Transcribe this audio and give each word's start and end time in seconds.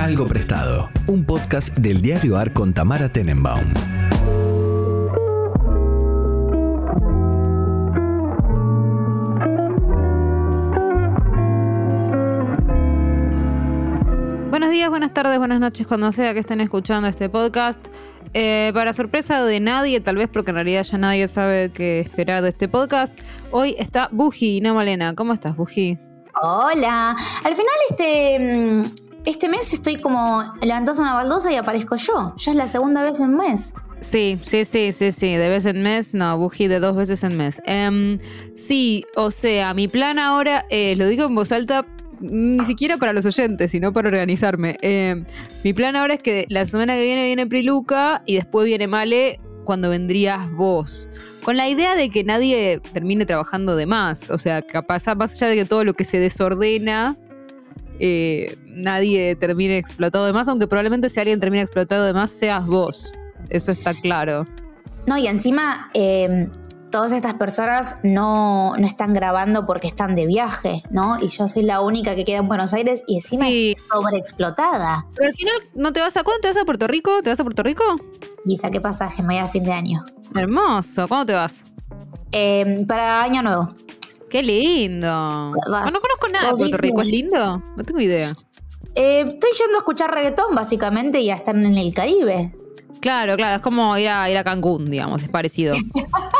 Algo 0.00 0.26
Prestado, 0.26 0.88
un 1.08 1.26
podcast 1.26 1.76
del 1.76 2.00
diario 2.00 2.38
AR 2.38 2.52
con 2.52 2.72
Tamara 2.72 3.10
Tenenbaum. 3.10 3.74
Buenos 14.48 14.70
días, 14.70 14.88
buenas 14.88 15.12
tardes, 15.12 15.36
buenas 15.36 15.60
noches, 15.60 15.86
cuando 15.86 16.10
sea 16.12 16.32
que 16.32 16.40
estén 16.40 16.62
escuchando 16.62 17.06
este 17.06 17.28
podcast. 17.28 17.86
Eh, 18.32 18.70
para 18.72 18.94
sorpresa 18.94 19.44
de 19.44 19.60
nadie, 19.60 20.00
tal 20.00 20.16
vez 20.16 20.30
porque 20.32 20.52
en 20.52 20.54
realidad 20.54 20.82
ya 20.82 20.96
nadie 20.96 21.28
sabe 21.28 21.72
qué 21.74 22.00
esperar 22.00 22.42
de 22.42 22.48
este 22.48 22.68
podcast, 22.68 23.14
hoy 23.50 23.76
está 23.78 24.08
Buji, 24.10 24.62
no 24.62 24.74
Malena. 24.74 25.14
¿Cómo 25.14 25.34
estás, 25.34 25.54
Buji? 25.54 25.98
Hola. 26.40 27.14
Al 27.44 27.54
final 27.54 27.74
este, 27.90 28.38
mm, 28.38 29.09
este 29.24 29.48
mes 29.48 29.72
estoy 29.72 29.96
como 29.96 30.42
levantando 30.62 31.02
una 31.02 31.14
baldosa 31.14 31.52
y 31.52 31.56
aparezco 31.56 31.96
yo. 31.96 32.34
Ya 32.36 32.52
es 32.52 32.56
la 32.56 32.68
segunda 32.68 33.02
vez 33.02 33.20
en 33.20 33.36
mes. 33.36 33.74
Sí, 34.00 34.38
sí, 34.46 34.64
sí, 34.64 34.92
sí, 34.92 35.12
sí, 35.12 35.36
de 35.36 35.48
vez 35.50 35.66
en 35.66 35.82
mes, 35.82 36.14
no, 36.14 36.38
Buji 36.38 36.68
de 36.68 36.80
dos 36.80 36.96
veces 36.96 37.22
en 37.22 37.36
mes. 37.36 37.60
Em, 37.66 38.18
sí, 38.56 39.04
o 39.14 39.30
sea, 39.30 39.74
mi 39.74 39.88
plan 39.88 40.18
ahora, 40.18 40.64
es, 40.70 40.96
lo 40.96 41.06
digo 41.06 41.26
en 41.26 41.34
voz 41.34 41.52
alta, 41.52 41.84
ni 42.20 42.64
siquiera 42.64 42.96
para 42.96 43.12
los 43.12 43.26
oyentes, 43.26 43.70
sino 43.70 43.92
para 43.92 44.08
organizarme. 44.08 44.78
Em, 44.80 45.26
mi 45.64 45.74
plan 45.74 45.96
ahora 45.96 46.14
es 46.14 46.22
que 46.22 46.46
la 46.48 46.64
semana 46.64 46.94
que 46.94 47.02
viene 47.02 47.26
viene 47.26 47.46
Priluca 47.46 48.22
y 48.24 48.36
después 48.36 48.64
viene 48.64 48.86
Male 48.86 49.38
cuando 49.64 49.90
vendrías 49.90 50.50
vos. 50.52 51.08
Con 51.42 51.58
la 51.58 51.68
idea 51.68 51.94
de 51.94 52.10
que 52.10 52.24
nadie 52.24 52.80
termine 52.92 53.26
trabajando 53.26 53.76
de 53.76 53.86
más. 53.86 54.30
O 54.30 54.38
sea, 54.38 54.62
capaz, 54.62 55.14
más 55.14 55.34
allá 55.34 55.48
de 55.48 55.56
que 55.56 55.64
todo 55.66 55.84
lo 55.84 55.92
que 55.94 56.04
se 56.04 56.18
desordena, 56.18 57.16
eh, 58.00 58.58
nadie 58.66 59.36
termine 59.36 59.76
explotado 59.78 60.26
de 60.26 60.32
más, 60.32 60.48
aunque 60.48 60.66
probablemente 60.66 61.08
si 61.10 61.20
alguien 61.20 61.38
termina 61.38 61.62
explotado 61.62 62.04
de 62.04 62.12
más, 62.12 62.30
seas 62.30 62.66
vos. 62.66 63.12
Eso 63.48 63.70
está 63.70 63.94
claro. 63.94 64.46
No, 65.06 65.16
y 65.18 65.26
encima 65.26 65.90
eh, 65.94 66.48
todas 66.90 67.12
estas 67.12 67.34
personas 67.34 67.96
no, 68.02 68.74
no 68.76 68.86
están 68.86 69.12
grabando 69.14 69.66
porque 69.66 69.86
están 69.86 70.14
de 70.16 70.26
viaje, 70.26 70.82
¿no? 70.90 71.18
Y 71.20 71.28
yo 71.28 71.48
soy 71.48 71.62
la 71.62 71.80
única 71.80 72.14
que 72.14 72.24
queda 72.24 72.38
en 72.38 72.48
Buenos 72.48 72.72
Aires 72.74 73.02
y 73.06 73.16
encima 73.16 73.46
Sí. 73.46 73.74
es 73.76 73.82
sobreexplotada. 73.92 75.06
Pero 75.14 75.28
al 75.28 75.34
final, 75.34 75.54
¿no 75.74 75.92
te 75.92 76.00
vas 76.00 76.16
a 76.16 76.22
cuándo 76.24 76.40
te 76.40 76.48
vas 76.48 76.56
a 76.56 76.64
Puerto 76.64 76.86
Rico? 76.86 77.22
¿Te 77.22 77.30
vas 77.30 77.38
a 77.40 77.44
Puerto 77.44 77.62
Rico? 77.62 77.84
Y 78.46 78.56
saqué 78.56 78.80
pasaje, 78.80 79.22
me 79.22 79.34
voy 79.34 79.38
a 79.44 79.48
fin 79.48 79.64
de 79.64 79.72
año. 79.72 80.04
Hermoso. 80.34 81.06
¿Cuándo 81.08 81.26
te 81.26 81.32
vas? 81.34 81.64
Eh, 82.32 82.84
para 82.86 83.22
año 83.22 83.42
nuevo. 83.42 83.68
Qué 84.30 84.42
lindo. 84.42 85.08
Va. 85.08 85.84
No, 85.84 85.90
no 85.90 86.00
conozco 86.00 86.28
nada 86.32 86.50
de 86.50 86.56
Puerto 86.56 86.76
Rico. 86.76 87.02
¿Es 87.02 87.08
lindo? 87.08 87.62
No 87.76 87.84
tengo 87.84 88.00
idea. 88.00 88.34
Eh, 88.94 89.24
estoy 89.26 89.50
yendo 89.58 89.76
a 89.76 89.78
escuchar 89.78 90.12
reggaetón, 90.12 90.54
básicamente, 90.54 91.20
y 91.20 91.26
ya 91.26 91.34
están 91.34 91.64
en 91.64 91.76
el 91.76 91.92
Caribe. 91.92 92.54
Claro, 93.00 93.36
claro. 93.36 93.56
Es 93.56 93.62
como 93.62 93.96
ir 93.98 94.08
a, 94.08 94.30
ir 94.30 94.36
a 94.36 94.44
Cancún, 94.44 94.84
digamos. 94.84 95.22
Es 95.22 95.28
parecido. 95.28 95.74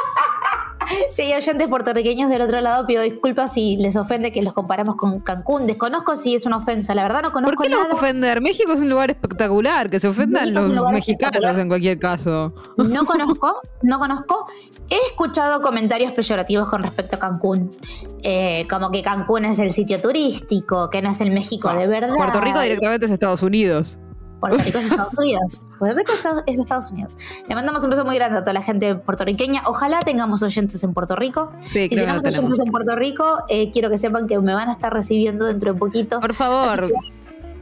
Si 1.11 1.23
hay 1.23 1.35
oyentes 1.35 1.69
puertorriqueños 1.69 2.31
del 2.31 2.43
otro 2.43 2.61
lado, 2.61 2.87
pido 2.87 3.03
disculpas 3.03 3.53
si 3.55 3.77
les 3.79 3.97
ofende 3.97 4.33
que 4.33 4.43
los 4.43 4.53
comparamos 4.53 4.97
con 4.97 5.21
Cancún. 5.21 5.67
Desconozco 5.67 6.17
si 6.17 6.35
es 6.35 6.47
una 6.47 6.59
ofensa, 6.59 6.95
la 6.95 7.03
verdad 7.03 7.23
no 7.23 7.33
¿Por 7.33 7.43
conozco 7.45 7.63
qué 7.63 7.69
no 7.69 7.83
nada. 7.83 7.95
ofender? 7.95 8.41
México 8.41 8.73
es 8.73 8.81
un 8.81 8.89
lugar 8.89 9.11
espectacular. 9.11 9.91
Que 9.91 10.01
se 10.01 10.09
ofendan 10.09 10.53
México 10.53 10.75
los 10.75 10.93
mexicanos 10.93 11.59
en 11.59 11.69
cualquier 11.69 11.99
caso. 11.99 12.53
No 12.77 13.05
conozco, 13.07 13.61
no 13.83 13.99
conozco. 13.99 14.47
He 14.89 14.99
escuchado 15.07 15.63
comentarios 15.63 16.13
peyorativos 16.13 16.69
con 16.69 16.83
respecto 16.83 17.17
a 17.17 17.19
Cancún. 17.19 17.77
Eh, 18.23 18.67
como 18.69 18.91
que 18.91 19.03
Cancún 19.03 19.45
es 19.45 19.59
el 19.59 19.73
sitio 19.73 20.01
turístico, 20.01 20.91
que 20.91 21.01
no 21.03 21.11
es 21.11 21.21
el 21.21 21.31
México 21.31 21.73
de 21.73 21.87
verdad. 21.87 22.15
Puerto 22.17 22.41
Rico 22.41 22.61
directamente 22.61 23.07
es 23.07 23.13
Estados 23.13 23.43
Unidos. 23.43 23.99
Puerto 24.41 24.59
Rico 24.59 24.79
es 24.79 24.87
Estados 24.91 25.15
Unidos. 25.19 25.67
Puerto 25.79 25.99
Rico 25.99 26.13
es 26.13 26.19
Estados- 26.19 26.43
es 26.47 26.59
Estados 26.59 26.91
Unidos. 26.91 27.19
Le 27.49 27.55
mandamos 27.55 27.85
un 27.85 27.91
beso 27.91 28.05
muy 28.05 28.17
grande 28.17 28.39
a 28.39 28.41
toda 28.41 28.55
la 28.55 28.63
gente 28.63 28.95
puertorriqueña. 28.95 29.63
Ojalá 29.67 30.01
tengamos 30.01 30.43
oyentes 30.43 30.83
en 30.83 30.93
Puerto 30.95 31.15
Rico. 31.17 31.53
Sí, 31.59 31.89
Si 31.89 31.95
tenemos 31.97 32.25
oyentes 32.25 32.59
en 32.61 32.71
Puerto 32.73 32.97
Rico, 32.97 33.45
eh, 33.49 33.71
quiero 33.71 33.91
que 33.91 33.99
sepan 33.99 34.27
que 34.27 34.39
me 34.39 34.55
van 34.55 34.69
a 34.69 34.73
estar 34.73 34.93
recibiendo 34.93 35.45
dentro 35.47 35.75
de 35.75 35.79
poquito. 35.79 36.21
Por 36.21 36.35
favor, 36.35 36.87
que, 36.89 36.95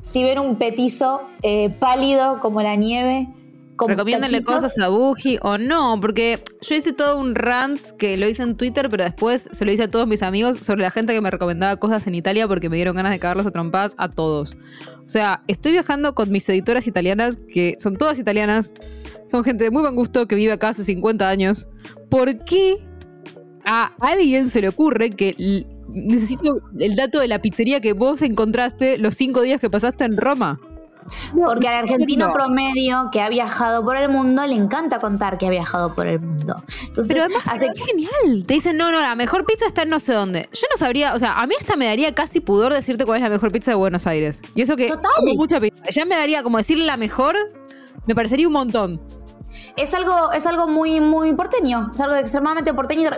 si 0.03 0.23
ven 0.25 0.39
un 0.39 0.57
petizo 0.57 1.21
eh, 1.43 1.69
pálido 1.71 2.41
como 2.41 2.63
la 2.63 2.77
nieve, 2.77 3.29
recomiéndenle 3.87 4.43
cosas 4.43 4.79
a 4.81 4.89
Buji 4.89 5.39
o 5.43 5.59
no, 5.59 5.99
porque 6.01 6.43
yo 6.63 6.75
hice 6.75 6.93
todo 6.93 7.19
un 7.19 7.35
rant 7.35 7.81
que 7.99 8.17
lo 8.17 8.29
hice 8.29 8.43
en 8.43 8.57
Twitter, 8.57 8.89
pero 8.89 9.05
después 9.05 9.49
se 9.53 9.65
lo 9.65 9.73
hice 9.73 9.85
a 9.85 9.91
todos 9.91 10.07
mis 10.07 10.23
amigos 10.23 10.59
sobre 10.59 10.83
la 10.83 10.91
gente 10.91 11.13
que 11.13 11.21
me 11.21 11.31
recomendaba 11.31 11.77
cosas 11.77 12.07
en 12.07 12.15
Italia 12.15 12.49
porque 12.49 12.69
me 12.69 12.77
dieron 12.77 12.97
ganas 12.97 13.13
de 13.13 13.19
cagarlos 13.19 13.47
a 13.47 13.51
trompadas 13.51 13.95
a 13.99 14.09
todos. 14.09 14.57
O 15.05 15.09
sea, 15.09 15.43
estoy 15.47 15.73
viajando 15.73 16.15
con 16.15 16.31
mis 16.31 16.49
editoras 16.49 16.87
italianas, 16.87 17.39
que 17.53 17.77
son 17.79 17.97
todas 17.97 18.19
italianas, 18.19 18.75
son 19.27 19.45
gente 19.45 19.65
de 19.65 19.71
muy 19.71 19.83
buen 19.83 19.95
gusto 19.95 20.27
que 20.27 20.35
vive 20.35 20.53
acá 20.53 20.71
hace 20.71 20.85
50 20.85 21.29
años. 21.29 21.69
¿Por 22.11 22.45
qué 22.45 22.79
a 23.65 23.93
alguien 24.01 24.49
se 24.49 24.61
le 24.61 24.69
ocurre 24.69 25.11
que 25.11 25.35
necesito 25.89 26.59
el 26.79 26.97
dato 26.97 27.21
de 27.21 27.29
la 27.29 27.41
pizzería 27.41 27.81
que 27.81 27.93
vos 27.93 28.23
encontraste 28.23 28.99
los 28.99 29.15
cinco 29.15 29.43
días 29.43 29.61
que 29.61 29.71
pasaste 29.71 30.05
en 30.05 30.17
Roma? 30.17 30.61
Porque 31.35 31.69
al 31.69 31.85
argentino 31.85 32.29
No. 32.29 32.33
promedio 32.33 33.09
que 33.13 33.21
ha 33.21 33.29
viajado 33.29 33.85
por 33.85 33.97
el 33.97 34.09
mundo 34.09 34.47
le 34.47 34.55
encanta 34.55 34.99
contar 34.99 35.39
que 35.39 35.47
ha 35.47 35.51
viajado 35.51 35.95
por 35.95 36.07
el 36.07 36.21
mundo. 36.21 36.63
Entonces, 36.89 37.09
Pero 37.09 37.25
además 37.25 37.43
hace 37.47 37.67
es 37.75 37.85
genial. 37.87 38.45
Te 38.47 38.55
dicen, 38.55 38.77
no, 38.77 38.91
no, 38.93 39.01
la 39.01 39.15
mejor 39.15 39.45
pizza 39.45 39.67
está 39.67 39.83
en 39.83 39.89
no 39.91 40.01
sé 40.01 40.13
dónde. 40.15 40.49
Yo 40.53 40.67
no 40.71 40.79
sabría, 40.79 41.15
o 41.15 41.19
sea, 41.19 41.33
a 41.41 41.47
mí 41.47 41.55
hasta 41.59 41.77
me 41.77 41.87
daría 41.87 42.15
casi 42.15 42.41
pudor 42.41 42.73
decirte 42.73 43.05
cuál 43.05 43.19
es 43.19 43.23
la 43.25 43.31
mejor 43.31 43.53
pizza 43.53 43.71
de 43.71 43.77
Buenos 43.77 44.07
Aires. 44.07 44.41
Y 44.55 44.63
eso 44.63 44.77
que 44.77 44.89
Total. 44.89 45.11
como 45.17 45.35
mucha 45.35 45.61
pizza. 45.61 45.83
Ya 45.91 46.05
me 46.05 46.17
daría 46.17 46.43
como 46.43 46.59
decirle 46.59 46.85
la 46.87 46.97
mejor, 46.97 47.37
me 48.07 48.15
parecería 48.15 48.47
un 48.47 48.53
montón. 48.55 49.01
es 49.77 49.95
algo, 49.95 50.33
es 50.33 50.47
algo 50.47 50.69
muy, 50.69 51.01
muy 51.01 51.33
porteño. 51.33 51.91
Es 51.95 52.01
algo 52.01 52.17
extremadamente 52.17 52.75
porteño. 52.75 53.11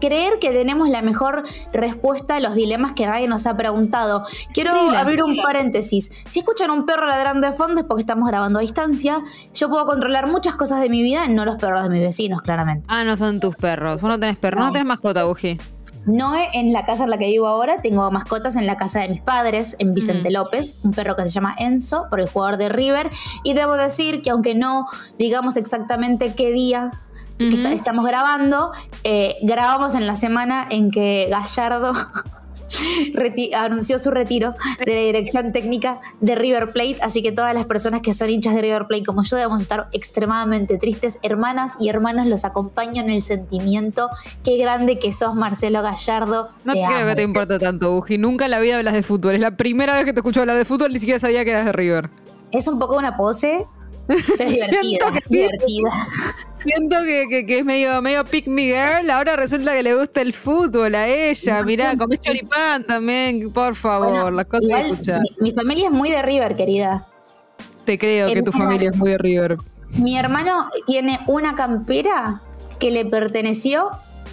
Creer 0.00 0.38
que 0.40 0.50
tenemos 0.50 0.88
la 0.88 1.02
mejor 1.02 1.42
respuesta 1.72 2.36
a 2.36 2.40
los 2.40 2.54
dilemas 2.54 2.92
que 2.92 3.06
nadie 3.06 3.28
nos 3.28 3.46
ha 3.46 3.56
preguntado. 3.56 4.24
Quiero 4.52 4.72
Sí, 4.90 4.96
abrir 4.96 5.22
un 5.22 5.36
paréntesis. 5.42 6.10
Si 6.28 6.40
escuchan 6.40 6.70
un 6.70 6.86
perro 6.86 7.06
ladrando 7.06 7.46
de 7.46 7.52
fondo 7.52 7.80
es 7.80 7.86
porque 7.86 8.02
estamos 8.02 8.28
grabando 8.28 8.58
a 8.58 8.62
distancia. 8.62 9.22
Yo 9.54 9.68
puedo 9.68 9.86
controlar 9.86 10.26
muchas 10.26 10.54
cosas 10.54 10.80
de 10.80 10.88
mi 10.88 11.02
vida, 11.02 11.26
no 11.28 11.44
los 11.44 11.56
perros 11.56 11.82
de 11.82 11.88
mis 11.88 12.00
vecinos, 12.00 12.42
claramente. 12.42 12.84
Ah, 12.88 13.04
no 13.04 13.16
son 13.16 13.40
tus 13.40 13.56
perros. 13.56 14.00
Vos 14.00 14.08
no 14.10 14.18
tenés 14.20 14.36
perros, 14.38 14.60
no, 14.60 14.66
No. 14.66 14.72
tenés 14.72 14.86
mascota, 14.86 15.24
Buji. 15.24 15.58
No 16.04 16.34
en 16.52 16.72
la 16.72 16.86
casa 16.86 17.02
en 17.02 17.10
la 17.10 17.18
que 17.18 17.26
vivo 17.26 17.48
ahora, 17.48 17.82
tengo 17.82 18.08
mascotas 18.12 18.54
en 18.54 18.64
la 18.66 18.76
casa 18.76 19.00
de 19.00 19.08
mis 19.08 19.20
padres, 19.22 19.74
en 19.80 19.92
Vicente 19.92 20.30
Mm. 20.30 20.32
López, 20.34 20.78
un 20.84 20.92
perro 20.92 21.16
que 21.16 21.24
se 21.24 21.30
llama 21.30 21.56
Enzo, 21.58 22.06
por 22.10 22.20
el 22.20 22.28
jugador 22.28 22.58
de 22.58 22.68
River. 22.68 23.10
Y 23.42 23.54
debo 23.54 23.76
decir 23.76 24.22
que 24.22 24.30
aunque 24.30 24.54
no 24.54 24.86
digamos 25.18 25.56
exactamente 25.56 26.32
qué 26.34 26.52
día 26.52 26.92
que 27.38 27.48
está- 27.48 27.72
estamos 27.72 28.06
grabando, 28.06 28.72
eh, 29.04 29.34
grabamos 29.42 29.94
en 29.94 30.06
la 30.06 30.14
semana 30.14 30.66
en 30.70 30.90
que 30.90 31.28
Gallardo 31.30 31.92
anunció 33.56 33.98
su 33.98 34.10
retiro 34.10 34.54
de 34.84 34.94
la 34.94 35.00
dirección 35.00 35.52
técnica 35.52 36.00
de 36.20 36.34
River 36.34 36.72
Plate, 36.72 36.96
así 37.00 37.22
que 37.22 37.32
todas 37.32 37.54
las 37.54 37.66
personas 37.66 38.00
que 38.00 38.12
son 38.12 38.28
hinchas 38.30 38.54
de 38.54 38.62
River 38.62 38.86
Plate 38.86 39.04
como 39.04 39.22
yo 39.22 39.36
debemos 39.36 39.60
estar 39.60 39.88
extremadamente 39.92 40.78
tristes. 40.78 41.18
Hermanas 41.22 41.74
y 41.78 41.88
hermanos, 41.88 42.26
los 42.26 42.44
acompaño 42.44 43.02
en 43.02 43.10
el 43.10 43.22
sentimiento. 43.22 44.10
Qué 44.44 44.56
grande 44.56 44.98
que 44.98 45.12
sos, 45.12 45.34
Marcelo 45.34 45.82
Gallardo. 45.82 46.48
No 46.64 46.72
te 46.72 46.84
creo 46.84 46.98
amo. 46.98 47.08
que 47.08 47.14
te 47.16 47.22
importe 47.22 47.58
tanto, 47.58 47.92
Buji. 47.92 48.18
Nunca 48.18 48.46
en 48.46 48.50
la 48.50 48.58
vida 48.58 48.76
hablas 48.78 48.94
de 48.94 49.02
fútbol. 49.02 49.34
Es 49.34 49.40
la 49.40 49.52
primera 49.56 49.94
vez 49.94 50.04
que 50.04 50.12
te 50.12 50.20
escucho 50.20 50.40
hablar 50.40 50.56
de 50.56 50.64
fútbol, 50.64 50.92
ni 50.92 50.98
siquiera 50.98 51.20
sabía 51.20 51.44
que 51.44 51.50
eras 51.50 51.64
de 51.66 51.72
River. 51.72 52.10
Es 52.50 52.68
un 52.68 52.78
poco 52.78 52.96
una 52.96 53.16
pose, 53.16 53.64
pero 54.06 54.18
es 54.38 54.52
divertida. 54.52 54.80
Siento 54.82 55.06
que 55.12 55.20
divertida. 55.28 55.90
Siento 56.62 56.96
que, 57.04 57.26
que- 57.28 57.46
que 57.46 57.58
es 57.60 57.64
medio, 57.64 58.00
medio 58.02 58.24
pick 58.24 58.46
me 58.48 58.62
girl. 58.62 59.10
Ahora 59.10 59.36
resulta 59.36 59.72
que 59.72 59.82
le 59.82 59.94
gusta 59.94 60.20
el 60.20 60.32
fútbol 60.32 60.94
a 60.94 61.06
ella. 61.08 61.62
Mirá, 61.62 61.96
comés 61.96 62.20
choripán 62.20 62.84
también. 62.84 63.52
Por 63.52 63.74
favor, 63.76 64.08
Bueno, 64.10 64.30
las 64.32 64.46
cosas 64.46 64.64
igual, 64.64 64.86
escuchar. 64.86 65.20
mi, 65.40 65.48
mi 65.50 65.54
familia 65.54 65.86
es 65.86 65.92
muy 65.92 66.10
de 66.10 66.22
River, 66.22 66.56
querida. 66.56 67.06
Te 67.84 67.98
creo 67.98 68.26
que 68.26 68.38
es 68.40 68.44
tu 68.44 68.52
familia 68.52 68.90
es 68.90 68.96
muy 68.96 69.10
de 69.12 69.18
River. 69.18 69.56
Mi 69.92 70.18
hermano 70.18 70.66
tiene 70.86 71.20
una 71.28 71.54
campera 71.54 72.42
que 72.80 72.90
le 72.90 73.04
perteneció 73.04 73.90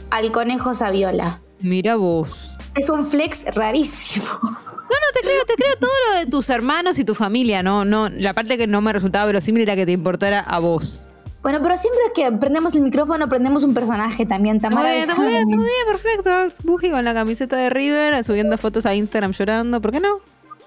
al 0.09 0.31
conejo 0.31 0.73
Saviola. 0.73 1.39
Mira 1.59 1.95
vos. 1.95 2.29
Es 2.75 2.89
un 2.89 3.05
flex 3.05 3.45
rarísimo. 3.53 4.25
No, 4.93 4.99
no, 4.99 5.13
te 5.13 5.21
creo, 5.21 5.45
te 5.45 5.55
creo 5.55 5.75
todo 5.77 5.91
lo 6.11 6.19
de 6.19 6.25
tus 6.27 6.49
hermanos 6.51 6.99
y 6.99 7.03
tu 7.03 7.15
familia, 7.15 7.63
no, 7.63 7.83
no, 7.83 8.09
la 8.09 8.33
parte 8.33 8.59
que 8.59 8.67
no 8.67 8.79
me 8.79 8.93
resultaba 8.93 9.25
verosímil 9.25 9.63
era 9.63 9.75
que 9.75 9.87
te 9.87 9.91
importara 9.91 10.39
a 10.39 10.59
vos. 10.59 11.03
Bueno, 11.41 11.59
pero 11.63 11.75
siempre 11.75 12.01
que 12.13 12.31
prendemos 12.37 12.75
el 12.75 12.83
micrófono, 12.83 13.27
prendemos 13.27 13.63
un 13.63 13.73
personaje 13.73 14.25
también. 14.25 14.61
Tamara 14.61 14.91
bien, 14.91 15.09
está 15.09 15.15
muy 15.15 15.29
bien, 15.29 15.43
está 15.43 15.55
muy 15.55 15.65
bien, 15.65 15.87
perfecto. 15.87 16.55
Buji 16.63 16.91
con 16.91 17.03
la 17.03 17.13
camiseta 17.13 17.57
de 17.57 17.69
River, 17.69 18.23
subiendo 18.23 18.57
fotos 18.57 18.85
a 18.85 18.93
Instagram 18.93 19.31
llorando, 19.33 19.81
¿por 19.81 19.91
qué 19.91 19.99
no? 19.99 20.19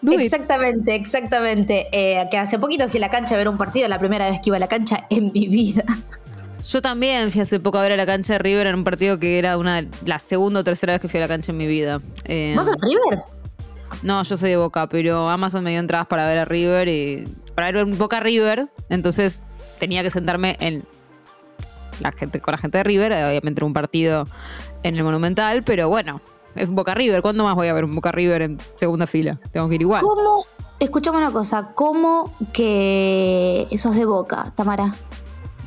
Do 0.03 0.13
it. 0.15 0.21
Exactamente, 0.21 0.95
exactamente. 0.95 1.87
Eh, 1.93 2.27
que 2.31 2.37
hace 2.37 2.59
poquito 2.59 2.89
fui 2.89 2.99
a 2.99 3.03
la 3.03 3.11
cancha 3.11 3.37
a 3.37 3.39
ver 3.39 3.49
un 3.49 3.57
partido, 3.57 3.89
la 3.89 3.99
primera 3.99 4.29
vez 4.29 4.41
que 4.43 4.51
iba 4.51 4.57
a 4.57 4.61
la 4.61 4.69
cancha 4.69 5.07
en 5.09 5.33
mi 5.33 5.49
vida. 5.49 5.85
Yo 6.69 6.83
también 6.83 7.31
fui 7.31 7.41
hace 7.41 7.61
poco 7.61 7.79
a 7.79 7.83
ver 7.83 7.93
a 7.93 7.97
la 7.97 8.07
cancha 8.07 8.35
de 8.35 8.39
River 8.41 8.67
en 8.67 8.75
un 8.75 8.85
partido 8.85 9.19
que 9.19 9.39
era 9.39 9.57
una 9.57 9.87
la 10.05 10.19
segunda 10.19 10.61
o 10.61 10.65
tercera 10.65 10.95
vez 10.95 11.01
que 11.01 11.09
fui 11.09 11.19
a 11.19 11.23
la 11.23 11.29
cancha 11.29 11.53
en 11.53 11.59
mi 11.59 11.67
vida. 11.67 12.01
Eh, 12.25 12.55
¿Vos 12.57 12.67
sos 12.67 12.77
River? 12.83 13.23
No, 14.03 14.23
yo 14.23 14.37
soy 14.37 14.51
de 14.51 14.57
Boca, 14.57 14.89
pero 14.89 15.29
Amazon 15.29 15.65
me 15.65 15.71
dio 15.71 15.81
entradas 15.81 16.07
para 16.07 16.27
ver 16.27 16.39
a 16.39 16.45
River 16.45 16.89
y 16.89 17.25
para 17.55 17.73
ver 17.73 17.85
un 17.85 17.97
Boca 17.97 18.21
River, 18.21 18.69
entonces 18.89 19.43
tenía 19.79 20.03
que 20.03 20.11
sentarme 20.11 20.57
en 20.61 20.85
la 22.01 22.13
gente 22.13 22.41
con 22.41 22.53
la 22.53 22.59
gente 22.59 22.79
de 22.79 22.85
River, 22.85 23.13
obviamente 23.13 23.59
era 23.59 23.67
un 23.67 23.73
partido 23.73 24.27
en 24.83 24.97
el 24.97 25.03
Monumental, 25.03 25.63
pero 25.63 25.89
bueno, 25.89 26.21
es 26.55 26.69
Boca 26.69 26.95
River, 26.95 27.23
¿cuándo 27.23 27.45
más 27.45 27.55
voy 27.55 27.69
a 27.69 27.73
ver 27.73 27.85
un 27.85 27.95
Boca 27.95 28.13
River 28.13 28.43
en 28.43 28.59
segunda 28.77 29.07
fila? 29.07 29.39
Tengo 29.53 29.69
que 29.69 29.77
ir 29.77 29.83
igual. 29.83 30.03
¿Cómo? 30.03 30.47
Escuchame 30.79 31.19
una 31.19 31.31
cosa, 31.31 31.73
¿cómo 31.75 32.31
que 32.53 33.67
sos 33.79 33.95
de 33.95 34.05
Boca, 34.05 34.53
Tamara? 34.55 34.95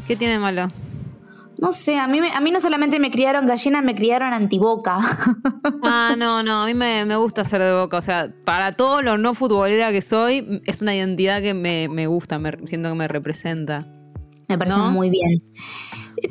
¿Qué 0.07 0.15
tiene 0.15 0.33
de 0.33 0.39
malo? 0.39 0.71
No 1.61 1.71
sé, 1.73 1.97
a 1.99 2.07
mí, 2.07 2.21
me- 2.21 2.31
a 2.31 2.39
mí 2.39 2.51
no 2.51 2.59
solamente 2.61 2.99
me 2.99 3.11
criaron 3.11 3.45
gallinas, 3.45 3.83
me 3.83 3.93
criaron 3.95 4.33
antiboca. 4.33 4.99
Ah, 5.83 6.15
no, 6.17 6.43
no, 6.43 6.63
a 6.63 6.65
mí 6.65 6.73
me, 6.73 7.05
me 7.05 7.15
gusta 7.15 7.43
ser 7.45 7.61
de 7.61 7.73
Boca, 7.73 7.97
o 7.97 8.01
sea, 8.01 8.31
para 8.45 8.73
todo 8.75 9.01
lo 9.01 9.17
no 9.17 9.33
futbolera 9.33 9.91
que 9.91 10.01
soy, 10.01 10.61
es 10.65 10.81
una 10.81 10.93
identidad 10.95 11.41
que 11.41 11.53
me, 11.53 11.87
me 11.89 12.05
gusta, 12.07 12.37
me, 12.37 12.51
siento 12.65 12.89
que 12.89 12.95
me 12.95 13.07
representa. 13.07 13.87
me 14.47 14.57
parece 14.57 14.77
¿No? 14.77 14.91
muy 14.91 15.09
bien. 15.09 15.41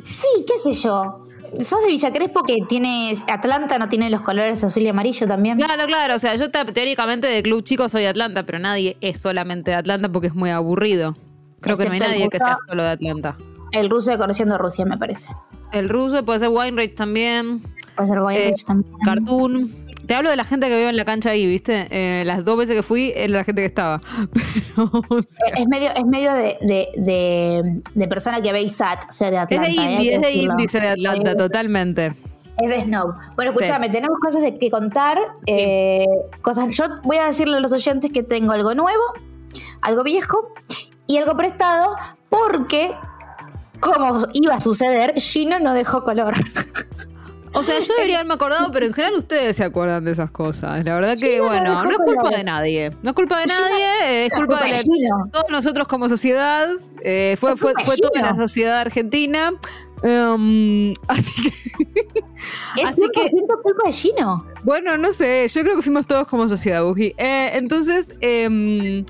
Sí, 0.05 0.27
qué 0.47 0.57
sé 0.57 0.73
yo. 0.73 1.17
¿Sos 1.59 1.81
de 1.81 1.87
Villa 1.87 2.13
Crespo 2.13 2.43
que 2.43 2.57
tienes. 2.67 3.25
Atlanta 3.27 3.79
no 3.79 3.89
tiene 3.89 4.09
los 4.11 4.21
colores 4.21 4.63
azul 4.63 4.83
y 4.83 4.87
amarillo 4.87 5.27
también? 5.27 5.57
Claro, 5.57 5.85
claro, 5.87 6.15
o 6.15 6.19
sea, 6.19 6.35
yo 6.35 6.51
te- 6.51 6.65
teóricamente 6.65 7.27
de 7.27 7.41
club 7.41 7.63
chico 7.63 7.89
soy 7.89 8.03
de 8.03 8.09
Atlanta, 8.09 8.45
pero 8.45 8.59
nadie 8.59 8.97
es 9.01 9.19
solamente 9.19 9.71
de 9.71 9.77
Atlanta 9.77 10.09
porque 10.11 10.27
es 10.27 10.35
muy 10.35 10.51
aburrido. 10.51 11.17
Creo 11.59 11.75
que 11.75 11.85
no 11.85 11.93
hay 11.93 11.99
nadie 11.99 12.29
que 12.29 12.37
sea 12.37 12.55
solo 12.67 12.83
de 12.83 12.89
Atlanta. 12.89 13.35
El 13.71 13.89
ruso 13.89 14.11
de 14.11 14.17
Conociendo 14.17 14.57
Rusia, 14.57 14.85
me 14.85 14.97
parece. 14.97 15.33
El 15.71 15.89
ruso 15.89 16.23
puede 16.25 16.39
ser 16.39 16.49
Weinreich 16.49 16.95
también, 16.95 17.61
Puede 17.95 18.07
ser 18.07 18.19
Weinreich 18.21 18.59
Eh, 18.59 18.63
también. 18.65 18.95
Cartoon. 19.03 19.75
Te 20.07 20.15
hablo 20.15 20.31
de 20.31 20.35
la 20.37 20.43
gente 20.45 20.67
que 20.69 20.75
vive 20.75 20.89
en 20.89 20.97
la 20.97 21.05
cancha 21.05 21.29
ahí, 21.29 21.45
¿viste? 21.45 21.87
Eh, 21.91 22.23
las 22.25 22.43
dos 22.43 22.57
veces 22.57 22.75
que 22.75 22.81
fui 22.81 23.13
era 23.15 23.31
la 23.33 23.43
gente 23.43 23.61
que 23.61 23.67
estaba. 23.67 24.01
Pero, 24.33 24.89
o 25.09 25.21
sea, 25.21 25.47
Es 25.55 25.67
medio, 25.67 25.89
es 25.95 26.05
medio 26.05 26.33
de, 26.33 26.57
de, 26.61 26.87
de, 26.97 27.81
de 27.93 28.07
persona 28.07 28.41
que 28.41 28.51
ve 28.51 28.61
ISAT, 28.63 29.11
ser 29.11 29.29
de 29.31 29.37
es 29.37 29.43
Atlanta. 29.43 29.67
de 29.67 29.71
¿eh? 29.71 29.91
Indie, 29.93 30.15
es 30.15 30.21
de 30.21 30.31
indie 30.31 30.67
ser 30.67 30.81
de 30.81 30.89
Atlanta, 30.89 31.35
totalmente. 31.37 32.15
Es 32.57 32.69
de 32.69 32.83
Snow. 32.85 33.13
Bueno, 33.35 33.51
escúchame, 33.51 33.89
tenemos 33.89 34.17
cosas 34.19 34.41
de 34.41 34.57
que 34.57 34.71
contar. 34.71 35.17
eh, 35.45 36.05
cosas. 36.41 36.65
Yo 36.75 36.85
voy 37.03 37.17
a 37.17 37.27
decirle 37.27 37.57
a 37.57 37.59
los 37.59 37.71
oyentes 37.71 38.11
que 38.11 38.23
tengo 38.23 38.51
algo 38.53 38.73
nuevo, 38.73 39.03
algo 39.81 40.03
viejo 40.03 40.53
y 41.05 41.17
algo 41.17 41.37
prestado, 41.37 41.95
porque, 42.29 42.91
como 43.79 44.19
iba 44.33 44.55
a 44.55 44.61
suceder, 44.61 45.13
Gino 45.19 45.59
no 45.59 45.73
dejó 45.73 46.03
color. 46.03 46.33
O 47.51 47.63
sea, 47.63 47.79
yo 47.79 47.93
debería 47.95 48.17
haberme 48.17 48.35
acordado, 48.35 48.69
pero 48.71 48.85
en 48.85 48.93
general 48.93 49.15
ustedes 49.17 49.55
se 49.55 49.63
acuerdan 49.63 50.05
de 50.05 50.11
esas 50.11 50.29
cosas. 50.29 50.85
La 50.85 50.93
verdad 50.93 51.17
que, 51.19 51.39
no, 51.39 51.47
bueno, 51.47 51.83
no, 51.83 51.89
es 51.89 51.97
culpa 51.97 52.29
de 52.29 52.43
nadie. 52.43 52.91
No 53.01 53.09
es 53.09 53.15
culpa 53.15 53.39
de 53.39 53.47
nadie, 53.47 54.25
es 54.27 54.33
culpa 54.33 54.61
de 54.61 54.69
la- 54.69 54.77
de 54.77 55.31
todos 55.31 55.45
nosotros 55.49 55.87
como 55.87 56.07
sociedad. 56.07 56.69
eh, 57.01 57.35
fue 57.39 57.57
fue, 57.57 57.73
fue 57.85 57.97
toda 57.97 58.21
la 58.21 58.35
sociedad 58.35 58.79
argentina. 58.81 59.51
Em, 60.03 60.93
así 61.07 61.31
que, 61.41 61.49
Es 62.77 62.89
Así 62.89 63.01
100% 63.01 63.11
que- 63.13 63.61
culpa 63.63 63.83
de 63.87 63.91
Gino. 63.93 64.45
bueno, 64.63 64.95
no 64.99 65.11
sé, 65.11 65.47
yo 65.47 65.63
creo 65.63 65.75
que 65.75 65.81
fuimos 65.81 66.05
todos 66.05 66.27
como 66.27 66.47
sociedad, 66.47 66.83
Buji. 66.83 67.15
Eh, 67.17 67.49
entonces, 67.53 68.13
em, 68.21 69.03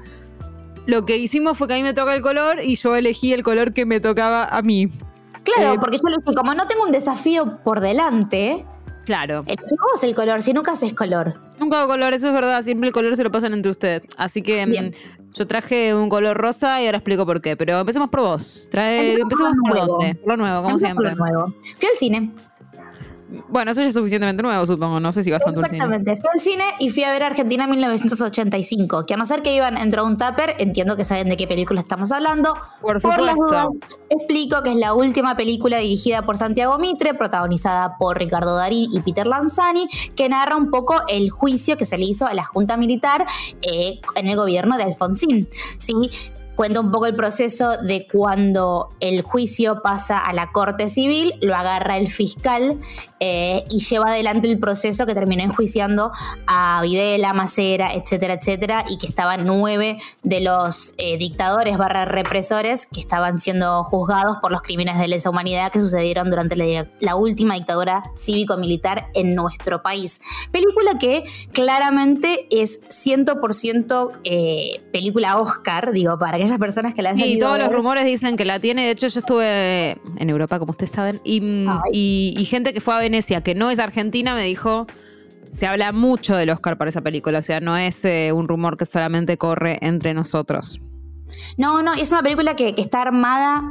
lo 0.89 1.05
que 1.05 1.17
hicimos 1.17 1.57
fue 1.57 1.67
que 1.67 1.73
a 1.73 1.77
mí 1.77 1.83
me 1.83 1.93
toca 1.93 2.15
el 2.15 2.21
color 2.21 2.57
y 2.63 2.75
yo 2.75 2.95
elegí 2.95 3.33
el 3.33 3.43
color 3.43 3.73
que 3.73 3.85
me 3.85 3.99
tocaba 3.99 4.45
a 4.45 4.61
mí. 4.61 4.87
Claro, 5.43 5.73
Eh, 5.73 5.77
porque 5.79 5.97
yo 5.97 6.03
le 6.09 6.15
dije, 6.17 6.35
como 6.35 6.53
no 6.53 6.67
tengo 6.67 6.83
un 6.83 6.91
desafío 6.91 7.59
por 7.63 7.79
delante, 7.79 8.65
Claro. 9.05 9.43
elegí 9.47 9.75
vos 9.91 10.03
el 10.03 10.13
color, 10.15 10.41
si 10.41 10.53
nunca 10.53 10.73
haces 10.73 10.93
color. 10.93 11.39
Nunca 11.59 11.79
hago 11.79 11.89
color, 11.89 12.13
eso 12.13 12.27
es 12.27 12.33
verdad. 12.33 12.63
Siempre 12.63 12.87
el 12.87 12.93
color 12.93 13.15
se 13.17 13.23
lo 13.23 13.31
pasan 13.31 13.53
entre 13.53 13.71
ustedes. 13.71 14.03
Así 14.17 14.41
que 14.41 14.65
mm, 14.65 14.69
Bien. 14.69 14.95
yo 15.33 15.45
traje 15.47 15.93
un 15.93 16.07
color 16.09 16.37
rosa 16.37 16.81
y 16.81 16.85
ahora 16.85 16.99
explico 16.99 17.25
por 17.25 17.41
qué. 17.41 17.57
Pero 17.57 17.79
empecemos 17.79 18.09
por 18.09 18.21
vos. 18.21 18.67
Trae, 18.71 18.99
Empecemos 19.13 19.23
empecemos 19.23 19.53
por 19.63 19.77
por 19.79 19.87
dónde. 19.87 20.15
Por 20.15 20.27
lo 20.29 20.37
nuevo, 20.37 20.57
como 20.61 20.69
por 20.71 20.79
siempre. 20.79 21.09
lo 21.09 21.15
nuevo. 21.15 21.53
Fui 21.77 21.89
al 21.91 21.97
cine. 21.97 22.31
Bueno, 23.47 23.71
eso 23.71 23.81
ya 23.81 23.87
es 23.87 23.93
suficientemente 23.93 24.41
nuevo, 24.41 24.65
supongo. 24.65 24.99
No 24.99 25.13
sé 25.13 25.23
si 25.23 25.31
vas 25.31 25.43
tanto 25.43 25.61
al 25.61 25.69
cine. 25.69 25.77
Exactamente. 25.77 26.17
Fui 26.17 26.29
al 26.33 26.39
cine 26.39 26.63
y 26.79 26.89
fui 26.89 27.03
a 27.03 27.11
ver 27.11 27.23
Argentina 27.23 27.67
1985. 27.67 29.05
Que 29.05 29.13
a 29.13 29.17
no 29.17 29.25
ser 29.25 29.41
que 29.41 29.55
iban 29.55 29.75
dentro 29.75 30.03
de 30.03 30.11
un 30.11 30.17
tupper, 30.17 30.55
entiendo 30.57 30.97
que 30.97 31.03
saben 31.03 31.29
de 31.29 31.37
qué 31.37 31.47
película 31.47 31.81
estamos 31.81 32.11
hablando. 32.11 32.55
Por 32.81 32.95
las 32.95 33.01
supuesto. 33.03 33.35
dudas, 33.35 33.67
explico 34.09 34.63
que 34.63 34.71
es 34.71 34.77
la 34.77 34.93
última 34.93 35.35
película 35.37 35.77
dirigida 35.77 36.23
por 36.23 36.37
Santiago 36.37 36.77
Mitre, 36.79 37.13
protagonizada 37.13 37.97
por 37.97 38.17
Ricardo 38.17 38.55
Darín 38.55 38.89
y 38.91 38.99
Peter 39.01 39.27
Lanzani, 39.27 39.87
que 40.15 40.27
narra 40.29 40.55
un 40.55 40.71
poco 40.71 40.95
el 41.07 41.29
juicio 41.29 41.77
que 41.77 41.85
se 41.85 41.97
le 41.97 42.05
hizo 42.05 42.25
a 42.25 42.33
la 42.33 42.43
Junta 42.43 42.77
Militar 42.77 43.25
eh, 43.61 43.99
en 44.15 44.27
el 44.27 44.35
gobierno 44.35 44.77
de 44.77 44.83
Alfonsín. 44.83 45.47
¿sí? 45.77 45.93
Cuenta 46.59 46.81
un 46.81 46.91
poco 46.91 47.05
el 47.05 47.15
proceso 47.15 47.77
de 47.77 48.05
cuando 48.05 48.89
el 48.99 49.21
juicio 49.21 49.81
pasa 49.81 50.19
a 50.19 50.33
la 50.33 50.51
Corte 50.51 50.89
Civil, 50.89 51.35
lo 51.39 51.55
agarra 51.55 51.95
el 51.97 52.09
fiscal 52.09 52.81
eh, 53.21 53.63
y 53.69 53.79
lleva 53.79 54.09
adelante 54.09 54.49
el 54.49 54.59
proceso 54.59 55.05
que 55.05 55.13
terminó 55.13 55.41
enjuiciando 55.41 56.11
a 56.47 56.81
Videla, 56.81 57.31
Macera, 57.31 57.93
etcétera, 57.93 58.33
etcétera, 58.33 58.83
y 58.89 58.97
que 58.97 59.07
estaban 59.07 59.45
nueve 59.45 59.99
de 60.23 60.41
los 60.41 60.95
eh, 60.97 61.17
dictadores 61.17 61.77
barra 61.77 62.03
represores 62.03 62.87
que 62.87 62.99
estaban 62.99 63.39
siendo 63.39 63.85
juzgados 63.85 64.39
por 64.41 64.51
los 64.51 64.61
crímenes 64.61 64.99
de 64.99 65.07
lesa 65.07 65.29
humanidad 65.29 65.71
que 65.71 65.79
sucedieron 65.79 66.29
durante 66.29 66.57
la, 66.57 67.15
última 67.15 67.55
dictadura 67.55 68.11
cívico-militar 68.17 69.07
en 69.13 69.33
nuestro 69.33 69.81
país. 69.81 70.19
Película 70.51 70.97
que 70.99 71.23
claramente 71.53 72.47
es 72.51 72.81
100% 72.81 74.19
eh, 74.25 74.81
película 74.91 75.37
Oscar, 75.37 75.93
digo, 75.93 76.17
para 76.17 76.48
aquellas 76.51 76.59
personas 76.59 76.93
que 76.93 77.01
la 77.01 77.09
hayan 77.11 77.25
Sí, 77.27 77.33
ido 77.33 77.47
a 77.47 77.55
todos 77.57 77.65
los 77.67 77.75
rumores 77.75 78.05
dicen 78.05 78.37
que 78.37 78.45
la 78.45 78.59
tiene. 78.59 78.85
De 78.85 78.91
hecho, 78.91 79.07
yo 79.07 79.19
estuve 79.19 79.91
en 80.17 80.29
Europa, 80.29 80.59
como 80.59 80.71
ustedes 80.71 80.91
saben, 80.91 81.21
y, 81.23 81.41
mm, 81.41 81.67
y- 81.91 82.33
y 82.37 82.45
gente 82.45 82.73
que 82.73 82.81
fue 82.81 82.93
a 82.95 82.99
Venecia, 82.99 83.41
que 83.41 83.55
no 83.55 83.69
es 83.71 83.79
argentina, 83.79 84.33
me 84.35 84.43
dijo. 84.43 84.85
Se 85.51 85.65
habla 85.65 85.91
mucho 85.91 86.35
del 86.35 86.51
Oscar 86.51 86.77
para 86.77 86.89
esa 86.89 87.01
película, 87.01 87.39
o 87.39 87.41
sea, 87.41 87.59
no 87.59 87.75
es 87.75 88.05
eh, 88.05 88.31
un 88.31 88.47
rumor 88.47 88.77
que 88.77 88.85
solamente 88.85 89.35
corre 89.37 89.79
entre 89.81 90.13
nosotros. 90.13 90.79
No, 91.57 91.81
no, 91.81 91.93
es 91.95 92.11
una 92.11 92.21
película 92.21 92.55
que, 92.55 92.75
que 92.75 92.81
está 92.81 93.01
armada 93.01 93.63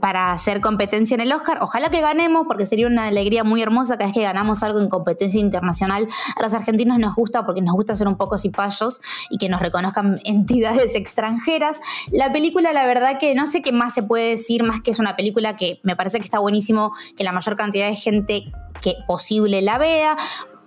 para 0.00 0.32
hacer 0.32 0.60
competencia 0.60 1.14
en 1.14 1.20
el 1.20 1.32
Oscar. 1.32 1.58
Ojalá 1.62 1.90
que 1.90 2.00
ganemos, 2.00 2.46
porque 2.46 2.66
sería 2.66 2.86
una 2.86 3.06
alegría 3.06 3.44
muy 3.44 3.62
hermosa 3.62 3.96
cada 3.96 4.06
vez 4.06 4.14
que 4.14 4.22
ganamos 4.22 4.62
algo 4.62 4.80
en 4.80 4.88
competencia 4.88 5.40
internacional. 5.40 6.08
A 6.36 6.42
los 6.42 6.54
argentinos 6.54 6.98
nos 6.98 7.14
gusta 7.14 7.46
porque 7.46 7.60
nos 7.60 7.74
gusta 7.74 7.96
ser 7.96 8.08
un 8.08 8.16
poco 8.16 8.38
cipayos 8.38 9.00
y 9.30 9.38
que 9.38 9.48
nos 9.48 9.60
reconozcan 9.60 10.20
entidades 10.24 10.94
extranjeras. 10.94 11.80
La 12.10 12.32
película, 12.32 12.72
la 12.72 12.86
verdad 12.86 13.18
que 13.18 13.34
no 13.34 13.46
sé 13.46 13.62
qué 13.62 13.72
más 13.72 13.94
se 13.94 14.02
puede 14.02 14.30
decir, 14.30 14.62
más 14.62 14.80
que 14.80 14.90
es 14.90 14.98
una 14.98 15.16
película 15.16 15.56
que 15.56 15.80
me 15.82 15.96
parece 15.96 16.18
que 16.18 16.24
está 16.24 16.38
buenísimo 16.38 16.92
que 17.16 17.24
la 17.24 17.32
mayor 17.32 17.56
cantidad 17.56 17.88
de 17.88 17.94
gente 17.94 18.52
que 18.80 18.94
posible 19.06 19.62
la 19.62 19.78
vea. 19.78 20.16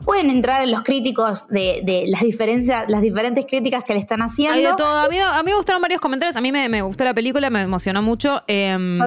Pueden 0.06 0.30
entrar 0.30 0.63
en 0.63 0.72
los 0.72 0.84
críticos 0.84 1.48
de, 1.50 1.82
de 1.84 2.06
las 2.08 2.22
diferencias, 2.22 2.89
las 2.89 3.01
diferentes 3.01 3.46
críticas 3.46 3.84
que 3.84 3.94
le 3.94 4.00
están 4.00 4.22
haciendo. 4.22 4.56
Hay 4.56 4.66
de 4.66 4.74
todo. 4.77 4.98
A 4.98 5.10
mí, 5.10 5.18
a 5.20 5.44
mí 5.44 5.51
me 5.51 5.56
gustaron 5.56 5.82
varios 5.82 6.00
comentarios. 6.00 6.36
A 6.36 6.42
mí 6.42 6.51
me, 6.51 6.70
me 6.70 6.82
gustó 6.82 7.04
la 7.04 7.13
película, 7.13 7.50
me 7.50 7.62
emocionó 7.62 8.01
mucho. 8.01 8.42
Em, 8.48 9.00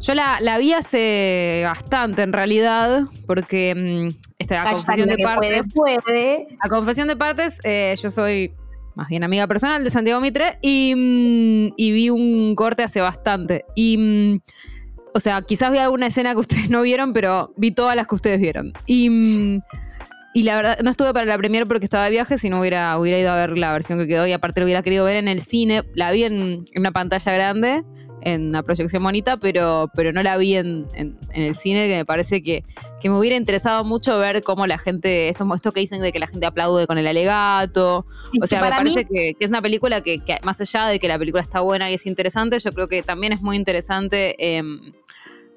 yo 0.00 0.14
la, 0.14 0.38
la 0.40 0.58
vi 0.58 0.72
hace 0.72 1.62
bastante, 1.64 2.22
en 2.22 2.32
realidad, 2.32 3.02
porque 3.26 4.14
esta 4.38 4.54
la 4.56 4.62
Hashtag 4.62 4.96
confesión 4.96 5.08
de 5.08 5.14
puede, 5.22 5.56
partes. 5.56 5.68
puede. 5.74 6.46
A 6.60 6.68
confesión 6.68 7.08
de 7.08 7.16
partes, 7.16 7.54
eh, 7.64 7.94
yo 8.02 8.10
soy 8.10 8.52
más 8.94 9.08
bien 9.08 9.22
amiga 9.22 9.46
personal 9.46 9.84
de 9.84 9.90
Santiago 9.90 10.20
Mitre 10.20 10.58
y, 10.62 10.94
mm, 10.96 11.74
y 11.76 11.92
vi 11.92 12.10
un 12.10 12.54
corte 12.54 12.82
hace 12.82 13.00
bastante. 13.00 13.64
Y, 13.74 14.40
o 15.14 15.20
sea, 15.20 15.42
quizás 15.42 15.70
vi 15.70 15.78
alguna 15.78 16.06
escena 16.06 16.32
que 16.32 16.40
ustedes 16.40 16.70
no 16.70 16.82
vieron, 16.82 17.12
pero 17.12 17.52
vi 17.56 17.70
todas 17.70 17.94
las 17.94 18.06
que 18.06 18.14
ustedes 18.14 18.40
vieron. 18.40 18.72
Y, 18.86 19.60
y 20.32 20.42
la 20.44 20.56
verdad, 20.56 20.78
no 20.82 20.90
estuve 20.90 21.12
para 21.12 21.26
la 21.26 21.36
premiere 21.38 21.66
porque 21.66 21.84
estaba 21.84 22.04
de 22.04 22.10
viaje, 22.10 22.38
si 22.38 22.48
no 22.50 22.60
hubiera, 22.60 22.96
hubiera 22.98 23.18
ido 23.18 23.30
a 23.30 23.36
ver 23.36 23.58
la 23.58 23.72
versión 23.72 23.98
que 23.98 24.06
quedó 24.06 24.26
y 24.26 24.32
aparte 24.32 24.60
lo 24.60 24.66
hubiera 24.66 24.82
querido 24.82 25.04
ver 25.04 25.16
en 25.16 25.28
el 25.28 25.40
cine. 25.42 25.82
La 25.94 26.12
vi 26.12 26.24
en, 26.24 26.64
en 26.72 26.80
una 26.80 26.92
pantalla 26.92 27.32
grande, 27.32 27.82
en 28.22 28.48
una 28.50 28.62
proyección 28.62 29.02
bonita, 29.02 29.38
pero, 29.38 29.90
pero 29.94 30.12
no 30.12 30.22
la 30.22 30.36
vi 30.36 30.54
en, 30.56 30.86
en- 30.94 31.18
en 31.32 31.42
el 31.42 31.54
cine, 31.56 31.88
que 31.88 31.96
me 31.96 32.04
parece 32.04 32.42
que, 32.42 32.64
que 33.00 33.08
me 33.08 33.18
hubiera 33.18 33.34
interesado 33.36 33.82
mucho 33.84 34.18
ver 34.18 34.42
cómo 34.42 34.66
la 34.66 34.78
gente, 34.78 35.28
esto, 35.30 35.48
esto 35.54 35.72
que 35.72 35.80
dicen 35.80 36.00
de 36.02 36.12
que 36.12 36.18
la 36.18 36.26
gente 36.26 36.44
aplaude 36.46 36.86
con 36.86 36.98
el 36.98 37.06
alegato. 37.06 38.04
Es 38.34 38.40
O 38.42 38.46
sea, 38.46 38.60
me 38.60 38.68
mí- 38.68 38.76
parece 38.76 39.04
que, 39.06 39.34
que 39.38 39.44
es 39.44 39.50
una 39.50 39.62
película 39.62 40.00
que, 40.02 40.18
que 40.22 40.36
más 40.42 40.60
allá 40.60 40.86
de 40.86 40.98
que 40.98 41.08
la 41.08 41.18
película 41.18 41.42
está 41.42 41.60
buena 41.60 41.90
y 41.90 41.94
es 41.94 42.04
interesante, 42.06 42.58
yo 42.58 42.72
creo 42.72 42.88
que 42.88 43.02
también 43.02 43.32
es 43.32 43.40
muy 43.40 43.56
interesante 43.56 44.34
em, 44.56 44.92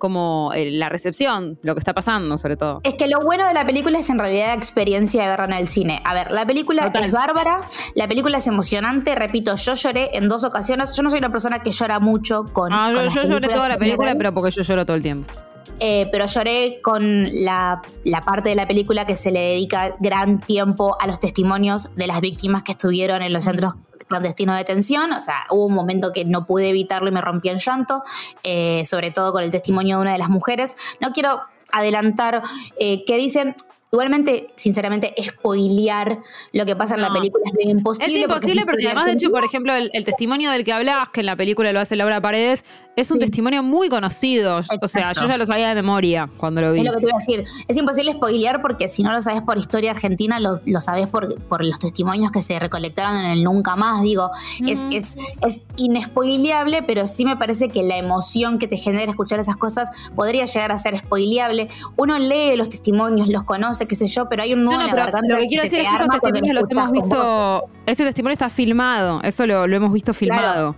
como 0.03 0.51
eh, 0.53 0.69
la 0.69 0.89
recepción, 0.89 1.57
lo 1.61 1.75
que 1.75 1.79
está 1.79 1.93
pasando, 1.93 2.37
sobre 2.37 2.57
todo. 2.57 2.81
Es 2.83 2.95
que 2.95 3.07
lo 3.07 3.21
bueno 3.21 3.47
de 3.47 3.53
la 3.53 3.65
película 3.65 3.97
es 3.99 4.09
en 4.09 4.19
realidad 4.19 4.47
la 4.47 4.53
experiencia 4.55 5.21
de 5.21 5.29
verla 5.29 5.45
en 5.45 5.53
el 5.53 5.69
cine. 5.69 6.01
A 6.03 6.13
ver, 6.13 6.29
la 6.29 6.45
película 6.45 6.87
Total. 6.87 7.05
es 7.05 7.11
bárbara, 7.13 7.61
la 7.95 8.05
película 8.09 8.39
es 8.39 8.47
emocionante, 8.47 9.15
repito, 9.15 9.55
yo 9.55 9.75
lloré 9.75 10.09
en 10.17 10.27
dos 10.27 10.43
ocasiones. 10.43 10.93
Yo 10.93 11.03
no 11.03 11.09
soy 11.09 11.19
una 11.19 11.31
persona 11.31 11.59
que 11.59 11.71
llora 11.71 12.01
mucho 12.01 12.43
con. 12.51 12.73
Ah, 12.73 12.91
con 12.93 12.95
yo, 12.95 13.01
las 13.03 13.13
yo 13.13 13.23
lloré 13.23 13.47
toda 13.47 13.69
la 13.69 13.77
película, 13.77 14.13
pero 14.17 14.33
porque 14.33 14.51
yo 14.51 14.61
lloro 14.61 14.85
todo 14.85 14.97
el 14.97 15.03
tiempo. 15.03 15.31
eh, 15.79 16.09
pero 16.11 16.25
lloré 16.25 16.81
con 16.81 17.23
la, 17.45 17.81
la, 18.03 18.25
parte 18.25 18.49
de 18.49 18.55
la 18.55 18.67
película 18.67 19.07
que 19.07 19.15
se 19.15 19.31
le 19.31 19.39
dedica 19.39 19.95
gran 20.01 20.41
tiempo 20.41 20.97
a 20.99 21.07
los 21.07 21.21
testimonios 21.21 21.91
de 21.95 22.07
las 22.07 22.19
víctimas 22.19 22.63
que 22.63 22.73
estuvieron 22.73 23.21
en 23.21 23.31
los 23.31 23.45
centros 23.45 23.75
clandestinos 24.13 24.55
de 24.55 24.59
detención, 24.59 25.13
o 25.13 25.19
sea, 25.19 25.45
hubo 25.49 25.65
un 25.65 25.73
momento 25.73 26.11
que 26.11 26.25
no 26.25 26.45
pude 26.45 26.69
evitarlo 26.69 27.09
y 27.09 27.11
me 27.11 27.21
rompí 27.21 27.49
en 27.49 27.59
llanto, 27.59 28.03
eh, 28.43 28.85
sobre 28.85 29.11
todo 29.11 29.33
con 29.33 29.43
el 29.43 29.51
testimonio 29.51 29.97
de 29.97 30.01
una 30.03 30.11
de 30.13 30.19
las 30.19 30.29
mujeres. 30.29 30.77
No 30.99 31.11
quiero 31.11 31.41
adelantar 31.71 32.43
eh, 32.79 33.03
qué 33.05 33.17
dicen, 33.17 33.55
Igualmente, 33.93 34.49
sinceramente, 34.55 35.13
spoilear 35.21 36.17
lo 36.51 36.65
que 36.65 36.75
pasa 36.75 36.95
en 36.95 37.01
la 37.01 37.13
película 37.13 37.43
es 37.55 37.65
imposible. 37.67 38.15
Es 38.15 38.23
imposible 38.23 38.65
porque, 38.65 38.87
además, 38.87 39.05
de 39.05 39.11
hecho, 39.11 39.29
por 39.29 39.45
ejemplo, 39.45 39.71
el, 39.75 40.03
testimonio 40.03 40.49
del 40.49 40.65
que 40.65 40.73
hablabas, 40.73 41.09
que 41.09 41.19
en 41.19 41.27
la 41.27 41.35
película 41.35 41.71
lo 41.71 41.79
hace 41.79 41.95
Laura 41.95 42.19
Paredes, 42.19 42.65
es 42.95 43.11
un 43.11 43.19
testimonio 43.19 43.63
muy 43.63 43.89
conocido. 43.89 44.61
O 44.81 44.87
sea, 44.87 45.13
yo 45.13 45.27
ya 45.27 45.37
lo 45.37 45.45
sabía 45.45 45.69
de 45.69 45.75
memoria 45.75 46.29
cuando 46.37 46.61
lo 46.61 46.73
vi. 46.73 46.79
Es 46.79 46.85
lo 46.85 46.91
que 46.91 46.99
te 46.99 47.05
voy 47.05 47.13
a 47.13 47.17
decir. 47.17 47.43
Es 47.67 47.77
imposible 47.77 48.13
spoilear 48.13 48.61
porque 48.61 48.87
si 48.87 49.03
no 49.03 49.11
lo 49.11 49.21
sabes 49.21 49.41
por 49.41 49.57
historia 49.57 49.91
argentina, 49.91 50.39
lo, 50.39 50.61
lo 50.65 50.81
sabes 50.81 51.07
por, 51.07 51.41
por 51.43 51.65
los 51.65 51.79
testimonios 51.79 52.31
que 52.31 52.41
se 52.41 52.59
recolectaron 52.59 53.17
en 53.17 53.25
el 53.25 53.43
Nunca 53.43 53.75
Más. 53.75 54.01
Digo, 54.01 54.29
es, 54.67 54.85
es, 54.91 55.17
es 55.45 55.61
inespoileable, 55.77 56.83
pero 56.83 57.07
sí 57.07 57.25
me 57.25 57.37
parece 57.37 57.69
que 57.69 57.83
la 57.83 57.97
emoción 57.97 58.59
que 58.59 58.67
te 58.67 58.77
genera 58.77 59.09
escuchar 59.09 59.39
esas 59.39 59.57
cosas 59.57 59.89
podría 60.15 60.45
llegar 60.45 60.71
a 60.71 60.77
ser 60.77 60.97
spoileable. 60.97 61.69
Uno 61.95 62.19
lee 62.19 62.55
los 62.55 62.69
testimonios, 62.69 63.27
los 63.27 63.43
conoce, 63.43 63.87
qué 63.87 63.95
sé 63.95 64.07
yo, 64.07 64.29
pero 64.29 64.43
hay 64.43 64.53
un 64.53 64.63
en 64.71 64.87
la 64.87 64.95
garganta. 64.95 65.27
Lo 65.27 65.37
que 65.37 65.47
quiero 65.47 65.63
decir 65.63 65.79
es 65.79 65.87
que 65.87 65.95
esos 65.95 66.07
testimonios 66.21 66.61
los 66.61 66.71
hemos 66.71 66.91
visto. 66.91 67.63
Ese 67.85 68.05
testimonio 68.05 68.33
está 68.33 68.49
filmado, 68.49 69.21
eso 69.23 69.45
lo, 69.45 69.67
lo 69.67 69.75
hemos 69.75 69.91
visto 69.91 70.13
filmado. 70.13 70.75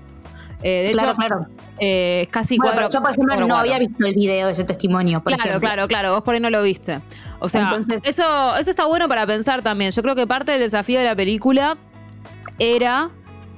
Eh, 0.68 0.86
de 0.88 0.94
claro, 0.94 1.14
claro. 1.14 1.46
Eh, 1.78 2.28
casi 2.32 2.58
bueno, 2.58 2.74
pero 2.76 2.90
yo, 2.90 3.00
por 3.00 3.12
ejemplo, 3.12 3.36
no 3.46 3.56
había 3.56 3.78
visto 3.78 4.04
el 4.04 4.16
video 4.16 4.48
de 4.48 4.54
ese 4.54 4.64
testimonio. 4.64 5.22
Por 5.22 5.36
claro, 5.36 5.60
claro, 5.60 5.88
claro. 5.88 6.14
Vos 6.16 6.24
por 6.24 6.34
ahí 6.34 6.40
no 6.40 6.50
lo 6.50 6.64
viste. 6.64 7.02
O 7.38 7.48
sea, 7.48 7.70
eso, 8.04 8.56
eso 8.56 8.72
está 8.72 8.86
bueno 8.86 9.08
para 9.08 9.28
pensar 9.28 9.62
también. 9.62 9.92
Yo 9.92 10.02
creo 10.02 10.16
que 10.16 10.26
parte 10.26 10.54
del 10.54 10.62
desafío 10.62 10.98
de 10.98 11.06
la 11.06 11.16
película 11.16 11.78
era 12.58 13.12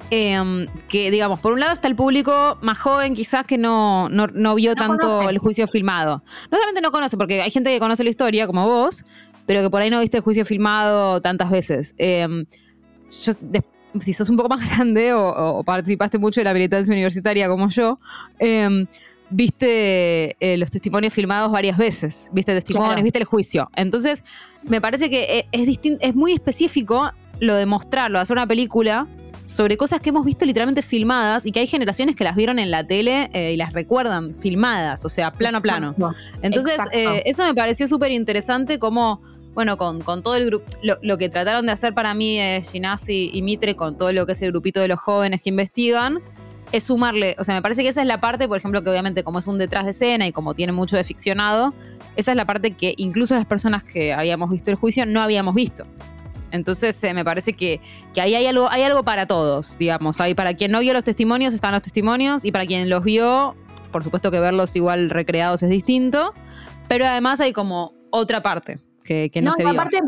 em, 0.10 0.68
que, 0.90 1.10
digamos, 1.10 1.40
por 1.40 1.54
un 1.54 1.62
lado 1.62 1.72
está 1.72 1.88
el 1.88 1.96
público 1.96 2.58
más 2.60 2.78
joven, 2.78 3.16
quizás 3.16 3.46
que 3.46 3.58
no, 3.58 4.10
no, 4.10 4.56
vio 4.56 4.76
tanto 4.76 5.30
el 5.30 5.38
juicio 5.38 5.66
filmado. 5.70 6.26
No 6.52 6.58
solamente 6.58 6.82
no 6.82 6.92
conoce, 6.92 7.16
porque 7.16 7.42
hay 7.42 7.52
gente 7.52 7.70
que 7.70 7.80
conoce 7.80 8.04
la 8.04 8.10
historia, 8.10 8.48
como 8.48 8.68
vos, 8.68 9.06
pero 9.46 9.62
que 9.62 9.70
por 9.70 9.82
ahí 9.82 9.90
no 9.90 10.02
viste 10.02 10.18
el 10.18 10.24
juicio 10.24 10.44
filmado 10.44 11.22
tantas 11.22 11.50
veces. 11.52 11.96
Em, 11.98 12.46
yo, 13.24 13.32
si 14.01 14.13
sos 14.13 14.30
un 14.30 14.38
poco 14.38 14.50
más 14.50 14.62
grande 14.70 15.13
o, 15.13 15.63
participaste 15.63 16.18
mucho 16.18 16.39
de 16.39 16.46
la 16.46 16.54
militancia 16.54 16.92
universitaria 16.92 17.48
como 17.48 17.70
yo, 17.70 18.00
em, 18.39 18.88
viste 19.30 20.36
eh, 20.39 20.58
los 20.58 20.70
testimonios 20.70 21.13
filmados 21.13 21.51
varias 21.51 21.77
veces, 21.77 22.30
viste 22.32 22.54
testimonios, 22.54 23.04
viste 23.04 23.20
el 23.20 23.25
juicio. 23.25 23.70
Entonces, 23.75 24.24
me 24.63 24.82
parece 24.82 25.10
que 25.10 25.39
eh, 25.39 25.48
es, 25.51 25.80
es 26.00 26.16
muy 26.16 26.34
específico 26.34 27.12
lo 27.39 27.56
de 27.56 27.66
mostrarlo, 27.66 28.20
hacer 28.20 28.36
una 28.36 28.48
película 28.48 29.08
sobre 29.46 29.77
cosas 29.77 30.01
que 30.01 30.10
hemos 30.10 30.25
visto 30.25 30.46
literalmente 30.46 30.82
filmadas 30.82 31.46
y 31.46 31.51
que 31.51 31.62
hay 31.62 31.68
generaciones 31.68 32.16
que 32.16 32.25
las 32.25 32.36
vieron 32.36 32.60
en 32.60 32.70
la 32.70 32.86
tele 32.86 33.30
eh, 33.34 33.54
y 33.54 33.58
las 33.58 33.72
recuerdan 33.72 34.36
filmadas, 34.39 35.06
o 35.06 35.10
sea, 35.10 35.32
plano 35.32 35.60
a 35.60 35.62
plano. 35.62 35.96
Entonces, 36.42 36.77
eso 36.92 37.44
me 37.46 37.54
pareció 37.54 37.88
súper 37.88 38.12
interesante 38.12 38.77
como 38.77 39.22
bueno, 39.58 39.76
con, 39.76 40.04
todo 40.22 40.36
el 40.36 40.46
grupo, 40.46 40.70
lo, 40.84 41.18
que 41.18 41.30
trataron 41.30 41.66
de 41.66 41.72
hacer 41.72 41.92
para 41.96 42.14
mí 42.14 42.40
eh, 42.40 42.62
Ginasi 42.62 43.32
y 43.34 43.42
Mitre 43.42 43.76
con 43.76 43.98
todo 43.98 44.12
lo 44.12 44.28
que 44.28 44.34
es 44.34 44.42
el 44.44 44.52
grupito 44.52 44.82
de 44.82 44.88
los 44.88 45.00
jóvenes 45.00 45.42
que 45.42 45.50
investigan, 45.50 46.20
es 46.72 46.84
sumarle, 46.84 47.36
o 47.40 47.44
sea, 47.44 47.56
me 47.56 47.64
parece 47.64 47.82
que 47.82 47.90
esa 47.90 48.02
es 48.02 48.08
la 48.08 48.20
parte, 48.22 48.48
por 48.48 48.58
ejemplo, 48.60 48.84
que 48.84 48.92
obviamente 48.92 49.24
como 49.24 49.40
es 49.40 49.48
un 49.48 49.58
detrás 49.58 49.86
de 49.86 49.92
escena 49.92 50.28
y 50.28 50.32
como 50.32 50.54
tiene 50.54 50.74
mucho 50.74 50.96
de 50.96 51.04
ficcionado, 51.04 51.74
esa 52.16 52.34
es 52.34 52.38
la 52.38 52.46
parte 52.46 52.76
que 52.76 52.94
incluso 52.98 53.34
las 53.34 53.48
personas 53.48 53.84
que 53.84 54.14
habíamos 54.14 54.52
visto 54.52 54.70
el 54.70 54.76
juicio 54.76 55.08
no 55.08 55.22
habíamos 55.22 55.56
visto. 55.56 55.86
Entonces 56.52 57.04
eh, 57.04 57.16
me 57.16 57.26
parece 57.26 57.54
que, 57.54 57.82
ahí 58.22 58.36
hay 58.36 58.46
algo, 58.46 58.70
hay 58.70 58.84
algo 58.84 59.02
para 59.02 59.26
todos, 59.26 59.76
digamos. 59.80 60.22
Hay, 60.22 60.36
para 60.36 60.54
quien 60.54 60.72
no 60.72 60.82
vio 60.82 60.94
los 60.94 61.04
testimonios 61.04 61.56
están 61.56 61.72
los 61.72 61.82
testimonios 61.82 62.46
y 62.46 62.52
para 62.52 62.68
quien 62.68 62.92
los 62.92 63.04
vio, 63.04 63.56
por 63.92 64.04
supuesto 64.04 64.30
que 64.30 64.40
verlos 64.40 64.76
igual 64.76 65.10
recreados 65.10 65.64
es 65.64 65.72
distinto, 65.72 66.36
pero 66.88 67.08
además 67.08 67.42
hay 67.42 67.54
como 67.54 67.96
otra 68.12 68.44
parte 68.44 68.78
que, 69.08 69.42
no, 69.42 69.56
no 69.58 69.70
aparte, 69.70 70.02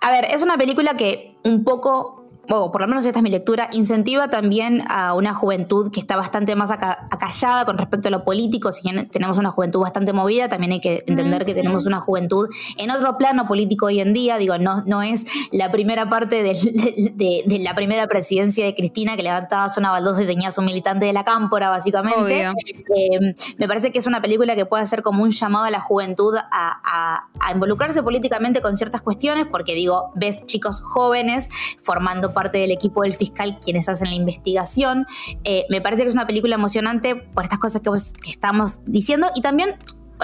a 0.00 0.10
ver, 0.10 0.26
es 0.26 0.42
una 0.42 0.58
película 0.58 0.94
que 0.94 1.36
un 1.44 1.64
poco 1.64 2.19
o 2.52 2.72
por 2.72 2.80
lo 2.80 2.88
menos 2.88 3.06
esta 3.06 3.20
es 3.20 3.22
mi 3.22 3.30
lectura, 3.30 3.68
incentiva 3.72 4.28
también 4.28 4.82
a 4.88 5.14
una 5.14 5.34
juventud 5.34 5.90
que 5.92 6.00
está 6.00 6.16
bastante 6.16 6.56
más 6.56 6.72
acallada 6.72 7.64
con 7.64 7.78
respecto 7.78 8.08
a 8.08 8.10
lo 8.10 8.24
político. 8.24 8.72
Si 8.72 8.82
bien 8.82 9.08
tenemos 9.08 9.38
una 9.38 9.50
juventud 9.50 9.80
bastante 9.80 10.12
movida, 10.12 10.48
también 10.48 10.72
hay 10.72 10.80
que 10.80 11.04
entender 11.06 11.44
que 11.44 11.54
tenemos 11.54 11.86
una 11.86 12.00
juventud 12.00 12.48
en 12.76 12.90
otro 12.90 13.16
plano 13.18 13.46
político 13.46 13.86
hoy 13.86 14.00
en 14.00 14.12
día. 14.12 14.36
Digo, 14.38 14.58
no, 14.58 14.82
no 14.86 15.00
es 15.00 15.26
la 15.52 15.70
primera 15.70 16.10
parte 16.10 16.42
de, 16.42 17.60
la 17.60 17.74
primera 17.74 18.08
presidencia 18.08 18.64
de 18.64 18.74
Cristina 18.74 19.16
que 19.16 19.22
levantabas 19.22 19.76
una 19.76 19.92
baldosa 19.92 20.24
y 20.24 20.26
tenías 20.26 20.58
un 20.58 20.64
militante 20.64 21.06
de 21.06 21.12
la 21.12 21.24
cámpora, 21.24 21.70
básicamente. 21.70 22.48
Eh, 22.96 23.34
me 23.58 23.68
parece 23.68 23.92
que 23.92 24.00
es 24.00 24.06
una 24.06 24.20
película 24.20 24.56
que 24.56 24.66
puede 24.66 24.86
ser 24.86 25.02
como 25.02 25.22
un 25.22 25.30
llamado 25.30 25.66
a 25.66 25.70
la 25.70 25.80
juventud 25.80 26.34
a, 26.36 27.28
a 27.38 27.52
involucrarse 27.52 28.02
políticamente 28.02 28.60
con 28.60 28.76
ciertas 28.76 29.02
cuestiones, 29.02 29.46
porque 29.48 29.74
digo, 29.74 30.10
ves 30.16 30.46
chicos 30.46 30.80
jóvenes 30.80 31.48
formando 31.82 32.34
parte 32.34 32.39
del 32.48 32.70
equipo 32.70 33.02
del 33.02 33.14
fiscal 33.14 33.58
quienes 33.62 33.88
hacen 33.88 34.08
la 34.08 34.16
investigación. 34.16 35.06
Eh, 35.44 35.66
me 35.68 35.80
parece 35.80 36.02
que 36.04 36.08
es 36.08 36.14
una 36.14 36.26
película 36.26 36.54
emocionante 36.54 37.14
por 37.16 37.44
estas 37.44 37.58
cosas 37.58 37.82
que, 37.82 37.90
que 38.22 38.30
estamos 38.30 38.80
diciendo 38.86 39.28
y 39.34 39.42
también 39.42 39.76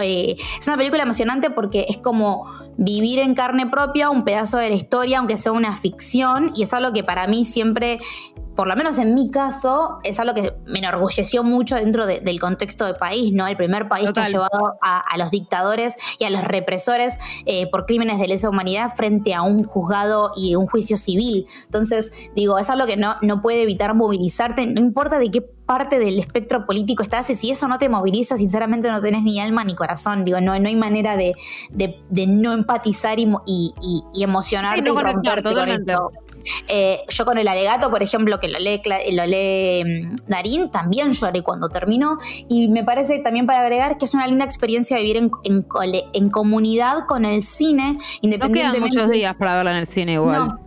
eh, 0.02 0.36
es 0.58 0.66
una 0.66 0.76
película 0.76 1.02
emocionante 1.02 1.50
porque 1.50 1.86
es 1.88 1.98
como 1.98 2.46
vivir 2.76 3.18
en 3.18 3.34
carne 3.34 3.66
propia 3.66 4.10
un 4.10 4.24
pedazo 4.24 4.58
de 4.58 4.70
la 4.70 4.74
historia, 4.76 5.18
aunque 5.18 5.38
sea 5.38 5.52
una 5.52 5.76
ficción, 5.76 6.52
y 6.54 6.62
es 6.62 6.72
algo 6.72 6.92
que 6.92 7.04
para 7.04 7.26
mí 7.26 7.44
siempre 7.44 7.98
por 8.56 8.66
lo 8.66 8.74
menos 8.74 8.96
en 8.98 9.14
mi 9.14 9.30
caso, 9.30 9.98
es 10.02 10.18
algo 10.18 10.34
que 10.34 10.54
me 10.66 10.78
enorgulleció 10.78 11.44
mucho 11.44 11.76
dentro 11.76 12.06
del 12.06 12.40
contexto 12.40 12.86
del 12.86 12.96
país, 12.96 13.32
¿no? 13.34 13.46
El 13.46 13.56
primer 13.56 13.86
país 13.86 14.10
que 14.10 14.20
ha 14.20 14.28
llevado 14.28 14.78
a, 14.80 15.16
los 15.18 15.30
dictadores 15.30 15.96
y 16.18 16.24
a 16.24 16.30
los 16.30 16.42
represores 16.42 17.18
eh, 17.44 17.68
por 17.70 17.84
crímenes 17.84 18.18
de 18.18 18.26
lesa 18.26 18.48
humanidad 18.48 18.92
frente 18.96 19.34
a 19.34 19.42
un 19.42 19.62
juzgado 19.62 20.32
y 20.34 20.54
un 20.54 20.66
juicio 20.66 20.96
civil. 20.96 21.46
Entonces, 21.66 22.12
digo, 22.34 22.58
es 22.58 22.70
algo 22.70 22.86
que 22.86 22.96
no, 22.96 23.16
no 23.20 23.42
puede 23.42 23.62
evitar 23.62 23.94
movilizarte, 23.94 24.66
no 24.66 24.80
importa 24.80 25.18
de 25.18 25.30
qué 25.30 25.42
parte 25.66 25.98
del 25.98 26.18
espectro 26.18 26.64
político 26.64 27.02
estás, 27.02 27.28
y 27.28 27.34
si 27.34 27.50
eso 27.50 27.66
no 27.68 27.78
te 27.78 27.88
moviliza, 27.88 28.36
sinceramente 28.36 28.88
no 28.90 29.02
tenés 29.02 29.22
ni 29.22 29.40
alma 29.40 29.64
ni 29.64 29.74
corazón, 29.74 30.24
digo, 30.24 30.40
no, 30.40 30.58
no 30.58 30.68
hay 30.68 30.76
manera 30.76 31.16
de, 31.16 31.34
no 32.28 32.54
empatizar 32.66 33.18
y, 33.18 33.28
y, 33.46 34.22
emocionarte 34.22 34.90
y 34.90 34.92
romperte 34.92 35.50
eh, 36.68 37.00
yo 37.08 37.24
con 37.24 37.38
el 37.38 37.48
alegato, 37.48 37.90
por 37.90 38.02
ejemplo, 38.02 38.38
que 38.38 38.48
lo 38.48 38.58
lee, 38.58 38.80
lo 39.12 39.26
lee 39.26 39.84
mm, 39.84 40.14
Darín, 40.28 40.70
también 40.70 41.12
lloré 41.12 41.42
cuando 41.42 41.68
terminó. 41.68 42.18
Y 42.48 42.68
me 42.68 42.84
parece 42.84 43.18
también 43.18 43.46
para 43.46 43.60
agregar 43.60 43.98
que 43.98 44.04
es 44.04 44.14
una 44.14 44.26
linda 44.26 44.44
experiencia 44.44 44.96
vivir 44.96 45.16
en, 45.16 45.30
en, 46.12 46.30
comunidad 46.30 47.06
con 47.06 47.24
el 47.24 47.42
cine, 47.42 47.98
independientemente. 48.20 48.78
No 48.78 48.86
quedan 48.86 49.04
muchos 49.04 49.10
días 49.10 49.34
para 49.36 49.56
verla 49.56 49.72
en 49.72 49.78
el 49.78 49.86
cine 49.86 50.12
igual 50.14 50.60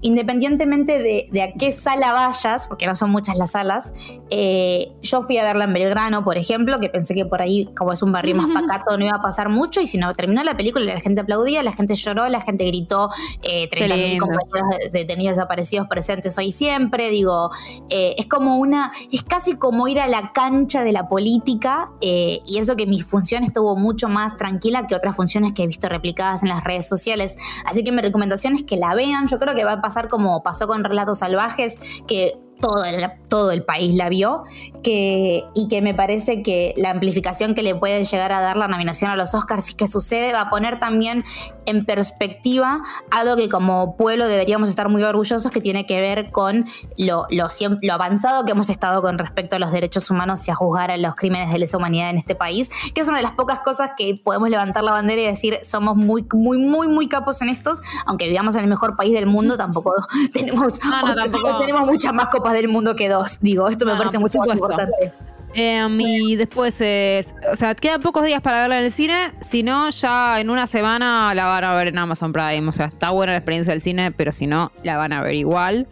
independientemente 0.00 1.02
de, 1.02 1.42
a 1.42 1.58
qué 1.58 1.72
sala 1.72 2.12
vayas, 2.12 2.66
porque 2.68 2.86
no 2.86 2.94
son 2.94 3.10
muchas 3.10 3.36
las 3.36 3.52
salas, 3.52 3.94
eh, 4.30 4.92
yo 5.02 5.22
fui 5.22 5.38
a 5.38 5.42
verla 5.42 5.64
en 5.64 5.72
Belgrano, 5.72 6.24
por 6.24 6.36
ejemplo, 6.38 6.80
que 6.80 6.88
pensé 6.88 7.14
que 7.14 7.24
por 7.24 7.42
ahí, 7.42 7.68
como 7.76 7.92
es 7.92 8.02
un 8.02 8.12
barrio 8.12 8.36
más 8.36 8.48
pacato, 8.48 8.96
no 8.96 9.04
iba 9.04 9.16
a 9.16 9.22
pasar 9.22 9.48
mucho, 9.48 9.80
y 9.80 9.86
si 9.86 9.98
no 9.98 10.12
terminó 10.14 10.42
la 10.44 10.56
película, 10.56 10.84
la 10.84 11.00
gente 11.00 11.20
aplaudía, 11.20 11.62
la 11.62 11.72
gente 11.72 11.94
lloró, 11.94 12.28
la 12.28 12.40
gente 12.40 12.64
gritó, 12.64 13.10
eh, 13.42 13.68
30.000 13.70 14.18
compañeros 14.18 14.92
detenidos 14.92 15.36
desaparecidos 15.36 15.88
presentes 15.88 16.36
hoy 16.38 16.52
siempre, 16.52 17.10
digo, 17.10 17.50
eh, 17.90 18.14
es 18.18 18.26
como 18.26 18.56
una, 18.56 18.92
es 19.12 19.22
casi 19.22 19.54
como 19.56 19.88
ir 19.88 20.00
a 20.00 20.08
la 20.08 20.32
cancha 20.32 20.84
de 20.84 20.92
la 20.92 21.08
política, 21.08 21.90
eh, 22.00 22.40
y 22.46 22.58
eso 22.58 22.76
que 22.76 22.86
mi 22.86 23.00
función 23.00 23.44
estuvo 23.44 23.76
mucho 23.76 24.08
más 24.08 24.36
tranquila 24.36 24.86
que 24.86 24.94
otras 24.94 25.16
funciones 25.16 25.52
que 25.52 25.62
he 25.62 25.66
visto 25.66 25.88
replicadas 25.88 26.42
en 26.42 26.48
las 26.48 26.64
redes 26.64 26.88
sociales, 26.88 27.36
así 27.64 27.84
que 27.84 27.92
mi 27.92 28.02
recomendación 28.02 28.54
es 28.54 28.62
que 28.62 28.76
la 28.76 28.94
vean, 28.94 29.28
yo 29.28 29.38
creo 29.38 29.54
que 29.54 29.57
va 29.64 29.72
a 29.72 29.82
pasar 29.82 30.08
como 30.08 30.42
pasó 30.42 30.66
con 30.66 30.84
Relatos 30.84 31.18
Salvajes, 31.18 31.78
que 32.06 32.38
todo 32.60 32.84
el, 32.84 33.06
todo 33.28 33.50
el 33.52 33.64
país 33.64 33.94
la 33.94 34.08
vio, 34.08 34.44
que, 34.82 35.44
y 35.54 35.68
que 35.68 35.80
me 35.82 35.94
parece 35.94 36.42
que 36.42 36.74
la 36.76 36.90
amplificación 36.90 37.54
que 37.54 37.62
le 37.62 37.74
puede 37.74 38.04
llegar 38.04 38.32
a 38.32 38.40
dar 38.40 38.56
la 38.56 38.68
nominación 38.68 39.10
a 39.10 39.16
los 39.16 39.34
Oscars, 39.34 39.64
si 39.64 39.70
es 39.70 39.76
que 39.76 39.86
sucede, 39.86 40.32
va 40.32 40.42
a 40.42 40.50
poner 40.50 40.80
también 40.80 41.24
en 41.68 41.84
perspectiva 41.84 42.82
algo 43.10 43.36
que 43.36 43.48
como 43.48 43.96
pueblo 43.96 44.26
deberíamos 44.26 44.68
estar 44.68 44.88
muy 44.88 45.02
orgullosos, 45.02 45.50
que 45.52 45.60
tiene 45.60 45.86
que 45.86 46.00
ver 46.00 46.30
con 46.30 46.66
lo, 46.96 47.26
lo, 47.30 47.48
lo 47.82 47.92
avanzado 47.92 48.44
que 48.44 48.52
hemos 48.52 48.70
estado 48.70 49.02
con 49.02 49.18
respecto 49.18 49.56
a 49.56 49.58
los 49.58 49.70
derechos 49.72 50.10
humanos 50.10 50.46
y 50.48 50.50
a 50.50 50.54
juzgar 50.54 50.90
a 50.90 50.96
los 50.96 51.14
crímenes 51.14 51.52
de 51.52 51.58
lesa 51.58 51.76
humanidad 51.76 52.10
en 52.10 52.18
este 52.18 52.34
país, 52.34 52.70
que 52.94 53.00
es 53.00 53.08
una 53.08 53.18
de 53.18 53.22
las 53.22 53.32
pocas 53.32 53.60
cosas 53.60 53.92
que 53.96 54.20
podemos 54.22 54.48
levantar 54.48 54.82
la 54.84 54.92
bandera 54.92 55.22
y 55.22 55.26
decir 55.26 55.58
somos 55.62 55.96
muy, 55.96 56.26
muy, 56.32 56.58
muy, 56.58 56.88
muy 56.88 57.08
capos 57.08 57.42
en 57.42 57.48
estos, 57.48 57.80
aunque 58.06 58.28
vivamos 58.28 58.56
en 58.56 58.62
el 58.62 58.68
mejor 58.68 58.96
país 58.96 59.12
del 59.12 59.26
mundo, 59.26 59.56
tampoco 59.56 59.94
tenemos, 60.32 60.80
tenemos 61.60 61.86
muchas 61.86 62.12
más 62.12 62.28
copas 62.28 62.54
del 62.54 62.68
mundo 62.68 62.96
que 62.96 63.08
dos. 63.08 63.40
Digo, 63.40 63.68
esto 63.68 63.86
me 63.86 63.96
parece 63.96 64.18
muy 64.18 64.30
importante. 64.34 65.12
Em, 65.54 65.98
y 66.00 66.36
después, 66.36 66.80
es- 66.80 67.34
o 67.50 67.56
sea, 67.56 67.74
quedan 67.74 68.00
pocos 68.02 68.24
días 68.24 68.40
para 68.42 68.60
verla 68.60 68.78
en 68.78 68.84
el 68.84 68.92
cine. 68.92 69.32
Si 69.48 69.62
no, 69.62 69.88
ya 69.90 70.40
en 70.40 70.50
una 70.50 70.66
semana 70.66 71.34
la 71.34 71.46
van 71.46 71.64
a 71.64 71.74
ver 71.74 71.88
en 71.88 71.98
Amazon 71.98 72.32
Prime. 72.32 72.68
O 72.68 72.72
sea, 72.72 72.86
está 72.86 73.10
buena 73.10 73.32
la 73.32 73.38
experiencia 73.38 73.72
del 73.72 73.80
cine, 73.80 74.12
pero 74.12 74.30
si 74.32 74.46
no, 74.46 74.70
la 74.84 74.96
van 74.96 75.12
a 75.12 75.22
ver 75.22 75.34
igual. 75.34 75.86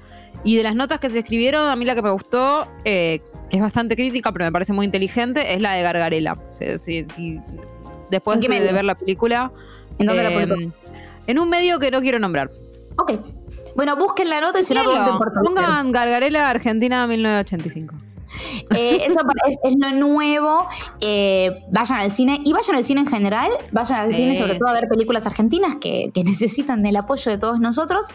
Y 0.45 0.57
de 0.57 0.63
las 0.63 0.75
notas 0.77 1.01
que 1.01 1.09
se 1.11 1.21
escribieron, 1.21 1.69
a 1.69 1.75
mí 1.75 1.85
la 1.85 1.95
que 1.95 2.03
me 2.03 2.11
gustó, 2.11 2.69
eh, 2.85 3.21
que 3.51 3.57
es 3.57 3.63
bastante 3.63 3.97
crítica, 3.97 4.31
pero 4.33 4.45
me 4.45 4.53
parece 4.53 4.73
muy 4.73 4.85
inteligente, 4.87 5.55
es 5.55 5.61
la 5.61 5.73
de 5.73 5.83
Gargarela. 5.83 6.35
O 6.35 6.55
sea, 6.55 6.79
si- 6.79 7.05
si- 7.17 7.41
después 8.11 8.37
¿En 8.37 8.43
qué 8.43 8.61
de, 8.61 8.73
ver 8.73 8.85
la 8.85 8.95
película. 8.95 9.51
¿En 9.99 10.07
dónde 10.07 10.23
la 10.23 10.31
em, 10.31 10.49
publicó? 10.49 10.73
En 11.27 11.39
un 11.39 11.49
medio 11.49 11.79
que 11.81 11.91
no 11.91 12.01
quiero 12.01 12.19
nombrar. 12.19 12.51
Ok. 12.99 13.13
Bueno, 13.75 13.97
busquen 13.97 14.29
la 14.31 14.41
nota 14.41 14.61
y 14.61 14.65
si 14.65 14.75
no. 14.75 14.83
Pongan 15.45 15.91
Gargarela 15.93 16.49
Argentina 16.49 17.07
1985. 17.07 17.95
Eh, 18.75 18.99
eso 19.06 19.21
es, 19.49 19.56
es 19.62 19.75
lo 19.78 19.90
nuevo. 19.92 20.66
Eh, 21.00 21.59
vayan 21.71 22.00
al 22.00 22.12
cine 22.12 22.40
y 22.45 22.52
vayan 22.52 22.76
al 22.76 22.85
cine 22.85 23.00
en 23.02 23.06
general. 23.06 23.50
Vayan 23.73 24.00
al 24.00 24.11
Sí. 24.11 24.16
cine 24.16 24.38
sobre 24.38 24.56
todo 24.59 24.68
a 24.68 24.73
ver 24.73 24.88
películas 24.88 25.26
argentinas 25.26 25.76
que, 25.76 26.11
que 26.14 26.25
necesitan 26.25 26.83
del 26.83 26.97
apoyo 26.97 27.30
de 27.30 27.38
todos 27.38 27.61
nosotros. 27.61 28.06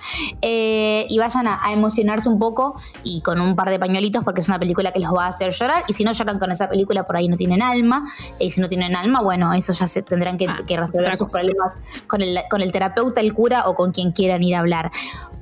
Eh, 0.42 1.06
y 1.10 1.18
vayan 1.20 1.48
a, 1.48 1.60
a 1.66 1.72
emocionarse 1.74 2.30
un 2.30 2.40
poco 2.40 2.76
y 3.04 3.22
con 3.22 3.40
un 3.42 3.56
par 3.56 3.70
de 3.70 3.80
pañuelitos 3.80 4.24
porque 4.24 4.42
es 4.42 4.48
una 4.48 4.60
película 4.60 4.92
que 4.92 5.00
los 5.00 5.14
va 5.14 5.26
a 5.26 5.30
hacer 5.30 5.52
llorar. 5.52 5.84
Y 5.88 5.94
si 5.94 6.04
no 6.04 6.12
lloran 6.14 6.40
con 6.40 6.52
esa 6.52 6.70
película, 6.70 7.04
por 7.08 7.18
ahí 7.18 7.28
no 7.28 7.38
tienen 7.38 7.62
alma. 7.62 8.06
Y 8.40 8.50
si 8.52 8.62
no 8.62 8.70
tienen 8.70 8.96
alma, 8.96 9.22
bueno, 9.22 9.54
eso 9.54 9.74
ya 9.74 9.88
se 9.88 10.02
tendrán 10.02 10.38
que, 10.38 10.48
Ah, 10.48 10.60
que 10.68 10.76
resolver 10.76 11.16
sus 11.16 11.30
problemas 11.30 11.76
con 12.08 12.22
el, 12.22 12.38
con 12.50 12.62
el 12.62 12.72
terapeuta, 12.72 13.22
el 13.22 13.34
cura 13.34 13.70
o 13.70 13.76
con 13.76 13.92
quien 13.92 14.12
quieran 14.12 14.44
ir 14.44 14.56
a 14.56 14.60
hablar. 14.60 14.92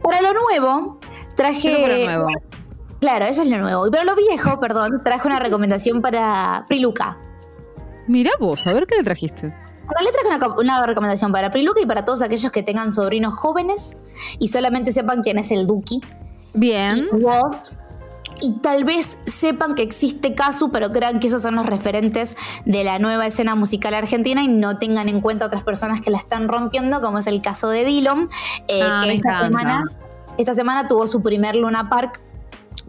Para 0.04 0.22
lo 0.22 0.34
nuevo, 0.34 0.98
traje. 1.36 1.88
Lo 1.88 2.06
nuevo. 2.06 2.28
Claro, 3.00 3.26
eso 3.26 3.44
es 3.44 3.50
lo 3.50 3.58
nuevo. 3.60 3.90
Pero 3.92 4.04
lo 4.04 4.16
viejo, 4.16 4.60
perdón, 4.60 5.02
traje 5.04 5.28
una 5.28 5.40
recomendación 5.40 6.02
para 6.02 6.66
Priluca. 6.68 7.18
Mirá 8.08 8.32
vos, 8.40 8.66
a 8.68 8.74
ver 8.74 8.86
qué 8.88 8.96
le 8.96 9.04
trajiste. 9.04 9.54
Realidad 9.88 10.12
traje 10.22 10.28
una, 10.28 10.40
co- 10.40 10.62
una 10.62 10.86
recomendación 10.86 11.32
para 11.32 11.52
Priluca 11.52 11.80
y 11.82 11.86
para 11.86 12.06
todos 12.06 12.22
aquellos 12.22 12.52
que 12.52 12.62
tengan 12.64 12.92
sobrinos 12.92 13.34
jóvenes 13.36 13.98
y 14.38 14.50
solamente 14.50 14.92
sepan 14.92 15.22
quién 15.24 15.38
es 15.40 15.52
el 15.52 15.66
Duki. 15.68 16.02
Bien. 16.54 17.08
Y 17.12 17.22
vos. 17.22 17.74
Y 18.42 18.60
tal 18.60 18.84
vez 18.86 19.18
sepan 19.26 19.76
que 19.76 19.82
existe 19.82 20.34
Kazu, 20.34 20.72
pero 20.72 20.92
crean 20.92 21.20
que 21.20 21.28
esos 21.28 21.42
son 21.42 21.56
los 21.56 21.66
referentes 21.66 22.38
de 22.66 22.84
la 22.84 22.98
nueva 23.00 23.28
escena 23.28 23.56
musical 23.56 23.94
argentina 23.94 24.44
y 24.44 24.48
no 24.48 24.78
tengan 24.78 25.10
en 25.10 25.20
cuenta 25.22 25.46
otras 25.46 25.64
personas 25.64 26.00
que 26.02 26.10
la 26.10 26.18
están 26.20 26.48
rompiendo, 26.48 27.02
como 27.02 27.18
es 27.18 27.28
el 27.28 27.42
caso 27.42 27.70
de 27.70 27.84
Dillon, 27.84 28.30
eh, 28.68 28.82
Ah, 28.84 29.02
que 29.04 29.08
me 29.10 29.14
esta 29.16 29.30
encanta. 29.30 29.46
semana, 29.48 29.84
esta 30.38 30.54
semana 30.54 30.88
tuvo 30.88 31.06
su 31.08 31.22
primer 31.22 31.56
Luna 31.56 31.90
Park 31.90 32.22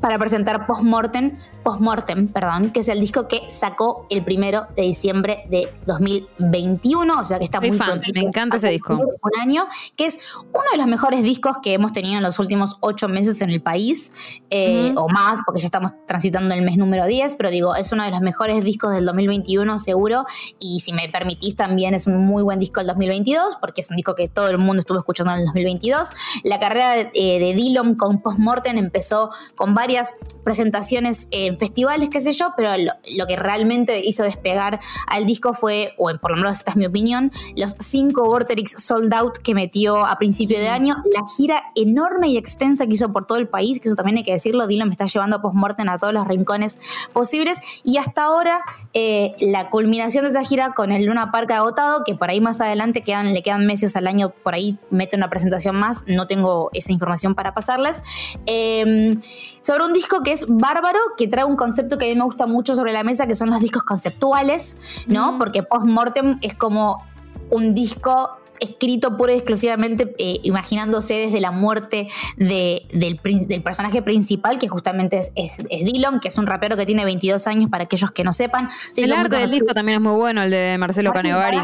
para 0.01 0.19
presentar 0.19 0.67
Postmortem, 0.67 1.37
Postmortem, 1.63 2.29
perdón, 2.29 2.71
que 2.71 2.81
es 2.81 2.89
el 2.89 3.01
disco 3.01 3.29
que 3.29 3.43
sacó 3.51 4.07
el 4.11 4.25
primero 4.25 4.67
de 4.75 4.83
diciembre 4.83 5.45
de 5.51 5.69
2021, 5.87 7.21
o 7.21 7.25
sea 7.25 7.39
que 7.39 7.45
está 7.45 7.59
Soy 7.59 7.71
muy 7.71 7.79
fan, 7.79 8.01
me 8.15 8.23
encanta 8.23 8.57
ese 8.57 8.69
disco. 8.69 8.95
Un 8.95 9.41
año, 9.41 9.67
que 9.97 10.07
es 10.07 10.19
uno 10.53 10.65
de 10.73 10.79
los 10.79 10.87
mejores 10.87 11.23
discos 11.23 11.59
que 11.63 11.75
hemos 11.75 11.93
tenido 11.93 12.17
en 12.17 12.23
los 12.23 12.39
últimos 12.39 12.79
ocho 12.81 13.09
meses 13.09 13.43
en 13.43 13.51
el 13.51 13.61
país, 13.61 14.13
eh, 14.49 14.93
Ujú. 14.93 15.05
o 15.05 15.09
más, 15.09 15.41
porque 15.45 15.61
ya 15.61 15.67
estamos 15.67 15.93
transitando 16.07 16.55
el 16.55 16.63
mes 16.63 16.77
número 16.77 17.07
10, 17.07 17.35
pero 17.35 17.51
digo, 17.51 17.75
es 17.75 17.93
uno 17.93 18.05
de 18.05 18.11
los 18.11 18.21
mejores 18.21 18.65
discos 18.65 18.93
del 18.93 19.05
2021 19.05 19.79
seguro, 19.79 20.25
y 20.59 20.81
si 20.81 20.93
me 20.93 21.09
permitís 21.09 21.57
también 21.57 21.95
es 21.95 22.07
un 22.07 22.25
muy 22.27 22.43
buen 22.43 22.59
disco 22.59 22.81
del 22.81 22.87
2022, 22.89 23.57
porque 23.61 23.83
es 23.83 23.91
un 23.91 23.97
disco 23.97 24.15
que 24.15 24.29
todo 24.29 24.49
el 24.49 24.59
mundo 24.59 24.81
estuvo 24.81 24.99
escuchando 24.99 25.33
en 25.35 25.41
el 25.41 25.47
2022. 25.47 26.09
La 26.45 26.59
carrera 26.59 26.93
de, 26.93 27.11
eh, 27.15 27.39
de 27.39 27.55
Dillon 27.55 27.97
con 27.97 28.23
Postmortem 28.23 28.79
empezó 28.79 29.31
con 29.55 29.75
varias 29.91 30.15
presentaciones 30.45 31.27
en 31.33 31.59
festivales, 31.59 32.09
qué 32.09 32.21
sé 32.21 32.33
yo, 32.33 32.53
pero 32.57 32.71
lo, 32.77 33.27
que 33.27 33.37
realmente 33.37 34.01
hizo 34.05 34.23
despegar 34.23 34.79
al 35.09 35.27
disco 35.27 35.53
fue, 35.53 35.95
o 35.99 36.11
por 36.21 36.31
lo 36.31 36.37
menos 36.37 36.59
esta 36.59 36.71
es 36.71 36.77
mi 36.77 36.87
opinión, 36.87 37.33
los 37.57 37.75
cinco 37.81 38.25
Vorterix 38.25 38.83
Sold 38.83 39.13
Out 39.13 39.39
que 39.39 39.53
metió 39.53 40.07
a 40.07 40.17
principio 40.17 40.61
de 40.61 40.69
año, 40.69 40.97
la 41.13 41.23
gira 41.37 41.65
enorme 41.75 42.29
y 42.29 42.37
extensa 42.37 42.87
que 42.87 42.95
hizo 42.95 43.13
por 43.13 43.27
todo 43.27 43.39
el 43.39 43.49
país, 43.49 43.81
que 43.81 43.89
eso 43.89 43.97
también 43.97 44.19
hay 44.19 44.25
que 44.25 44.33
decirlo, 44.33 44.69
Dylan 44.69 44.89
me 44.89 44.95
está 44.95 45.07
llevando 45.07 45.43
Postmortem 45.43 45.89
a 45.89 45.99
todos 45.99 46.13
los 46.13 46.27
rincones 46.29 46.79
posibles, 47.13 47.59
y 47.83 47.99
hasta 47.99 48.23
ahora 48.23 48.61
eh, 48.95 49.35
la 49.41 49.71
culminación 49.71 50.25
de 50.25 50.31
esa 50.31 50.45
gira 50.45 50.73
con 50.75 50.93
el 50.93 51.05
Luna 51.05 51.33
Park 51.33 51.51
agotado, 51.51 52.05
que 52.07 52.15
por 52.15 52.31
ahí 52.31 52.41
más 52.41 52.61
adelante 52.61 53.03
le 53.05 53.43
quedan 53.43 53.67
meses 53.67 53.97
al 53.97 54.07
año, 54.07 54.31
por 54.45 54.55
ahí 54.55 54.79
mete 54.91 55.17
una 55.17 55.29
presentación 55.29 55.75
más, 55.75 56.05
no 56.07 56.29
tengo 56.29 56.71
esa 56.73 56.93
información 56.93 57.35
para 57.35 57.55
pasarles. 57.55 58.05
Eh, 58.47 59.19
sobre 59.63 59.85
un 59.85 59.93
disco 59.93 60.23
que 60.23 60.33
es 60.33 60.45
bárbaro, 60.49 60.99
que 61.19 61.29
trae 61.29 61.45
un 61.45 61.57
concepto 61.57 61.99
que 61.99 62.07
a 62.07 62.09
mí 62.09 62.15
me 62.15 62.25
gusta 62.25 62.47
mucho 62.47 62.75
sobre 62.75 62.93
la 62.93 63.03
mesa, 63.05 63.27
que 63.27 63.35
son 63.35 63.51
los 63.51 63.61
discos 63.61 63.83
conceptuales, 63.83 64.77
¿no? 65.07 65.33
Mm. 65.33 65.39
Porque 65.39 65.63
Postmortem 65.63 66.39
es 66.43 66.55
como 66.55 67.03
un 67.51 67.75
disco 67.75 68.31
escrito 68.61 69.17
pura 69.17 69.33
y 69.33 69.37
exclusivamente 69.37 70.15
eh, 70.19 70.39
imaginándose 70.43 71.15
desde 71.15 71.41
la 71.41 71.51
muerte 71.51 72.09
de- 72.37 72.87
del, 72.93 73.19
del 73.49 73.63
personaje 73.63 74.03
principal, 74.03 74.59
que 74.59 74.69
justamente 74.69 75.19
es, 75.19 75.33
es, 75.35 75.59
es 75.71 75.85
Dillon, 75.85 76.21
que 76.21 76.29
es 76.29 76.37
un 76.37 76.47
rapero 76.47 76.77
que 76.77 76.85
tiene 76.85 77.05
22 77.07 77.47
años, 77.47 77.71
para 77.71 77.85
aquellos 77.85 78.11
que 78.11 78.23
no 78.23 78.35
sepan. 78.35 78.69
Se 78.93 79.03
el 79.05 79.13
arte 79.13 79.37
del 79.39 79.51
disco 79.51 79.73
también 79.73 79.97
es 79.97 80.03
muy 80.03 80.15
bueno, 80.15 80.43
el 80.43 80.51
de 80.51 80.77
Marcelo 80.79 81.11
Canevari. 81.13 81.59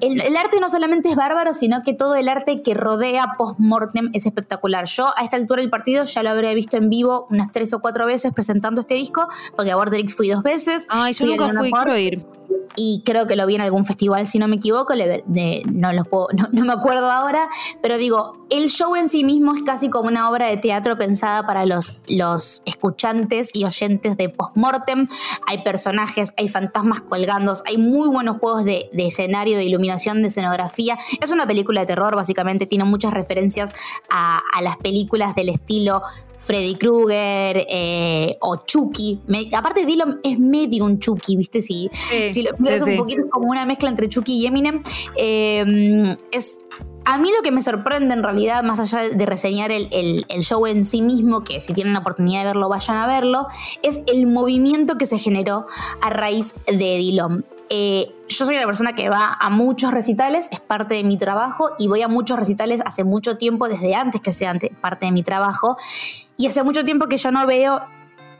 El, 0.00 0.20
el 0.20 0.36
arte 0.36 0.60
no 0.60 0.68
solamente 0.70 1.08
es 1.08 1.16
bárbaro, 1.16 1.54
sino 1.54 1.82
que 1.82 1.94
todo 1.94 2.14
el 2.14 2.28
arte 2.28 2.62
que 2.62 2.74
rodea 2.74 3.34
post-mortem 3.36 4.10
es 4.12 4.26
espectacular. 4.26 4.86
Yo 4.86 5.12
a 5.16 5.24
esta 5.24 5.36
altura 5.36 5.60
del 5.60 5.70
partido 5.70 6.04
ya 6.04 6.22
lo 6.22 6.30
habré 6.30 6.54
visto 6.54 6.76
en 6.76 6.88
vivo 6.88 7.26
unas 7.30 7.50
tres 7.52 7.72
o 7.72 7.80
cuatro 7.80 8.06
veces 8.06 8.32
presentando 8.32 8.80
este 8.80 8.94
disco, 8.94 9.28
porque 9.56 9.72
a 9.72 9.76
Borderix 9.76 10.14
fui 10.14 10.28
dos 10.28 10.42
veces. 10.42 10.86
Ay, 10.88 11.14
yo 11.14 11.26
fui 11.26 11.36
nunca 11.36 11.58
fui, 11.58 11.70
quiero 11.70 11.98
ir. 11.98 12.37
Y 12.80 13.02
creo 13.04 13.26
que 13.26 13.34
lo 13.34 13.44
vi 13.46 13.56
en 13.56 13.60
algún 13.60 13.84
festival, 13.84 14.26
si 14.28 14.38
no 14.38 14.46
me 14.46 14.56
equivoco, 14.56 14.94
no, 15.74 16.48
no, 16.52 16.64
me 16.64 16.72
acuerdo 16.72 17.10
ahora, 17.10 17.48
pero 17.82 17.98
digo, 17.98 18.46
el 18.50 18.68
show 18.68 18.94
en 18.94 19.08
sí 19.08 19.24
mismo 19.24 19.54
es 19.54 19.62
casi 19.62 19.90
como 19.90 20.08
una 20.08 20.30
obra 20.30 20.46
de 20.46 20.56
teatro 20.58 20.96
pensada 20.96 21.44
para 21.44 21.66
los, 21.66 22.00
los 22.08 22.62
escuchantes 22.66 23.50
y 23.52 23.64
oyentes 23.64 24.16
de 24.16 24.28
postmortem. 24.28 25.08
Hay 25.48 25.62
personajes, 25.62 26.32
hay 26.36 26.48
fantasmas 26.48 27.00
colgando, 27.00 27.54
hay 27.66 27.78
muy 27.78 28.08
buenos 28.08 28.38
juegos 28.38 28.64
de, 28.64 28.88
de 28.92 29.06
escenario, 29.06 29.56
de 29.56 29.64
iluminación, 29.64 30.22
de 30.22 30.28
escenografía. 30.28 30.98
Es 31.20 31.30
una 31.30 31.46
película 31.46 31.80
de 31.80 31.86
terror, 31.86 32.14
básicamente, 32.14 32.66
tiene 32.66 32.84
muchas 32.84 33.12
referencias 33.12 33.72
a 34.08 34.40
las 34.62 34.76
películas 34.76 35.34
del 35.34 35.48
estilo 35.48 36.02
Freddy 36.40 36.74
Krueger 36.76 37.66
eh, 37.68 38.36
o 38.40 38.62
Chucky. 38.66 39.20
Me- 39.26 39.48
aparte, 39.52 39.84
Dylan 39.84 40.20
es 40.22 40.38
medio 40.38 40.84
un 40.84 40.98
Chucky, 40.98 41.36
¿viste? 41.36 41.60
Si, 41.62 41.90
Sí, 42.10 42.28
si 42.28 42.42
lo 42.42 42.50
sí, 42.56 42.82
un 42.90 42.96
poquito, 42.96 43.22
como 43.30 43.48
una 43.48 43.66
mezcla 43.66 43.88
entre 43.88 44.08
Chucky 44.08 44.34
y 44.42 44.46
Eminem. 44.46 44.82
Eh, 45.16 46.16
es. 46.32 46.58
A 47.10 47.16
mí 47.16 47.30
lo 47.34 47.42
que 47.42 47.52
me 47.52 47.62
sorprende 47.62 48.12
en 48.12 48.22
realidad, 48.22 48.62
más 48.62 48.78
allá 48.80 49.08
de 49.08 49.24
reseñar 49.24 49.70
el, 49.70 50.26
show 50.42 50.66
en 50.66 50.84
sí 50.84 51.00
mismo, 51.00 51.42
que 51.42 51.58
si 51.58 51.72
tienen 51.72 51.94
la 51.94 52.00
oportunidad 52.00 52.40
de 52.40 52.48
verlo, 52.48 52.68
vayan 52.68 52.98
a 52.98 53.06
verlo, 53.06 53.46
es 53.82 54.02
el 54.08 54.26
movimiento 54.26 54.98
que 54.98 55.06
se 55.06 55.16
generó 55.16 55.66
a 56.02 56.10
raíz 56.10 56.54
de 56.66 56.98
Dylan. 56.98 57.46
Eh, 57.70 58.14
yo 58.28 58.44
soy 58.44 58.56
una 58.56 58.66
persona 58.66 58.92
que 58.92 59.08
va 59.08 59.38
a 59.40 59.48
muchos 59.48 59.90
recitales, 59.90 60.48
es 60.50 60.60
parte 60.60 60.96
de 60.96 61.04
mi 61.04 61.16
trabajo, 61.16 61.70
y 61.78 61.88
voy 61.88 62.02
a 62.02 62.08
muchos 62.08 62.38
recitales 62.38 62.82
hace 62.84 63.04
mucho 63.04 63.38
tiempo, 63.38 63.68
desde 63.68 63.94
antes 63.94 64.20
que 64.20 64.34
sea 64.34 64.54
parte 64.82 65.06
de 65.06 65.12
mi 65.12 65.22
trabajo, 65.22 65.78
y 66.36 66.46
hace 66.46 66.62
mucho 66.62 66.84
tiempo 66.84 67.06
que 67.06 67.16
yo 67.16 67.32
no 67.32 67.46
veo 67.46 67.80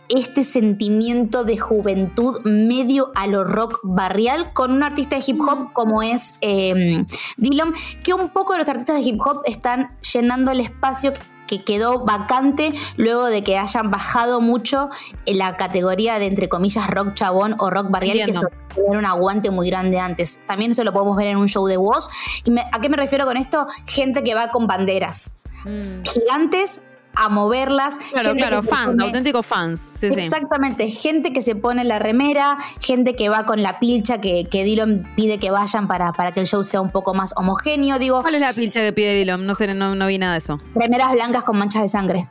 este 0.09 0.42
sentimiento 0.44 1.44
de 1.44 1.59
juventud 1.59 2.40
medio 2.44 3.12
a 3.14 3.27
lo 3.27 3.44
rock 3.44 3.81
barrial 3.83 4.53
con 4.53 4.73
un 4.73 4.83
artista 4.83 5.16
de 5.16 5.25
hip 5.27 5.40
hop 5.40 5.73
como 5.73 6.03
es 6.03 6.35
eh, 6.40 7.05
Dylan, 7.37 7.73
que 8.03 8.14
un 8.14 8.31
poco 8.31 8.53
de 8.55 8.61
los 8.61 8.68
artistas 8.68 8.97
de 8.97 9.03
hip 9.03 9.21
hop 9.21 9.42
están 9.44 9.97
llenando 10.12 10.51
el 10.53 10.61
espacio 10.61 11.12
que 11.47 11.64
quedó 11.64 12.05
vacante 12.05 12.75
luego 12.97 13.25
de 13.27 13.42
que 13.42 13.57
hayan 13.57 13.90
bajado 13.90 14.40
mucho 14.42 14.90
en 15.25 15.38
la 15.38 15.57
categoría 15.57 16.18
de 16.18 16.27
entre 16.27 16.49
comillas 16.51 16.88
rock 16.90 17.14
chabón 17.14 17.57
o 17.59 17.71
rock 17.71 17.88
barrial 17.90 18.18
Entiendo. 18.21 18.49
que 18.49 18.55
sobre- 18.75 18.88
era 18.90 18.99
un 18.99 19.07
aguante 19.07 19.51
muy 19.51 19.66
grande 19.68 19.99
antes. 19.99 20.40
También 20.47 20.71
esto 20.73 20.85
lo 20.85 20.92
podemos 20.92 21.16
ver 21.16 21.29
en 21.29 21.38
un 21.38 21.49
show 21.49 21.66
de 21.66 21.77
voz. 21.79 22.09
¿Y 22.44 22.51
me- 22.51 22.64
a 22.71 22.81
qué 22.81 22.88
me 22.90 22.97
refiero 22.99 23.25
con 23.25 23.37
esto? 23.38 23.66
Gente 23.87 24.23
que 24.23 24.35
va 24.35 24.51
con 24.51 24.66
banderas 24.66 25.35
Mm. 25.64 26.03
gigantes 26.05 26.81
a 27.18 27.28
moverlas. 27.28 27.98
Claro, 28.12 28.33
claro, 28.35 28.62
que 28.62 28.68
fans, 28.68 28.90
pone- 28.92 29.04
auténticos 29.04 29.44
fans. 29.46 29.81
Sí, 29.94 30.09
sí. 30.11 30.18
Exactamente, 30.20 30.88
gente 30.88 31.33
que 31.33 31.42
se 31.42 31.54
pone 31.57 31.85
la 31.85 31.98
remera, 31.98 32.57
gente 32.81 33.16
que 33.16 33.28
va 33.28 33.44
con 33.44 33.62
la 33.62 33.78
pilcha 33.81 34.20
que, 34.20 34.46
que 34.50 34.64
Dylan 34.64 35.12
pide 35.16 35.38
que 35.38 35.50
vayan 35.50 35.88
para, 35.88 36.12
para 36.12 36.33
que 36.33 36.40
el 36.40 36.46
show 36.46 36.62
sea 36.64 36.81
un 36.81 36.90
poco 36.90 37.14
más 37.14 37.33
homogéneo. 37.37 37.98
Digo, 37.98 38.22
¿Cuál 38.22 38.37
es 38.37 38.40
la 38.40 38.52
pilcha 38.52 38.81
que 38.81 38.92
pide 38.92 39.14
Dylan? 39.14 39.44
No 39.46 39.54
sé, 39.54 39.72
no, 39.74 39.94
no 39.94 40.07
vi 40.07 40.18
nada 40.18 40.33
de 40.33 40.38
eso. 40.38 40.61
remeras 40.74 41.12
blancas 41.12 41.44
con 41.44 41.59
manchas 41.59 41.83
de 41.83 41.88
sangre. 41.88 42.26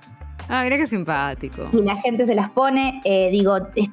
Ah, 0.50 0.64
mira 0.64 0.78
qué 0.78 0.88
simpático. 0.88 1.68
Y 1.74 1.82
la 1.84 1.98
gente 1.98 2.26
se 2.26 2.34
las 2.34 2.50
pone, 2.50 3.02
eh, 3.04 3.30
digo, 3.32 3.58
es- 3.76 3.90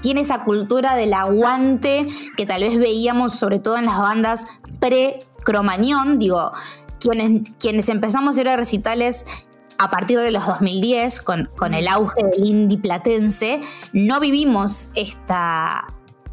tiene 0.00 0.20
esa 0.20 0.44
cultura 0.44 0.94
del 0.94 1.12
aguante 1.12 2.06
que 2.36 2.46
tal 2.46 2.62
vez 2.62 2.78
veíamos 2.78 3.34
sobre 3.34 3.58
todo 3.58 3.76
en 3.76 3.86
las 3.86 3.98
bandas 3.98 4.46
pre-cromañón, 4.78 6.18
digo, 6.18 6.52
quienes, 7.00 7.50
quienes 7.58 7.88
empezamos 7.88 8.36
a 8.36 8.40
ir 8.40 8.48
a 8.48 8.56
recitales 8.56 9.24
a 9.80 9.90
partir 9.90 10.18
de 10.18 10.30
los 10.30 10.46
2010, 10.46 11.22
con, 11.22 11.48
con 11.56 11.72
el 11.72 11.88
auge 11.88 12.22
del 12.22 12.46
indie 12.46 12.78
platense, 12.78 13.62
no 13.94 14.20
vivimos 14.20 14.90
esta, 14.94 15.86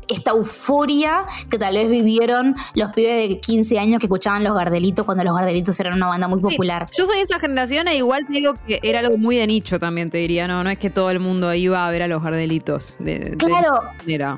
esta 0.09 0.31
euforia 0.31 1.25
que 1.49 1.57
tal 1.57 1.75
vez 1.75 1.89
vivieron 1.89 2.57
los 2.75 2.91
pibes 2.91 3.29
de 3.29 3.39
15 3.39 3.79
años 3.79 3.99
que 3.99 4.07
escuchaban 4.07 4.43
Los 4.43 4.53
Gardelitos 4.53 5.05
cuando 5.05 5.23
Los 5.23 5.33
Gardelitos 5.33 5.79
eran 5.79 5.93
una 5.93 6.07
banda 6.07 6.27
muy 6.27 6.41
popular. 6.41 6.87
Yo 6.97 7.05
soy 7.05 7.15
de 7.15 7.21
esa 7.21 7.39
generación 7.39 7.87
e 7.87 7.95
igual 7.95 8.27
te 8.27 8.33
digo 8.33 8.55
que 8.67 8.81
era 8.83 8.99
algo 8.99 9.17
muy 9.17 9.37
de 9.37 9.47
nicho 9.47 9.79
también, 9.79 10.11
te 10.11 10.17
diría. 10.17 10.45
No, 10.49 10.61
no 10.61 10.69
es 10.69 10.77
que 10.77 10.89
todo 10.89 11.09
el 11.09 11.21
mundo 11.21 11.53
iba 11.53 11.87
a 11.87 11.89
ver 11.89 12.03
a 12.03 12.07
Los 12.09 12.21
Gardelitos. 12.21 12.97
De, 12.99 13.33
claro. 13.37 13.81
De 14.05 14.37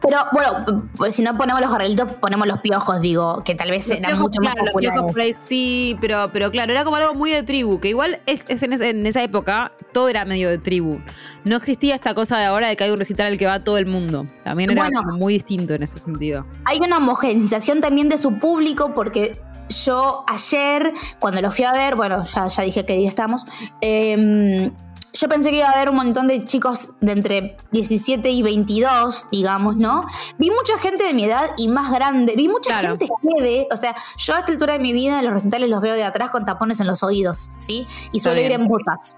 pero 0.00 0.18
bueno, 0.32 0.88
pues 0.96 1.14
si 1.14 1.22
no 1.22 1.36
ponemos 1.36 1.60
los 1.60 1.70
jarrelitos, 1.70 2.12
ponemos 2.14 2.46
los 2.46 2.60
piojos, 2.60 3.00
digo, 3.00 3.42
que 3.44 3.54
tal 3.54 3.70
vez 3.70 3.88
eran 3.90 4.18
mucho 4.18 4.40
más 4.42 4.54
populares. 4.54 4.96
Los 4.96 5.12
piojos 5.12 5.36
sí, 5.46 5.96
pero, 6.00 6.30
pero 6.32 6.50
claro, 6.50 6.72
era 6.72 6.84
como 6.84 6.96
algo 6.96 7.14
muy 7.14 7.30
de 7.30 7.42
tribu, 7.42 7.80
que 7.80 7.88
igual 7.88 8.20
es, 8.26 8.44
en, 8.48 9.06
esa 9.06 9.22
época 9.22 9.72
todo 9.92 10.08
era 10.08 10.24
medio 10.24 10.48
de 10.48 10.58
tribu. 10.58 10.98
No 11.44 11.56
existía 11.56 11.94
esta 11.94 12.14
cosa 12.14 12.38
de 12.38 12.44
ahora 12.44 12.68
de 12.68 12.76
que 12.76 12.84
hay 12.84 12.90
un 12.90 12.98
recital 12.98 13.26
al 13.26 13.38
que 13.38 13.46
va 13.46 13.64
todo 13.64 13.78
el 13.78 13.86
mundo. 13.86 14.26
También 14.44 14.70
era 14.70 14.88
muy 15.12 15.34
distinto 15.34 15.74
en 15.74 15.82
ese 15.82 15.98
sentido. 15.98 16.46
Hay 16.64 16.78
una 16.78 16.98
homogenización 16.98 17.80
también 17.80 18.08
de 18.08 18.18
su 18.18 18.38
público 18.38 18.92
porque 18.94 19.40
yo 19.84 20.24
ayer, 20.28 20.92
cuando 21.18 21.40
lo 21.40 21.50
fui 21.50 21.64
a 21.64 21.72
ver, 21.72 21.96
bueno, 21.96 22.24
ya, 22.24 22.46
ya 22.46 22.62
dije 22.62 22.84
que 22.84 22.96
día 22.96 23.08
estamos, 23.08 23.44
eh, 23.80 24.70
yo 25.18 25.28
pensé 25.28 25.50
que 25.50 25.56
iba 25.58 25.68
a 25.68 25.72
haber 25.72 25.88
un 25.88 25.96
montón 25.96 26.28
de 26.28 26.44
chicos 26.44 26.90
de 27.00 27.12
entre 27.12 27.56
17 27.72 28.28
y 28.30 28.42
22, 28.42 29.28
digamos, 29.30 29.76
¿no? 29.76 30.06
Vi 30.38 30.50
mucha 30.50 30.78
gente 30.78 31.04
de 31.04 31.14
mi 31.14 31.24
edad 31.24 31.50
y 31.56 31.68
más 31.68 31.90
grande. 31.92 32.34
Vi 32.36 32.48
mucha 32.48 32.80
gente 32.80 33.06
que 33.06 33.68
o 33.70 33.76
sea, 33.76 33.94
yo 34.18 34.34
a 34.34 34.40
esta 34.40 34.52
altura 34.52 34.74
de 34.74 34.78
mi 34.78 34.92
vida 34.92 35.22
los 35.22 35.32
recitales 35.32 35.68
los 35.68 35.80
veo 35.80 35.94
de 35.94 36.04
atrás 36.04 36.30
con 36.30 36.44
tapones 36.44 36.80
en 36.80 36.86
los 36.86 37.02
oídos, 37.02 37.50
¿sí? 37.58 37.86
Y 38.12 38.20
suelo 38.20 38.40
ir 38.40 38.52
en 38.52 38.68
botas. 38.68 39.16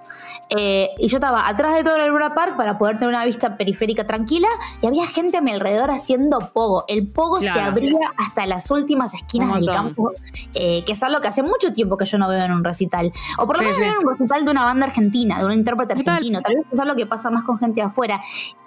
Eh, 0.56 0.90
y 0.98 1.08
yo 1.08 1.18
estaba 1.18 1.48
atrás 1.48 1.74
de 1.74 1.84
todo 1.84 1.96
el 1.96 2.08
Luna 2.08 2.34
Park 2.34 2.56
para 2.56 2.78
poder 2.78 2.98
tener 2.98 3.10
una 3.14 3.24
vista 3.24 3.56
periférica 3.56 4.06
tranquila 4.06 4.48
y 4.80 4.86
había 4.86 5.06
gente 5.06 5.36
a 5.36 5.40
mi 5.40 5.50
alrededor 5.50 5.90
haciendo 5.90 6.52
pogo. 6.52 6.84
El 6.88 7.06
pogo 7.08 7.40
se 7.40 7.60
abría 7.60 8.12
hasta 8.16 8.46
las 8.46 8.70
últimas 8.70 9.14
esquinas 9.14 9.54
del 9.54 9.66
campo, 9.66 10.12
eh, 10.54 10.84
que 10.84 10.92
es 10.92 11.02
algo 11.02 11.20
que 11.20 11.28
hace 11.28 11.42
mucho 11.42 11.72
tiempo 11.72 11.96
que 11.96 12.06
yo 12.06 12.18
no 12.18 12.28
veo 12.28 12.42
en 12.42 12.52
un 12.52 12.64
recital. 12.64 13.12
O 13.38 13.46
por 13.46 13.58
lo 13.58 13.64
menos 13.64 13.78
en 13.78 14.06
un 14.06 14.10
recital 14.10 14.44
de 14.44 14.50
una 14.50 14.62
banda 14.62 14.86
argentina, 14.86 15.38
de 15.38 15.44
un 15.44 15.52
intérprete 15.52 15.87
argentino. 15.94 16.40
Tal 16.40 16.56
vez 16.56 16.66
es 16.72 16.78
algo 16.78 16.96
que 16.96 17.06
pasa 17.06 17.30
más 17.30 17.44
con 17.44 17.58
gente 17.58 17.82
afuera. 17.82 18.20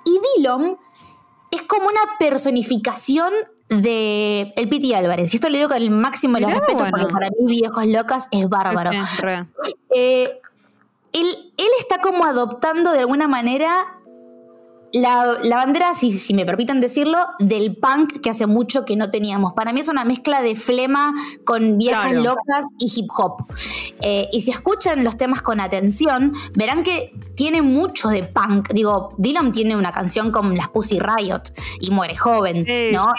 Y 0.05 0.19
Dillon 0.38 0.77
es 1.51 1.62
como 1.63 1.88
una 1.88 2.17
personificación 2.19 3.31
de 3.69 4.51
el 4.55 4.69
Piti 4.69 4.93
Álvarez. 4.93 5.34
Y 5.34 5.38
esto 5.38 5.49
lo 5.49 5.57
digo 5.57 5.69
con 5.69 5.77
el 5.77 5.91
máximo 5.91 6.36
de 6.36 6.41
los 6.41 6.51
respetos 6.51 6.88
porque 6.89 7.13
para 7.13 7.29
mí 7.29 7.45
Viejos 7.47 7.86
Locas 7.88 8.27
es 8.31 8.47
bárbaro. 8.49 8.91
Eh, 9.93 10.39
él, 11.13 11.27
él 11.57 11.67
está 11.79 11.99
como 11.99 12.25
adoptando 12.25 12.91
de 12.91 12.99
alguna 12.99 13.27
manera 13.27 13.97
la, 14.93 15.38
bandera, 15.56 15.93
si, 15.93 16.12
si, 16.12 16.34
me 16.34 16.45
permiten 16.45 16.82
decirlo, 16.82 17.17
del 17.39 17.75
punk 17.75 18.19
que 18.21 18.30
hace 18.30 18.45
mucho 18.45 18.86
que 18.86 18.95
no 18.95 19.10
teníamos. 19.12 19.54
Para 19.54 19.73
mí 19.73 19.80
es 19.80 19.89
una 19.89 20.04
mezcla 20.04 20.41
de 20.41 20.56
flema 20.56 21.13
con 21.45 21.77
viejas 21.77 22.13
locas 22.13 22.65
y 22.80 22.91
hip 22.95 23.10
hop. 23.17 23.45
Eh, 24.01 24.30
y 24.32 24.41
si 24.41 24.51
escuchan 24.51 25.04
los 25.04 25.17
temas 25.17 25.41
con 25.41 25.60
atención, 25.60 26.34
verán 26.54 26.84
que 26.84 27.13
tiene 27.36 27.62
mucho 27.62 28.10
de 28.10 28.23
punk. 28.23 28.73
Digo, 28.73 29.13
Dylan 29.17 29.54
tiene 29.54 29.75
una 29.75 29.91
canción 29.91 30.32
con 30.32 30.56
las 30.56 30.69
Pussy 30.69 30.99
Riot 30.99 31.54
y 31.80 31.91
Muere 31.91 32.15
Joven, 32.15 32.65
¿no? 32.91 33.13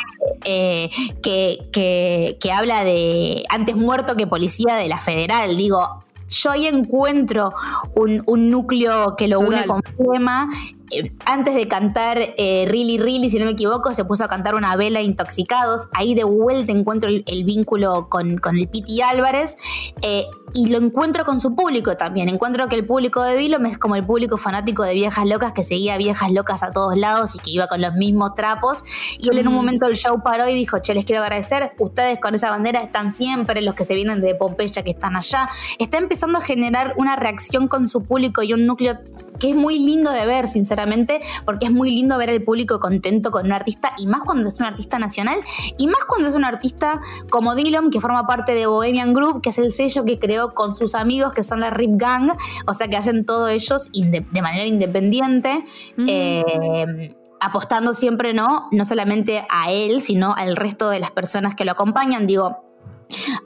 Eh, 0.45 0.91
que, 1.23 1.69
que, 1.73 2.37
que 2.41 2.53
habla 2.53 2.85
de 2.85 3.45
antes 3.49 3.77
muerto 3.77 4.17
que 4.17 4.27
policía 4.27 4.75
de 4.77 4.89
la 4.89 4.99
federal. 4.99 5.57
Digo, 5.57 6.03
yo 6.33 6.51
ahí 6.51 6.67
encuentro 6.67 7.53
un, 7.95 8.51
núcleo 8.51 9.17
que 9.17 9.29
lo 9.29 9.41
une 9.41 9.65
con 9.67 9.83
Flema 9.97 10.51
eh, 10.93 11.13
antes 11.25 11.55
de 11.55 11.69
cantar 11.69 12.19
eh, 12.19 12.67
Really 12.69 12.99
Really, 12.99 13.31
si 13.31 13.39
no 13.39 13.45
me 13.45 13.53
equivoco, 13.53 13.93
se 13.95 14.05
puso 14.05 14.25
a 14.25 14.29
cantar 14.29 14.55
una 14.55 14.77
vela 14.77 15.01
intoxicados. 15.01 15.89
Ahí 15.93 16.15
de 16.15 16.25
vuelta 16.25 16.73
encuentro 16.73 17.09
el, 17.09 17.45
vínculo 17.45 18.09
con, 18.09 18.39
con, 18.39 18.59
el 18.59 18.69
Piti 18.69 19.01
Álvarez. 19.01 19.57
Eh, 20.03 20.25
y 20.55 20.67
lo 20.67 20.79
encuentro 20.79 21.25
con 21.25 21.41
su 21.41 21.55
público 21.55 21.97
también. 21.97 22.29
Encuentro 22.29 22.69
que 22.69 22.77
el 22.77 22.87
público 22.87 23.23
de 23.23 23.37
Dillom 23.37 23.67
es 23.67 23.79
como 23.79 23.97
el 23.97 24.05
público 24.05 24.37
fanático 24.37 24.83
de 24.83 24.95
viejas 24.95 25.27
locas 25.27 25.53
que 25.53 25.63
seguía 25.63 25.97
viejas 25.97 26.31
locas 26.31 26.63
a 26.63 26.71
todos 26.71 26.99
lados 26.99 27.35
y 27.35 27.39
que 27.39 27.51
iba 27.51 27.69
con 27.69 27.81
los 27.81 27.95
mismos 27.95 28.35
trapos. 28.35 28.85
Y 29.19 29.31
él 29.31 29.39
en 29.39 29.49
un 29.49 29.55
momento 29.55 29.87
del 29.87 29.97
show 29.97 30.23
paró 30.23 30.49
y 30.49 30.55
dijo, 30.55 30.79
che, 30.81 30.95
les 30.95 31.05
quiero 31.05 31.23
agradecer, 31.23 31.73
ustedes 31.79 32.21
con 32.21 32.35
esa 32.35 32.51
bandera 32.51 32.83
están 32.83 33.15
siempre, 33.15 33.63
los 33.63 33.75
que 33.75 33.85
se 33.85 33.95
vienen 33.95 34.21
de 34.21 34.35
Pompeya 34.35 34.83
que 34.83 34.91
están 34.91 35.17
allá. 35.17 35.49
Está 35.79 35.99
empezando 35.99 36.39
a 36.39 36.43
generar 36.43 36.95
una 36.97 37.17
reacción 37.17 37.69
con 37.69 37.89
su 37.89 38.03
público 38.03 38.43
y 38.43 38.53
un 38.53 38.67
núcleo 38.67 38.99
que 39.39 39.51
es 39.51 39.57
muy 39.57 39.79
lindo 39.79 40.11
de 40.11 40.27
ver, 40.27 40.49
sinceramente, 40.49 41.21
porque 41.45 41.67
es 41.67 41.73
muy 41.73 41.91
lindo 41.91 42.19
ver 42.19 42.31
al 42.31 42.43
público 42.43 42.79
contento 42.81 43.31
con 43.31 43.47
un 43.47 43.53
artista, 43.53 43.93
y 43.99 44.07
más 44.07 44.23
cuando 44.23 44.49
es 44.49 44.59
un 44.61 44.67
artista 44.67 44.99
nacional, 44.99 45.39
y 45.79 45.87
más 45.87 46.05
cuando 46.07 46.29
es 46.29 46.35
un 46.35 46.45
artista 46.45 47.01
como 47.31 47.55
Dylan, 47.55 47.91
que 47.91 48.01
forma 48.01 48.27
parte 48.27 48.55
de 48.55 48.67
Bohemian 48.67 49.15
Group, 49.15 49.43
que 49.43 49.51
es 49.51 49.59
el 49.59 49.73
sello 49.73 50.05
que 50.05 50.19
creó 50.19 50.55
con 50.55 50.77
sus 50.77 50.95
amigos, 50.95 51.33
que 51.33 51.43
son 51.43 51.61
la 51.61 51.71
Rip 51.71 51.93
Gang, 51.95 52.33
o 52.67 52.75
sea 52.75 52.89
que 52.89 52.97
hacen 52.97 53.25
todo 53.25 53.49
ellos 53.49 53.91
de 53.93 54.43
manera 54.43 54.67
independiente. 54.67 55.65
Mm. 55.97 56.05
Eh, 56.09 57.17
apostando 57.43 57.93
siempre, 57.93 58.35
¿no? 58.35 58.69
No 58.71 58.85
solamente 58.85 59.45
a 59.51 59.73
él, 59.73 60.03
sino 60.03 60.33
al 60.33 60.55
resto 60.55 60.91
de 60.91 61.01
las 61.01 61.11
personas 61.11 61.57
que 61.57 61.65
lo 61.65 61.73
acompañan. 61.73 62.29
Digo, 62.29 62.55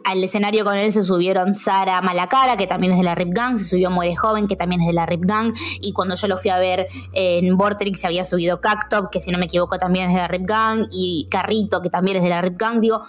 al 0.06 0.22
escenario 0.22 0.64
con 0.64 0.76
él 0.76 0.92
se 0.92 1.02
subieron 1.02 1.52
Sara 1.54 2.00
Malacara, 2.00 2.56
que 2.56 2.68
también 2.68 2.92
es 2.92 2.98
de 2.98 3.04
la 3.04 3.16
Rip 3.16 3.30
Gang, 3.32 3.58
se 3.58 3.64
subió 3.64 3.90
Muere 3.90 4.14
Joven, 4.14 4.46
que 4.46 4.54
también 4.54 4.80
es 4.80 4.86
de 4.86 4.92
la 4.92 5.04
Rip 5.04 5.24
Gang, 5.24 5.52
y 5.80 5.92
cuando 5.92 6.14
yo 6.14 6.28
lo 6.28 6.38
fui 6.38 6.50
a 6.50 6.58
ver 6.58 6.86
en 7.12 7.56
Vortrix 7.56 8.00
se 8.00 8.06
había 8.06 8.24
subido 8.24 8.60
Cactop, 8.60 9.10
que 9.10 9.20
si 9.20 9.32
no 9.32 9.38
me 9.38 9.46
equivoco 9.46 9.78
también 9.78 10.08
es 10.08 10.14
de 10.14 10.20
la 10.20 10.28
Rip 10.28 10.46
Gang, 10.46 10.86
y 10.92 11.26
Carrito, 11.28 11.82
que 11.82 11.90
también 11.90 12.18
es 12.18 12.22
de 12.22 12.28
la 12.28 12.40
Rip 12.40 12.56
Gang, 12.56 12.80
digo, 12.80 13.02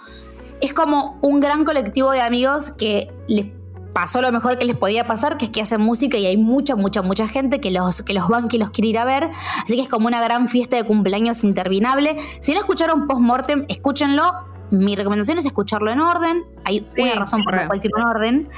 es 0.60 0.74
como 0.74 1.18
un 1.22 1.38
gran 1.38 1.64
colectivo 1.64 2.10
de 2.10 2.20
amigos 2.20 2.72
que 2.72 3.08
les 3.28 3.46
pasó 3.92 4.20
lo 4.20 4.32
mejor 4.32 4.58
que 4.58 4.64
les 4.64 4.76
podía 4.76 5.06
pasar, 5.06 5.36
que 5.36 5.44
es 5.44 5.50
que 5.52 5.62
hacen 5.62 5.80
música 5.80 6.16
y 6.18 6.26
hay 6.26 6.36
mucha, 6.36 6.74
mucha, 6.74 7.02
mucha 7.02 7.28
gente 7.28 7.60
que 7.60 7.70
los, 7.70 8.02
que 8.02 8.12
los 8.12 8.28
van, 8.28 8.48
que 8.48 8.58
los 8.58 8.70
quiere 8.70 8.88
ir 8.88 8.98
a 8.98 9.04
ver. 9.04 9.30
Así 9.64 9.76
que 9.76 9.82
es 9.82 9.88
como 9.88 10.08
una 10.08 10.22
gran 10.22 10.48
fiesta 10.48 10.76
de 10.76 10.84
cumpleaños 10.84 11.44
interminable. 11.44 12.16
Si 12.40 12.52
no 12.54 12.60
escucharon 12.60 13.06
Postmortem, 13.06 13.66
escúchenlo 13.68 14.57
mi 14.70 14.96
recomendación 14.96 15.38
es 15.38 15.44
escucharlo 15.44 15.90
en 15.90 16.00
orden. 16.00 16.44
Hay 16.64 16.86
una 16.98 17.14
razón 17.14 17.42
por 17.42 17.56
la 17.56 17.66
cual 17.66 17.80
tiene 17.80 17.94
un 18.02 18.08
orden. 18.08 18.48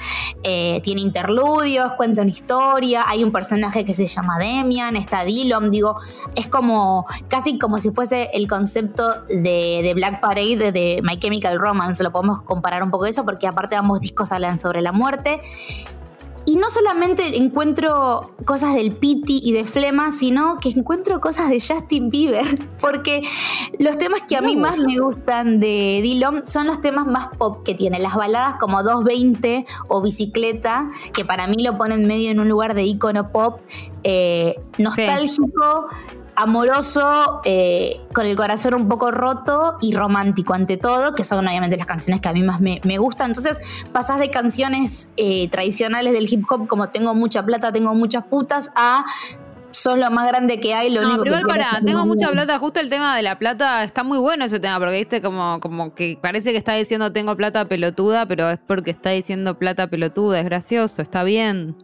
Eh, 0.42 0.80
tiene 0.82 1.00
interludios, 1.00 1.92
cuenta 1.92 2.22
una 2.22 2.30
historia. 2.30 3.04
Hay 3.06 3.22
un 3.22 3.30
personaje 3.30 3.84
que 3.84 3.94
se 3.94 4.06
llama 4.06 4.38
Demian, 4.38 4.96
está 4.96 5.24
Dillon. 5.24 5.70
Digo, 5.70 5.96
es 6.34 6.48
como 6.48 7.06
casi 7.28 7.58
como 7.58 7.78
si 7.78 7.90
fuese 7.90 8.30
el 8.32 8.48
concepto 8.48 9.22
de, 9.28 9.92
Black 9.94 10.20
Parade 10.20 10.72
de 10.72 11.00
My 11.02 11.18
Chemical 11.18 11.58
Romance. 11.58 12.02
Lo 12.02 12.10
podemos 12.10 12.42
comparar 12.42 12.82
un 12.82 12.90
poco 12.90 13.04
de 13.04 13.10
eso 13.10 13.24
porque 13.24 13.46
aparte 13.46 13.76
ambos 13.76 14.00
discos 14.00 14.32
hablan 14.32 14.58
sobre 14.58 14.80
la 14.80 14.92
muerte. 14.92 15.40
Y 16.46 16.56
no 16.56 16.70
solamente 16.70 17.36
encuentro 17.36 18.32
cosas 18.44 18.74
del 18.74 18.92
Piti 18.92 19.40
y 19.42 19.52
de 19.52 19.64
Flema, 19.64 20.10
sino 20.12 20.58
que 20.58 20.70
encuentro 20.70 21.20
cosas 21.20 21.50
de 21.50 21.60
Justin 21.60 22.10
Bieber. 22.10 22.46
Porque 22.80 23.22
los 23.78 23.98
temas 23.98 24.22
que 24.28 24.36
a 24.36 24.40
mí 24.40 24.56
más 24.56 24.76
me 24.78 24.98
gustan 24.98 25.60
de 25.60 26.00
Dillon 26.02 26.46
son 26.46 26.66
los 26.66 26.80
temas 26.80 27.06
más 27.06 27.28
pop 27.36 27.62
que 27.64 27.74
tiene. 27.74 27.98
Las 28.00 28.16
baladas 28.16 28.56
como 28.56 28.82
220 28.82 29.66
o 29.88 30.02
Bicicleta, 30.02 30.90
que 31.12 31.24
para 31.24 31.46
mí 31.46 31.62
lo 31.62 31.76
ponen 31.76 32.06
medio 32.06 32.30
en 32.30 32.40
un 32.40 32.48
lugar 32.48 32.74
de 32.74 32.84
icono 32.84 33.30
pop, 33.30 33.60
eh, 34.02 34.58
nostálgico, 34.78 35.86
amoroso, 36.42 37.40
eh, 37.44 38.00
con 38.12 38.26
el 38.26 38.34
corazón 38.36 38.74
un 38.74 38.88
poco 38.88 39.10
roto 39.10 39.76
y 39.80 39.94
romántico 39.94 40.54
ante 40.54 40.76
todo, 40.76 41.14
que 41.14 41.22
son 41.22 41.46
obviamente 41.46 41.76
las 41.76 41.86
canciones 41.86 42.20
que 42.20 42.28
a 42.28 42.32
mí 42.32 42.42
más 42.42 42.60
me, 42.60 42.80
gustan. 42.98 43.30
Entonces 43.30 43.60
pasas 43.92 44.18
de 44.18 44.30
canciones 44.30 45.08
eh, 45.16 45.48
tradicionales 45.48 46.12
del 46.12 46.32
hip 46.32 46.44
hop 46.50 46.66
como 46.66 46.88
Tengo 46.88 47.14
mucha 47.14 47.44
plata, 47.44 47.72
tengo 47.72 47.94
muchas 47.94 48.24
putas, 48.24 48.72
a 48.74 49.04
sos 49.72 49.98
lo 49.98 50.10
más 50.10 50.28
grande 50.28 50.60
que 50.60 50.74
hay, 50.74 50.90
lo 50.90 51.02
único 51.02 51.22
pero 51.22 51.38
igual 51.38 51.46
para, 51.46 51.80
tengo 51.84 52.04
mucha 52.06 52.30
plata, 52.30 52.58
justo 52.58 52.80
el 52.80 52.88
tema 52.88 53.16
de 53.16 53.22
la 53.22 53.38
plata, 53.38 53.84
está 53.84 54.04
muy 54.04 54.18
bueno 54.18 54.44
ese 54.44 54.60
tema, 54.60 54.78
porque 54.78 54.98
viste 54.98 55.20
como, 55.20 55.60
como 55.60 55.94
que 55.94 56.18
parece 56.20 56.52
que 56.52 56.58
está 56.58 56.74
diciendo 56.74 57.12
tengo 57.12 57.36
plata 57.36 57.64
pelotuda, 57.66 58.26
pero 58.26 58.50
es 58.50 58.58
porque 58.66 58.90
está 58.90 59.10
diciendo 59.10 59.58
plata 59.58 59.86
pelotuda, 59.88 60.40
es 60.40 60.44
gracioso, 60.44 61.02
está 61.02 61.22
bien. 61.22 61.76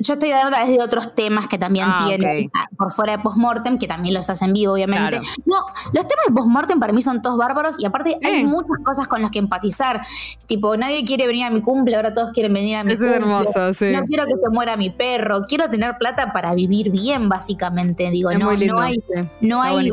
yo 0.00 0.14
estoy 0.14 0.30
dando 0.30 0.56
de 0.56 0.82
otros 0.82 1.14
temas 1.14 1.48
que 1.48 1.58
también 1.58 1.86
ah, 1.88 2.04
tienen 2.06 2.50
por 2.76 2.92
fuera 2.92 3.16
de 3.16 3.22
postmortem, 3.22 3.78
que 3.78 3.86
también 3.86 4.14
los 4.14 4.30
hacen 4.30 4.52
vivo, 4.52 4.74
obviamente. 4.74 5.20
No, 5.44 5.56
los 5.92 6.06
temas 6.06 6.26
de 6.26 6.32
postmortem 6.32 6.80
para 6.80 6.92
mí 6.92 7.02
son 7.02 7.20
todos 7.20 7.36
bárbaros 7.36 7.80
y 7.80 7.86
aparte 7.86 8.16
hay 8.22 8.44
muchas 8.44 8.78
cosas 8.84 9.08
con 9.08 9.22
las 9.22 9.30
que 9.30 9.38
empatizar. 9.38 10.00
Tipo, 10.46 10.76
nadie 10.76 11.04
quiere 11.04 11.26
venir 11.26 11.46
a 11.46 11.50
mi 11.50 11.60
cumple, 11.60 11.96
ahora 11.96 12.14
todos 12.14 12.32
quieren 12.32 12.52
venir 12.52 12.76
a 12.76 12.84
mi 12.84 12.96
cumple. 12.96 13.16
hermoso, 13.16 13.74
sí. 13.74 13.92
No 13.92 14.02
quiero 14.04 14.24
que 14.24 14.32
se 14.42 14.48
muera 14.50 14.76
mi 14.76 14.90
perro, 14.90 15.42
quiero 15.42 15.68
tener 15.68 15.98
plata 15.98 16.32
para 16.32 16.54
vivir 16.54 16.90
bien 16.90 17.01
básicamente. 17.28 18.10
Digo, 18.10 18.32
no, 18.32 18.38
no 18.38 18.50
hay, 18.80 19.02
no 19.40 19.62
hay, 19.62 19.92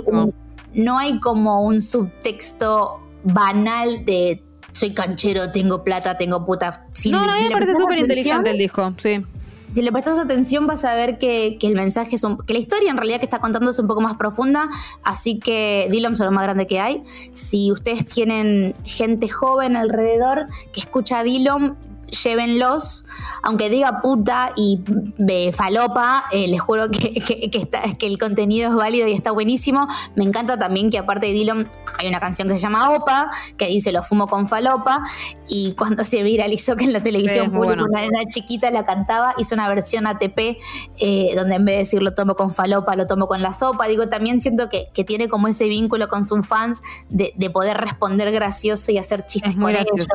no 0.74 0.98
hay 0.98 1.20
como 1.20 1.64
un 1.64 1.82
subtexto 1.82 3.02
banal 3.24 4.06
de 4.06 4.44
soy 4.72 4.94
canchero, 4.94 5.52
tengo 5.52 5.84
plata, 5.84 6.16
tengo 6.18 6.46
puta. 6.46 6.86
no, 7.06 7.26
no, 7.26 7.34
mí 7.34 7.44
me 7.44 7.52
parece 7.52 7.76
súper 7.76 8.00
inteligente 8.00 8.52
el 8.52 8.58
disco, 8.58 8.94
sí. 9.02 9.26
si 9.74 9.82
le 9.82 9.92
prestas 9.92 10.20
atención 10.20 10.68
vas 10.68 10.86
a 10.86 10.96
ver 10.96 11.18
que, 11.18 11.58
que 11.60 11.68
el 11.68 11.76
mensaje 11.76 12.16
es 12.16 12.24
un, 12.24 12.38
que 12.38 12.54
la 12.54 12.60
historia 12.60 12.90
en 12.90 12.98
realidad 12.98 13.20
que 13.20 13.26
está 13.26 13.40
contando 13.40 13.72
es 13.72 13.80
un 13.80 13.88
poco 13.88 14.02
más 14.02 14.16
profunda, 14.16 14.70
así 15.04 15.40
que 15.40 15.88
Dylan 15.92 16.14
es 16.14 16.20
lo 16.20 16.32
más 16.32 16.44
grande 16.44 16.68
que 16.68 16.80
hay. 16.80 17.04
Si 17.34 17.72
ustedes 17.72 18.06
tienen 18.06 18.76
gente 18.86 19.28
joven 19.28 19.76
alrededor 19.76 20.46
que 20.72 20.80
escucha 20.80 21.20
a 21.20 21.24
Dylan, 21.24 21.78
llévenlos, 22.10 23.06
aunque 23.44 23.70
diga 23.70 24.02
puta 24.02 24.52
y 24.56 24.80
de 25.18 25.52
falopa, 25.54 26.26
eh, 26.32 26.48
les 26.48 26.62
juro 26.62 26.90
que, 26.92 27.14
que, 27.14 27.60
está, 27.60 27.82
que, 27.94 28.08
el 28.08 28.18
contenido 28.18 28.70
es 28.70 28.76
válido 28.76 29.08
y 29.08 29.14
está 29.14 29.32
buenísimo. 29.32 29.88
Me 30.16 30.24
encanta 30.24 30.58
también 30.58 30.90
que 30.90 30.98
aparte 30.98 31.28
de 31.28 31.34
Dylan 31.34 31.70
hay 31.98 32.08
una 32.08 32.20
canción 32.20 32.48
que 32.48 32.56
se 32.56 32.62
llama 32.62 32.92
Opa, 32.92 33.30
que 33.58 33.68
dice 33.68 33.92
lo 33.92 34.04
fumo 34.04 34.28
con 34.28 34.48
falopa, 34.48 35.04
y 35.48 35.74
cuando 35.74 36.06
se 36.06 36.24
viralizó 36.24 36.76
que 36.76 36.86
en 36.86 36.94
la 36.94 37.02
televisión 37.02 37.52
pública 37.52 37.84
una 37.84 38.02
nena 38.02 38.26
chiquita 38.28 38.72
la 38.72 38.86
cantaba, 38.86 39.34
hizo 39.38 39.56
una 39.56 39.68
versión 39.68 40.08
ATP, 40.08 40.58
eh, 41.00 41.34
donde 41.36 41.56
en 41.56 41.66
vez 41.66 41.76
de 41.76 41.80
decir 41.80 42.02
lo 42.02 42.14
tomo 42.14 42.36
con 42.36 42.54
falopa, 42.54 42.96
lo 42.96 43.08
tomo 43.08 43.28
con 43.28 43.42
la 43.42 43.54
sopa, 43.54 43.88
digo, 43.88 44.08
también 44.08 44.42
siento 44.42 44.70
que, 44.70 44.90
tiene 45.10 45.30
como 45.30 45.48
ese 45.48 45.70
vínculo 45.70 46.10
con 46.10 46.26
sus 46.26 46.46
fans 46.46 46.82
de, 47.10 47.34
poder 47.50 47.78
responder 47.78 48.32
gracioso 48.32 48.92
y 48.92 48.98
hacer 48.98 49.26
chistes 49.26 49.56
con 49.56 49.70
ellos, 49.72 50.08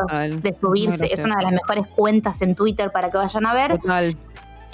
de 0.42 0.54
subirse, 0.54 1.12
es 1.12 1.20
una 1.20 1.37
de 1.37 1.42
las 1.42 1.52
mejores 1.52 1.83
cuentas 1.86 2.42
en 2.42 2.54
Twitter 2.54 2.90
para 2.90 3.10
que 3.10 3.18
vayan 3.18 3.46
a 3.46 3.54
ver. 3.54 3.80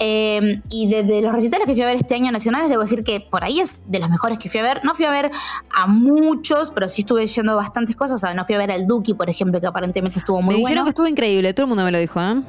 Em, 0.03 0.63
y 0.71 0.89
de, 0.89 1.21
los 1.21 1.31
recitales 1.31 1.67
que 1.67 1.73
fui 1.73 1.83
a 1.83 1.85
ver 1.85 1.97
este 1.97 2.15
año 2.15 2.31
nacionales, 2.31 2.69
debo 2.69 2.81
decir 2.81 3.03
que 3.03 3.19
por 3.19 3.43
ahí 3.43 3.59
es 3.59 3.83
de 3.85 3.99
los 3.99 4.09
mejores 4.09 4.39
que 4.39 4.49
fui 4.49 4.59
a 4.59 4.63
ver. 4.63 4.81
No 4.83 4.95
fui 4.95 5.05
a 5.05 5.11
ver 5.11 5.29
a 5.75 5.85
muchos, 5.85 6.71
pero 6.71 6.89
sí 6.89 7.01
estuve 7.01 7.27
yendo 7.27 7.55
bastantes 7.55 7.95
cosas. 7.95 8.15
O 8.15 8.19
sea, 8.19 8.33
no 8.33 8.43
fui 8.43 8.55
a 8.55 8.57
ver 8.57 8.71
al 8.71 8.87
Duki, 8.87 9.13
por 9.13 9.29
ejemplo, 9.29 9.61
que 9.61 9.67
aparentemente 9.67 10.17
estuvo 10.17 10.41
muy 10.41 10.55
me 10.55 10.61
bueno. 10.61 10.67
Dijeron 10.69 10.85
que 10.85 10.89
estuvo 10.89 11.07
increíble, 11.07 11.53
todo 11.53 11.65
el 11.65 11.69
mundo 11.69 11.83
me 11.83 11.91
lo 11.91 11.99
dijo, 11.99 12.19
¿eh? 12.19 12.41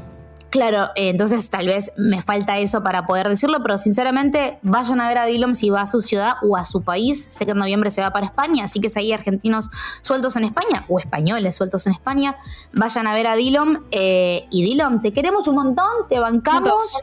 Claro, 0.53 0.91
eh, 0.97 1.09
entonces 1.09 1.49
tal 1.49 1.67
vez 1.67 1.93
me 1.97 2.21
falta 2.21 2.59
eso 2.59 2.83
para 2.83 3.07
poder 3.07 3.27
decirlo, 3.27 3.63
pero 3.63 3.79
sinceramente 3.79 4.59
vayan 4.61 5.01
a 5.01 5.09
ver 5.09 5.17
a 5.17 5.25
Dillon 5.25 5.55
si 5.55 5.71
va 5.71 5.81
a 5.81 5.87
su 5.87 6.03
ciudad 6.03 6.35
o 6.43 6.59
a 6.59 6.65
su 6.67 6.83
país. 6.83 7.25
Sé 7.25 7.47
que 7.47 7.53
en 7.53 7.59
noviembre 7.59 7.91
se 7.91 8.03
va 8.03 8.13
para 8.13 8.27
España, 8.27 8.65
así 8.65 8.79
que 8.79 8.91
si 8.91 8.99
hay 8.99 9.15
argentinos 9.15 9.71
sueltos 10.03 10.37
en 10.37 10.45
España 10.45 10.85
o 10.91 10.99
españoles 10.99 11.57
sueltos 11.57 11.87
en 11.87 11.95
España, 11.95 12.37
vayan 12.75 13.07
a 13.07 13.15
ver 13.15 13.29
a 13.29 13.35
Dillon. 13.35 13.83
Eh, 13.93 14.45
y 14.51 14.63
Dillon, 14.63 15.01
te 15.01 15.15
queremos 15.15 15.49
un 15.49 15.55
montón, 15.55 16.07
te 16.11 16.19
bancamos 16.19 17.01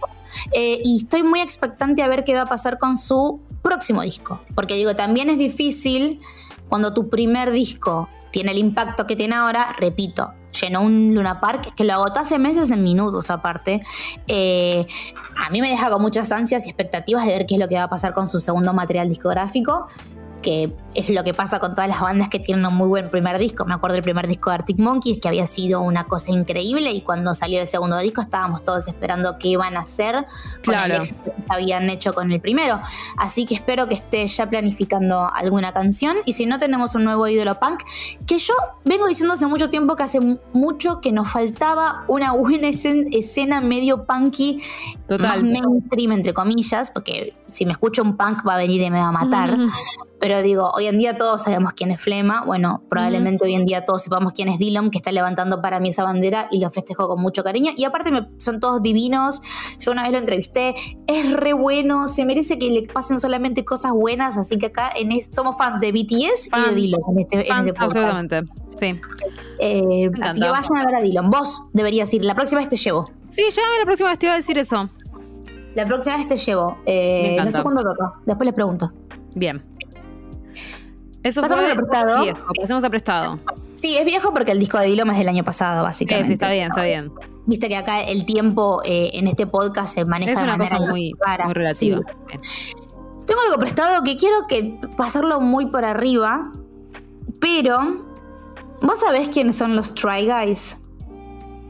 eh, 0.52 0.80
y 0.84 0.98
estoy 0.98 1.24
muy 1.24 1.42
expectante 1.42 2.04
a 2.04 2.08
ver 2.08 2.26
qué 2.26 2.36
va 2.36 2.42
a 2.42 2.50
pasar 2.50 2.78
con 2.78 3.00
su 3.00 3.42
próximo 3.64 4.04
disco. 4.04 4.42
Porque 4.54 4.76
digo, 4.76 4.96
también 4.96 5.28
es 5.28 5.40
difícil 5.40 6.22
cuando 6.68 6.94
tu 6.94 7.10
primer 7.10 7.50
disco 7.50 8.10
tiene 8.30 8.52
el 8.52 8.60
impacto 8.60 9.08
que 9.08 9.16
tiene 9.16 9.34
ahora, 9.34 9.76
repito, 9.80 10.34
llenó 10.62 10.82
un 10.82 11.14
Luna 11.14 11.40
Park 11.40 11.74
que 11.76 11.84
lo 11.84 11.94
agotó 11.94 12.20
hace 12.20 12.38
meses 12.38 12.72
en 12.72 12.84
minutos 12.84 13.30
aparte. 13.30 13.82
Eh, 14.28 14.86
a 15.38 15.50
mí 15.50 15.62
me 15.62 15.70
deja 15.70 15.90
con 15.90 16.02
muchas 16.02 16.32
ansias 16.32 16.66
y 16.66 16.70
expectativas 16.70 17.26
de 17.26 17.34
ver 17.34 17.46
qué 17.46 17.56
es 17.56 17.60
lo 17.60 17.68
que 17.68 17.76
va 17.76 17.84
a 17.84 17.90
pasar 17.90 18.14
con 18.14 18.30
su 18.30 18.40
segundo 18.40 18.74
material 18.74 19.10
discográfico 19.10 19.88
que 20.42 20.74
es 20.96 21.10
lo 21.10 21.24
que 21.24 21.34
pasa 21.34 21.60
con 21.60 21.76
todas 21.76 21.88
las 21.88 22.02
bandas 22.02 22.30
que 22.30 22.40
tienen 22.40 22.66
un 22.66 22.76
muy 22.76 22.88
buen 22.88 23.10
primer 23.10 23.38
disco. 23.38 23.66
Me 23.66 23.74
acuerdo 23.74 23.94
del 23.94 24.04
primer 24.04 24.28
disco 24.28 24.50
de 24.50 24.56
Arctic 24.56 24.80
Monkeys, 24.80 25.20
que 25.20 25.28
había 25.28 25.46
sido 25.46 25.82
una 25.82 26.06
cosa 26.06 26.32
increíble, 26.32 26.92
y 26.92 27.02
cuando 27.02 27.36
salió 27.36 27.62
el 27.62 27.68
segundo 27.68 27.98
disco 28.00 28.22
estábamos 28.22 28.64
todos 28.64 28.88
esperando 28.88 29.38
qué 29.38 29.50
iban 29.50 29.78
a 29.78 29.82
hacer 29.82 30.26
con 30.66 30.76
el 30.76 30.92
éxito 30.92 31.24
que 31.24 31.44
habían 31.50 31.90
hecho 31.90 32.14
con 32.14 32.32
el 32.32 32.42
primero. 32.42 32.80
Así 33.18 33.46
que 33.46 33.56
espero 33.56 33.88
que 33.88 33.96
esté 33.96 34.26
ya 34.28 34.50
planificando 34.50 35.30
alguna 35.34 35.72
canción, 35.72 36.18
y 36.26 36.34
si 36.34 36.46
no 36.46 36.60
tenemos 36.60 36.96
un 36.96 37.04
nuevo 37.04 37.28
ídolo 37.28 37.60
punk, 37.60 37.82
que 38.26 38.38
yo 38.38 38.54
vengo 38.84 39.08
diciendo 39.08 39.36
hace 39.36 39.46
mucho 39.46 39.70
tiempo 39.70 39.96
que 39.96 40.04
hace 40.04 40.20
mucho 40.54 41.02
que 41.02 41.12
nos 41.12 41.30
faltaba 41.30 42.04
una 42.08 42.34
buena 42.34 42.68
escena 42.70 43.62
medio 43.62 44.06
punky, 44.06 44.62
más 45.20 45.44
mainstream, 45.44 46.14
entre 46.14 46.34
comillas, 46.34 46.90
porque 46.90 47.36
si 47.48 47.66
me 47.66 47.74
escucho 47.74 48.02
un 48.02 48.18
punk 48.18 48.48
va 48.48 48.56
a 48.56 48.58
venir 48.58 48.82
y 48.82 48.90
me 48.90 49.00
va 49.00 49.10
a 49.10 49.12
matar. 49.12 49.58
Pero 50.20 50.42
digo, 50.42 50.72
hoy 50.76 50.88
en 50.88 50.98
día 50.98 51.18
todos 51.18 51.44
sabemos 51.44 51.74
quién 51.74 51.92
es 51.92 52.02
Flema. 52.02 52.44
Bueno, 52.46 52.84
probablemente 52.90 53.46
hoy 53.46 53.56
en 53.56 53.66
día 53.66 53.86
todos 53.86 54.04
sepamos 54.04 54.34
quién 54.34 54.50
es 54.50 54.60
Dylan, 54.60 54.92
que 54.92 54.98
está 54.98 55.12
levantando 55.12 55.62
para 55.62 55.80
mí 55.80 55.90
esa 55.90 56.04
bandera 56.04 56.48
y 56.52 56.60
lo 56.60 56.70
festejo 56.72 57.08
con 57.08 57.22
mucho 57.22 57.44
cariño. 57.44 57.72
Y 57.78 57.86
aparte 57.86 58.12
son 58.38 58.60
todos 58.60 58.82
divinos. 58.82 59.42
Yo 59.80 59.92
una 59.92 60.04
vez 60.04 60.12
lo 60.12 60.18
entrevisté. 60.18 60.76
Es 61.08 61.32
re 61.32 61.54
bueno. 61.54 62.10
Se 62.10 62.26
merece 62.26 62.60
que 62.60 62.70
le 62.70 62.84
pasen 62.84 63.20
solamente 63.20 63.64
cosas 63.64 63.94
buenas. 63.94 64.38
Así 64.38 64.58
que 64.58 64.68
acá 64.68 64.92
en 64.96 65.10
somos 65.32 65.58
fans 65.58 65.80
de 65.80 65.92
BTS 65.92 66.50
y 66.56 66.70
de 66.70 66.76
Dylan 66.76 67.02
en 67.12 67.20
este, 67.20 67.36
en 67.50 67.68
este 67.68 67.74
Absolutamente. 67.78 68.42
Sí. 68.78 69.00
Eh, 69.60 70.10
así 70.22 70.40
que 70.40 70.50
vayan 70.50 70.78
a 70.78 70.86
ver 70.86 70.96
a 70.96 71.02
Dylan. 71.02 71.30
Vos 71.30 71.64
deberías 71.74 72.14
ir. 72.14 72.26
La 72.26 72.36
próxima 72.36 72.60
vez 72.60 72.70
te 72.70 72.78
llevo. 72.78 73.06
Sí, 73.30 73.44
ya 73.52 73.62
la 73.80 73.86
próxima 73.86 74.10
vez 74.10 74.20
te 74.20 74.26
iba 74.26 74.34
a 74.34 74.38
decir 74.38 74.58
eso. 74.58 74.90
La 75.76 75.86
próxima 75.86 76.18
vez 76.18 76.28
te 76.28 76.36
llevo. 76.36 76.78
Eh, 76.86 77.38
no 77.44 77.52
sé 77.52 77.62
cuándo 77.62 77.84
toca. 77.84 78.14
Después 78.26 78.46
les 78.46 78.54
pregunto. 78.54 78.92
Bien. 79.36 79.64
Eso 81.24 81.42
Pasamos 81.42 81.66
fue 81.66 81.76
prestado. 81.76 82.24
Viejo, 82.24 82.54
pasemos 82.60 82.84
a 82.84 82.90
prestado. 82.90 83.40
Sí, 83.76 83.98
es 83.98 84.06
viejo 84.06 84.34
porque 84.34 84.52
el 84.52 84.60
disco 84.60 84.78
de 84.78 84.88
Diloma 84.88 85.14
es 85.14 85.20
del 85.20 85.30
año 85.30 85.44
pasado, 85.44 85.84
básicamente. 85.84 86.28
Sí, 86.28 86.34
está 86.34 86.50
bien, 86.50 86.70
está 86.70 86.84
bien. 86.84 87.12
Viste 87.46 87.68
que 87.68 87.78
acá 87.78 88.02
el 88.04 88.26
tiempo 88.26 88.82
eh, 88.86 89.10
en 89.14 89.28
este 89.28 89.48
podcast 89.48 89.94
se 89.94 90.06
maneja 90.06 90.42
de 90.42 90.48
manera 90.48 90.80
muy, 90.80 91.14
muy 91.46 91.54
relativa. 91.54 92.00
Tengo 93.26 93.42
algo 93.48 93.60
prestado 93.60 94.04
que 94.04 94.18
quiero 94.18 94.48
que 94.48 94.80
pasarlo 94.98 95.40
muy 95.40 95.66
por 95.68 95.86
arriba, 95.86 96.52
pero 97.40 98.06
¿vos 98.82 99.00
sabés 99.00 99.30
quiénes 99.30 99.56
son 99.56 99.76
los 99.76 99.94
Try 99.94 100.28
Guys? 100.28 100.78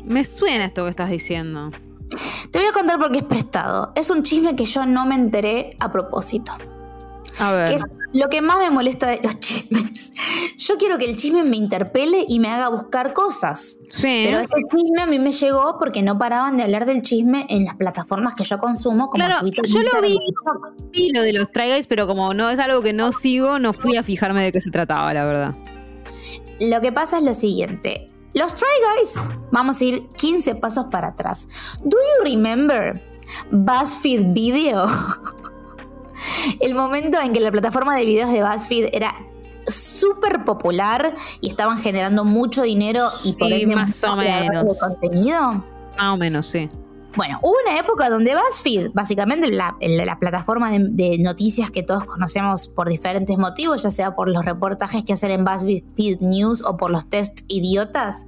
Me 0.03 0.23
suena 0.23 0.65
esto 0.65 0.83
que 0.83 0.89
estás 0.89 1.09
diciendo. 1.09 1.71
Te 2.51 2.59
voy 2.59 2.67
a 2.67 2.71
contar 2.71 2.97
por 2.97 3.11
qué 3.11 3.19
es 3.19 3.25
prestado. 3.25 3.91
Es 3.95 4.09
un 4.09 4.23
chisme 4.23 4.55
que 4.55 4.65
yo 4.65 4.85
no 4.85 5.05
me 5.05 5.15
enteré 5.15 5.75
a 5.79 5.91
propósito. 5.91 6.53
A 7.39 7.53
ver. 7.53 7.71
es 7.73 7.83
lo 8.13 8.29
que 8.29 8.41
más 8.41 8.57
me 8.59 8.69
molesta 8.69 9.07
de 9.07 9.19
los 9.21 9.39
chismes. 9.39 10.13
Yo 10.57 10.77
quiero 10.77 10.97
que 10.97 11.09
el 11.09 11.17
chisme 11.17 11.43
me 11.43 11.57
interpele 11.57 12.25
y 12.27 12.39
me 12.39 12.49
haga 12.49 12.69
buscar 12.69 13.13
cosas. 13.13 13.79
Sí. 13.93 14.23
Pero 14.25 14.39
este 14.39 14.61
chisme 14.71 15.01
a 15.01 15.05
mí 15.05 15.19
me 15.19 15.31
llegó 15.31 15.77
porque 15.77 16.01
no 16.01 16.17
paraban 16.17 16.57
de 16.57 16.63
hablar 16.63 16.85
del 16.85 17.01
chisme 17.01 17.45
en 17.49 17.65
las 17.65 17.75
plataformas 17.75 18.35
que 18.35 18.43
yo 18.43 18.57
consumo, 18.59 19.09
como 19.09 19.23
claro, 19.23 19.41
Twitter. 19.41 19.63
Yo 19.65 19.81
lo 19.81 20.01
vi, 20.01 20.17
vi 20.91 21.09
lo 21.13 21.21
de 21.21 21.33
los 21.33 21.51
Try 21.51 21.71
Guys, 21.71 21.87
pero 21.87 22.07
como 22.07 22.33
no 22.33 22.49
es 22.49 22.59
algo 22.59 22.81
que 22.81 22.93
no 22.93 23.11
sigo, 23.11 23.59
no 23.59 23.73
fui 23.73 23.97
a 23.97 24.03
fijarme 24.03 24.43
de 24.43 24.51
qué 24.51 24.61
se 24.61 24.71
trataba, 24.71 25.13
la 25.13 25.25
verdad. 25.25 25.55
Lo 26.59 26.81
que 26.81 26.91
pasa 26.91 27.19
es 27.19 27.23
lo 27.23 27.33
siguiente. 27.33 28.09
Los 28.33 28.53
Try 28.53 28.67
Guys, 28.97 29.23
vamos 29.51 29.81
a 29.81 29.83
ir 29.83 30.07
15 30.17 30.55
pasos 30.55 30.87
para 30.91 31.09
atrás. 31.09 31.47
¿Do 31.83 31.97
you 31.97 32.23
remember 32.23 33.01
BuzzFeed 33.51 34.33
Video? 34.33 34.87
el 36.59 36.75
momento 36.75 37.19
en 37.19 37.33
que 37.33 37.39
la 37.39 37.51
plataforma 37.51 37.95
de 37.95 38.05
videos 38.05 38.31
de 38.31 38.43
BuzzFeed 38.43 38.89
era 38.93 39.15
súper 39.67 40.43
popular 40.45 41.15
y 41.41 41.49
estaban 41.49 41.79
generando 41.79 42.25
mucho 42.25 42.63
dinero 42.63 43.09
y 43.23 43.33
por 43.33 43.51
ende 43.51 43.75
más 43.75 44.03
o 44.03 44.15
menos. 44.15 44.65
de 44.65 44.79
contenido. 44.79 45.63
Más 45.97 46.13
o 46.13 46.17
menos, 46.17 46.47
sí. 46.47 46.69
Bueno, 47.15 47.39
hubo 47.41 47.55
una 47.65 47.79
época 47.79 48.09
donde 48.09 48.35
BuzzFeed, 48.35 48.91
básicamente 48.93 49.51
la, 49.51 49.75
la 49.81 50.19
plataforma 50.19 50.69
de, 50.71 51.17
noticias 51.19 51.71
que 51.71 51.81
todos 51.81 52.05
conocemos 52.05 52.67
por 52.67 52.87
diferentes 52.87 53.35
motivos, 53.37 53.81
ya 53.81 53.89
sea 53.89 54.15
por 54.15 54.29
los 54.29 54.45
reportajes 54.45 55.03
que 55.03 55.13
hacen 55.13 55.31
en 55.31 55.43
BuzzFeed 55.43 56.19
News 56.21 56.63
o 56.63 56.77
por 56.77 56.91
los 56.91 57.09
test 57.09 57.39
idiotas, 57.47 58.27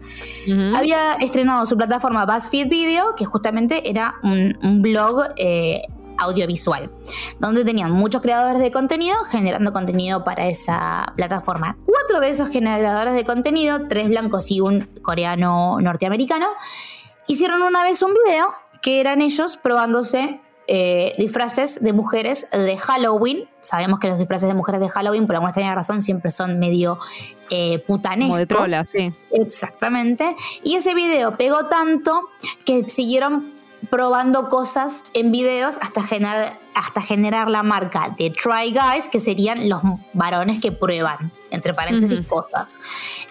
había 0.76 1.14
estrenado 1.14 1.66
su 1.68 1.78
plataforma 1.78 2.26
BuzzFeed 2.26 2.70
Video, 2.70 3.14
que 3.16 3.26
justamente 3.26 3.88
era 3.90 4.16
un, 4.24 4.82
blog 4.82 5.26
eh, 5.38 5.84
audiovisual, 6.22 6.92
donde 7.40 7.66
tenían 7.66 7.92
muchos 7.92 8.22
creadores 8.22 8.62
de 8.62 8.72
contenido 8.72 9.18
generando 9.26 9.74
contenido 9.74 10.24
para 10.24 10.48
esa 10.48 11.14
plataforma. 11.16 11.78
Cuatro 11.86 12.20
de 12.20 12.30
esos 12.30 12.50
generadores 12.50 13.14
de 13.14 13.24
contenido, 13.24 13.88
tres 13.88 14.08
blancos 14.08 14.52
y 14.52 14.62
un 14.62 14.90
coreano 15.02 15.80
norteamericano, 15.82 16.48
hicieron 17.28 17.62
una 17.62 17.84
vez 17.84 18.02
un 18.02 18.14
video 18.14 18.50
que 18.82 19.00
eran 19.00 19.22
ellos 19.22 19.58
probándose 19.58 20.40
eh, 20.68 21.16
disfraces 21.18 21.84
de 21.84 21.92
mujeres 21.92 22.48
de 22.52 22.78
Halloween. 22.78 23.50
Sabemos 23.62 24.00
que 24.00 24.08
los 24.08 24.18
disfraces 24.18 24.48
de 24.48 24.56
mujeres 24.56 24.80
de 24.80 24.90
Halloween, 24.90 25.28
por 25.28 25.36
alguna 25.36 25.50
extraña 25.50 25.76
razón, 25.76 26.02
siempre 26.02 26.32
son 26.32 26.60
medio 26.60 26.98
eh, 27.50 27.80
putanescos. 27.80 28.28
Como 28.28 28.38
de 28.38 28.46
trola, 28.46 28.86
sí. 28.86 29.14
Exactamente. 29.32 30.36
Y 30.64 30.76
ese 30.76 30.94
video 30.94 31.36
pegó 31.36 31.66
tanto 31.66 32.30
que 32.64 32.88
siguieron 32.90 33.54
probando 33.90 34.50
cosas 34.50 35.06
en 35.14 35.32
videos 35.32 35.78
hasta 35.82 36.04
generar, 36.04 36.60
hasta 36.76 37.02
generar 37.02 37.50
la 37.50 37.64
marca 37.64 38.14
de 38.18 38.30
Try 38.30 38.74
Guys, 38.74 39.10
que 39.10 39.20
serían 39.20 39.70
los 39.70 39.82
varones 40.14 40.60
que 40.60 40.72
prueban 40.72 41.32
entre 41.52 41.74
paréntesis, 41.74 42.22
cosas. 42.22 42.80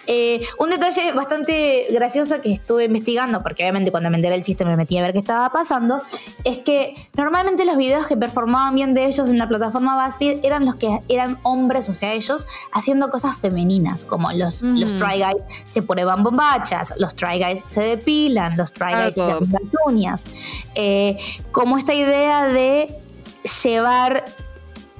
Eh, 0.07 0.45
un 0.59 0.69
detalle 0.69 1.11
bastante 1.11 1.87
gracioso 1.91 2.39
que 2.39 2.53
estuve 2.53 2.85
investigando, 2.85 3.43
porque 3.43 3.63
obviamente 3.63 3.91
cuando 3.91 4.09
me 4.09 4.17
enteré 4.17 4.35
el 4.35 4.43
chiste 4.43 4.63
me 4.63 4.77
metí 4.77 4.97
a 4.97 5.01
ver 5.01 5.13
qué 5.13 5.19
estaba 5.19 5.51
pasando, 5.51 6.01
es 6.43 6.59
que 6.59 6.95
normalmente 7.15 7.65
los 7.65 7.75
videos 7.77 8.07
que 8.07 8.15
performaban 8.15 8.75
bien 8.75 8.93
de 8.93 9.05
ellos 9.05 9.29
en 9.29 9.37
la 9.37 9.47
plataforma 9.47 10.05
BuzzFeed 10.05 10.39
eran 10.43 10.65
los 10.65 10.75
que 10.75 10.99
eran 11.09 11.39
hombres, 11.43 11.89
o 11.89 11.93
sea, 11.93 12.13
ellos 12.13 12.47
haciendo 12.71 13.09
cosas 13.09 13.37
femeninas, 13.37 14.05
como 14.05 14.31
los, 14.31 14.61
los 14.61 14.95
Try 14.95 15.21
Guys 15.21 15.43
se 15.65 15.81
prueban 15.81 16.23
bombachas, 16.23 16.93
los 16.97 17.15
Try 17.15 17.39
Guys 17.43 17.63
se 17.65 17.81
depilan, 17.81 18.57
los 18.57 18.71
Try 18.71 18.93
Guys 18.93 19.15
se 19.15 19.23
hacen 19.23 19.51
las 19.51 19.61
uñas. 19.85 20.27
Eh, 20.75 21.17
como 21.51 21.77
esta 21.77 21.93
idea 21.93 22.45
de 22.45 22.97
llevar 23.63 24.25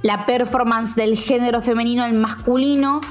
la 0.03 0.25
performance 0.25 0.95
del 0.95 1.17
género 1.17 1.61
femenino 1.61 2.03
al 2.03 2.13
masculino, 2.13 3.01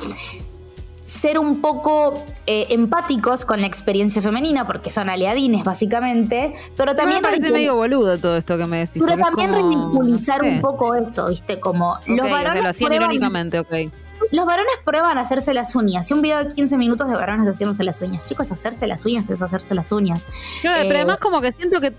ser 1.00 1.38
un 1.38 1.60
poco 1.60 2.24
eh, 2.46 2.66
empáticos 2.70 3.44
con 3.44 3.60
la 3.60 3.66
experiencia 3.66 4.22
femenina, 4.22 4.66
porque 4.66 4.90
son 4.90 5.08
aliadines 5.08 5.64
básicamente, 5.64 6.54
pero 6.76 6.94
también... 6.94 7.20
Me 7.20 7.28
parece 7.28 7.50
medio 7.50 7.74
boludo 7.74 8.18
todo 8.18 8.36
esto 8.36 8.56
que 8.56 8.66
me 8.66 8.78
decís. 8.78 9.02
Pero 9.04 9.20
también 9.20 9.52
ridiculizar 9.52 10.42
un 10.42 10.60
poco 10.60 10.94
eso, 10.94 11.28
¿viste? 11.28 11.58
Como 11.58 11.98
los 12.06 12.30
varones... 12.30 12.80
lo 12.80 12.94
irónicamente, 12.94 13.58
ok. 13.58 13.74
Los 14.32 14.46
varones 14.46 14.74
prueban 14.84 15.18
a 15.18 15.22
hacerse 15.22 15.54
las 15.54 15.74
uñas. 15.74 16.10
Y 16.10 16.14
un 16.14 16.22
video 16.22 16.44
de 16.44 16.54
15 16.54 16.76
minutos 16.76 17.08
de 17.08 17.14
varones 17.14 17.48
haciéndose 17.48 17.82
las 17.84 18.00
uñas. 18.02 18.24
Chicos, 18.26 18.52
hacerse 18.52 18.86
las 18.86 19.04
uñas 19.06 19.28
es 19.30 19.42
hacerse 19.42 19.74
las 19.74 19.90
uñas. 19.92 20.26
pero 20.62 20.76
eh, 20.76 20.96
además 20.96 21.18
como 21.18 21.40
que 21.40 21.52
siento 21.52 21.80
que 21.80 21.94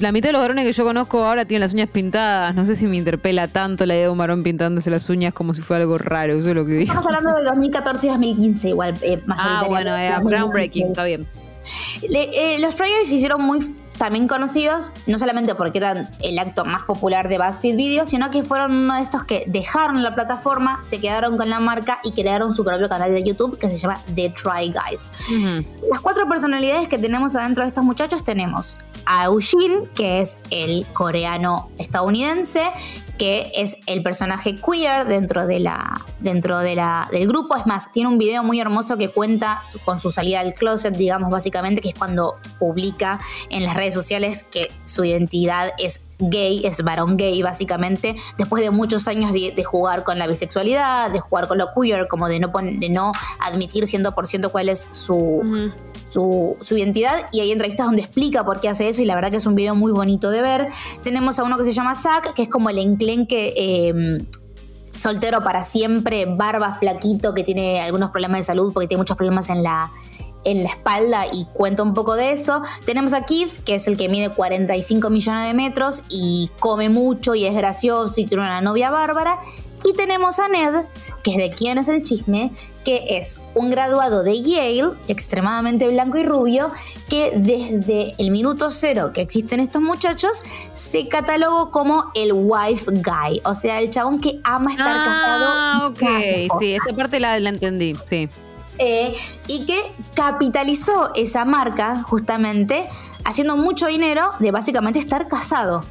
la 0.00 0.12
mitad 0.12 0.28
de 0.28 0.32
los 0.32 0.40
varones 0.40 0.66
que 0.66 0.72
yo 0.72 0.84
conozco 0.84 1.24
ahora 1.24 1.44
tienen 1.44 1.60
las 1.62 1.72
uñas 1.72 1.88
pintadas. 1.88 2.54
No 2.54 2.66
sé 2.66 2.76
si 2.76 2.86
me 2.86 2.96
interpela 2.96 3.48
tanto 3.48 3.86
la 3.86 3.94
idea 3.94 4.04
de 4.04 4.10
un 4.10 4.18
varón 4.18 4.42
pintándose 4.42 4.90
las 4.90 5.08
uñas 5.08 5.32
como 5.32 5.54
si 5.54 5.62
fuera 5.62 5.82
algo 5.82 5.98
raro. 5.98 6.38
Eso 6.38 6.48
es 6.48 6.54
lo 6.54 6.66
que 6.66 6.72
digo. 6.72 6.92
Estamos 6.92 7.06
hablando 7.06 7.36
del 7.36 7.44
2014 7.46 8.06
y 8.06 8.10
2015, 8.10 8.68
igual. 8.68 8.98
Eh, 9.02 9.22
ah, 9.28 9.64
bueno, 9.68 9.96
eh, 9.96 10.12
groundbreaking, 10.22 10.88
está 10.88 11.04
bien. 11.04 11.26
Eh, 12.02 12.58
los 12.60 12.74
Fridays 12.74 13.08
se 13.08 13.16
hicieron 13.16 13.42
muy 13.44 13.60
también 14.00 14.28
conocidos, 14.28 14.92
no 15.06 15.18
solamente 15.18 15.54
porque 15.54 15.76
eran 15.76 16.08
el 16.22 16.38
acto 16.38 16.64
más 16.64 16.84
popular 16.84 17.28
de 17.28 17.36
BuzzFeed 17.36 17.76
Video, 17.76 18.06
sino 18.06 18.30
que 18.30 18.42
fueron 18.42 18.72
uno 18.72 18.94
de 18.94 19.02
estos 19.02 19.24
que 19.24 19.44
dejaron 19.46 20.02
la 20.02 20.14
plataforma, 20.14 20.82
se 20.82 21.00
quedaron 21.00 21.36
con 21.36 21.50
la 21.50 21.60
marca 21.60 22.00
y 22.02 22.12
crearon 22.12 22.54
su 22.54 22.64
propio 22.64 22.88
canal 22.88 23.12
de 23.12 23.22
YouTube 23.22 23.58
que 23.58 23.68
se 23.68 23.76
llama 23.76 24.00
The 24.14 24.30
Try 24.30 24.72
Guys. 24.72 25.12
Las 25.90 26.00
cuatro 26.00 26.26
personalidades 26.26 26.88
que 26.88 26.96
tenemos 26.96 27.36
adentro 27.36 27.62
de 27.62 27.68
estos 27.68 27.84
muchachos 27.84 28.24
tenemos 28.24 28.78
a 29.04 29.26
Eugene, 29.26 29.88
que 29.94 30.20
es 30.20 30.38
el 30.50 30.86
coreano 30.94 31.68
estadounidense, 31.76 32.62
que 33.20 33.52
es 33.54 33.76
el 33.84 34.02
personaje 34.02 34.56
queer 34.56 35.04
dentro, 35.04 35.46
de 35.46 35.60
la, 35.60 36.06
dentro 36.20 36.60
de 36.60 36.74
la, 36.74 37.06
del 37.12 37.28
grupo. 37.28 37.54
Es 37.54 37.66
más, 37.66 37.92
tiene 37.92 38.08
un 38.08 38.16
video 38.16 38.42
muy 38.42 38.58
hermoso 38.60 38.96
que 38.96 39.10
cuenta 39.10 39.62
con 39.84 40.00
su 40.00 40.10
salida 40.10 40.42
del 40.42 40.54
closet, 40.54 40.96
digamos, 40.96 41.28
básicamente, 41.28 41.82
que 41.82 41.90
es 41.90 41.94
cuando 41.94 42.38
publica 42.58 43.20
en 43.50 43.64
las 43.64 43.74
redes 43.74 43.89
sociales 43.94 44.44
que 44.44 44.70
su 44.84 45.04
identidad 45.04 45.72
es 45.78 46.02
gay, 46.18 46.66
es 46.66 46.82
varón 46.82 47.16
gay 47.16 47.42
básicamente, 47.42 48.14
después 48.38 48.62
de 48.62 48.70
muchos 48.70 49.08
años 49.08 49.32
de, 49.32 49.64
jugar 49.64 50.04
con 50.04 50.18
la 50.18 50.26
bisexualidad, 50.26 51.10
de 51.10 51.20
jugar 51.20 51.48
con 51.48 51.58
lo 51.58 51.68
queer, 51.74 52.08
como 52.08 52.28
de 52.28 52.40
no, 52.40 52.50
de 52.62 52.88
no 52.88 53.12
admitir 53.40 53.84
100% 53.84 54.50
cuál 54.50 54.68
es 54.68 54.86
su, 54.90 55.70
su, 56.08 56.76
identidad 56.76 57.26
y 57.32 57.40
hay 57.40 57.52
entrevistas 57.52 57.86
donde 57.86 58.02
explica 58.02 58.44
por 58.44 58.60
qué 58.60 58.68
hace 58.68 58.88
eso 58.88 59.02
y 59.02 59.04
la 59.04 59.14
verdad 59.14 59.30
que 59.30 59.38
es 59.38 59.46
un 59.46 59.54
video 59.54 59.74
muy 59.74 59.92
bonito 59.92 60.30
de 60.30 60.42
ver. 60.42 60.68
Tenemos 61.02 61.38
a 61.38 61.44
uno 61.44 61.56
que 61.56 61.64
se 61.64 61.72
llama 61.72 61.94
Zack, 61.94 62.34
que 62.34 62.42
es 62.42 62.48
como 62.48 62.70
el 62.70 62.78
enclenque... 62.78 63.54
Eh, 63.56 64.24
soltero 64.92 65.42
para 65.42 65.62
siempre, 65.64 66.26
barba, 66.26 66.74
flaquito, 66.74 67.32
que 67.32 67.44
tiene 67.44 67.80
algunos 67.80 68.10
problemas 68.10 68.40
de 68.40 68.44
salud 68.44 68.72
porque 68.72 68.88
tiene 68.88 69.00
muchos 69.00 69.16
problemas 69.16 69.48
en 69.48 69.62
la, 69.62 69.90
en 70.44 70.62
la 70.62 70.70
espalda 70.70 71.24
y 71.32 71.46
cuenta 71.52 71.82
un 71.82 71.94
poco 71.94 72.14
de 72.14 72.32
eso. 72.32 72.62
Tenemos 72.86 73.12
a 73.12 73.24
Keith, 73.24 73.62
que 73.64 73.74
es 73.74 73.86
el 73.88 73.96
que 73.96 74.08
mide 74.08 74.30
45 74.30 75.10
millones 75.10 75.46
de 75.46 75.54
metros 75.54 76.02
y 76.08 76.50
come 76.58 76.88
mucho 76.88 77.34
y 77.34 77.44
es 77.44 77.54
gracioso 77.54 78.20
y 78.20 78.26
tiene 78.26 78.44
una 78.44 78.60
novia 78.60 78.90
bárbara. 78.90 79.40
Y 79.82 79.94
tenemos 79.94 80.38
a 80.38 80.48
Ned, 80.48 80.84
que 81.22 81.30
es 81.30 81.36
de 81.38 81.48
quién 81.48 81.78
es 81.78 81.88
el 81.88 82.02
chisme, 82.02 82.52
que 82.84 83.16
es 83.16 83.40
un 83.54 83.70
graduado 83.70 84.22
de 84.22 84.42
Yale, 84.42 84.90
extremadamente 85.08 85.88
blanco 85.88 86.18
y 86.18 86.22
rubio, 86.22 86.70
que 87.08 87.32
desde 87.34 88.14
el 88.18 88.30
minuto 88.30 88.68
cero 88.68 89.12
que 89.14 89.22
existen 89.22 89.58
estos 89.58 89.80
muchachos, 89.80 90.42
se 90.74 91.08
catalogó 91.08 91.70
como 91.70 92.12
el 92.14 92.32
wife 92.34 92.90
guy, 92.90 93.40
o 93.44 93.54
sea, 93.54 93.80
el 93.80 93.88
chabón 93.88 94.20
que 94.20 94.38
ama 94.44 94.72
estar 94.72 94.86
ah, 94.86 95.04
casado. 95.06 95.44
Ah, 95.48 95.86
ok, 95.90 96.60
sí, 96.60 96.74
esta 96.74 96.94
parte 96.94 97.18
la, 97.18 97.40
la 97.40 97.48
entendí, 97.48 97.94
sí. 98.04 98.28
Eh, 98.80 99.14
y 99.46 99.66
que 99.66 99.92
capitalizó 100.14 101.12
esa 101.14 101.44
marca 101.44 102.02
justamente 102.02 102.88
haciendo 103.24 103.56
mucho 103.56 103.86
dinero 103.88 104.32
de 104.38 104.50
básicamente 104.50 104.98
estar 104.98 105.28
casado. 105.28 105.84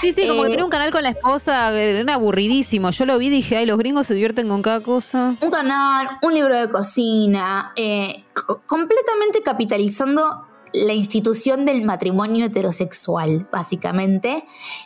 Sí, 0.00 0.12
sí, 0.12 0.26
como 0.28 0.42
que 0.42 0.48
eh, 0.48 0.50
tiene 0.50 0.64
un 0.64 0.70
canal 0.70 0.90
con 0.90 1.02
la 1.02 1.10
esposa, 1.10 1.72
era 1.72 2.14
aburridísimo. 2.14 2.90
Yo 2.90 3.06
lo 3.06 3.18
vi 3.18 3.26
y 3.26 3.30
dije, 3.30 3.56
ay, 3.56 3.66
los 3.66 3.78
gringos 3.78 4.06
se 4.06 4.14
divierten 4.14 4.48
con 4.48 4.62
cada 4.62 4.80
cosa. 4.80 5.36
Un 5.40 5.50
canal, 5.50 6.08
un 6.22 6.34
libro 6.34 6.58
de 6.58 6.70
cocina, 6.70 7.72
eh, 7.76 8.24
completamente 8.66 9.42
capitalizando 9.42 10.46
la 10.72 10.92
institución 10.92 11.64
del 11.64 11.82
matrimonio 11.82 12.46
heterosexual, 12.46 13.46
básicamente, 13.50 14.44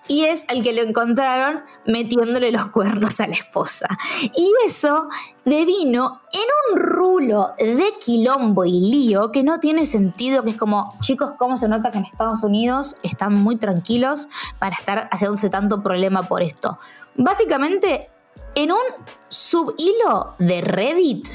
y 0.09 0.25
es 0.25 0.45
al 0.49 0.63
que 0.63 0.73
lo 0.73 0.83
encontraron 0.83 1.63
metiéndole 1.87 2.51
los 2.51 2.67
cuernos 2.71 3.21
a 3.21 3.27
la 3.27 3.35
esposa. 3.35 3.89
Y 4.23 4.53
eso 4.65 5.09
devino 5.45 6.23
en 6.33 6.41
un 6.73 6.83
rulo 6.83 7.53
de 7.59 7.95
quilombo 8.01 8.65
y 8.65 8.81
lío 8.91 9.31
que 9.31 9.45
no 9.45 9.61
tiene 9.61 9.87
sentido, 9.87 10.43
que 10.43 10.51
es 10.51 10.57
como, 10.57 10.97
chicos, 11.01 11.33
¿cómo 11.39 11.57
se 11.57 11.69
nota 11.69 11.91
que 11.91 11.99
en 11.99 12.05
Estados 12.05 12.43
Unidos 12.43 12.97
están 13.03 13.35
muy 13.35 13.57
tranquilos 13.57 14.29
para 14.59 14.75
estar 14.75 15.09
haciéndose 15.13 15.49
tanto 15.51 15.83
problema 15.83 16.25
por 16.25 16.43
esto? 16.43 16.79
Básicamente, 17.15 18.11
en 18.57 18.73
un 18.73 19.07
subhilo 19.29 20.35
de 20.39 20.61
Reddit, 20.63 21.29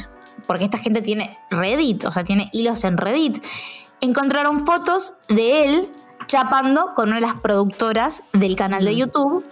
porque 0.45 0.65
esta 0.65 0.77
gente 0.77 1.01
tiene 1.01 1.37
Reddit, 1.49 2.03
o 2.05 2.11
sea, 2.11 2.23
tiene 2.23 2.49
hilos 2.51 2.83
en 2.83 2.97
Reddit, 2.97 3.43
encontraron 4.01 4.65
fotos 4.65 5.13
de 5.29 5.63
él 5.63 5.89
chapando 6.27 6.93
con 6.95 7.09
una 7.09 7.15
de 7.19 7.25
las 7.25 7.35
productoras 7.35 8.23
del 8.33 8.55
canal 8.55 8.85
de 8.85 8.95
YouTube 8.95 9.45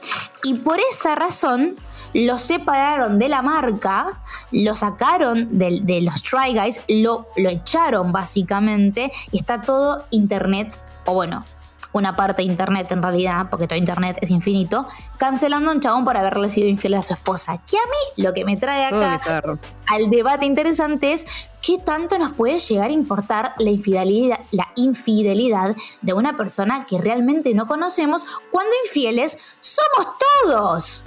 y 0.43 0.55
por 0.55 0.79
esa 0.91 1.15
razón 1.15 1.75
lo 2.13 2.37
separaron 2.37 3.19
de 3.19 3.29
la 3.29 3.41
marca, 3.41 4.21
lo 4.51 4.75
sacaron 4.75 5.57
de, 5.57 5.79
de 5.83 6.01
los 6.01 6.23
Try 6.23 6.55
Guys, 6.55 6.81
lo, 6.87 7.27
lo 7.37 7.49
echaron 7.49 8.11
básicamente 8.11 9.11
y 9.31 9.39
está 9.39 9.61
todo 9.61 10.05
internet, 10.09 10.79
o 11.05 11.13
bueno, 11.13 11.45
una 11.91 12.15
parte 12.15 12.43
de 12.43 12.47
internet 12.47 12.91
en 12.91 13.01
realidad, 13.01 13.47
porque 13.49 13.67
todo 13.67 13.77
internet 13.77 14.17
es 14.21 14.31
infinito, 14.31 14.87
cancelando 15.17 15.69
a 15.69 15.73
un 15.73 15.79
chabón 15.79 16.05
por 16.05 16.17
haberle 16.17 16.49
sido 16.49 16.67
infiel 16.67 16.93
a 16.95 17.03
su 17.03 17.13
esposa. 17.13 17.59
Que 17.69 17.77
a 17.77 17.85
mí 17.85 18.23
lo 18.23 18.33
que 18.33 18.45
me 18.45 18.57
trae 18.57 18.85
acá 18.85 19.41
al 19.87 20.09
debate 20.09 20.45
interesante 20.45 21.13
es 21.13 21.25
qué 21.61 21.77
tanto 21.79 22.17
nos 22.17 22.33
puede 22.33 22.59
llegar 22.59 22.89
a 22.89 22.93
importar 22.93 23.53
la 23.57 23.71
infidelidad, 23.71 24.39
la 24.51 24.67
infidelidad 24.75 25.75
de 26.01 26.13
una 26.13 26.37
persona 26.37 26.85
que 26.85 26.99
realmente 26.99 27.53
no 27.53 27.67
conocemos 27.67 28.25
cuando 28.51 28.71
infieles 28.85 29.37
somos 29.59 30.13
todos. 30.45 31.05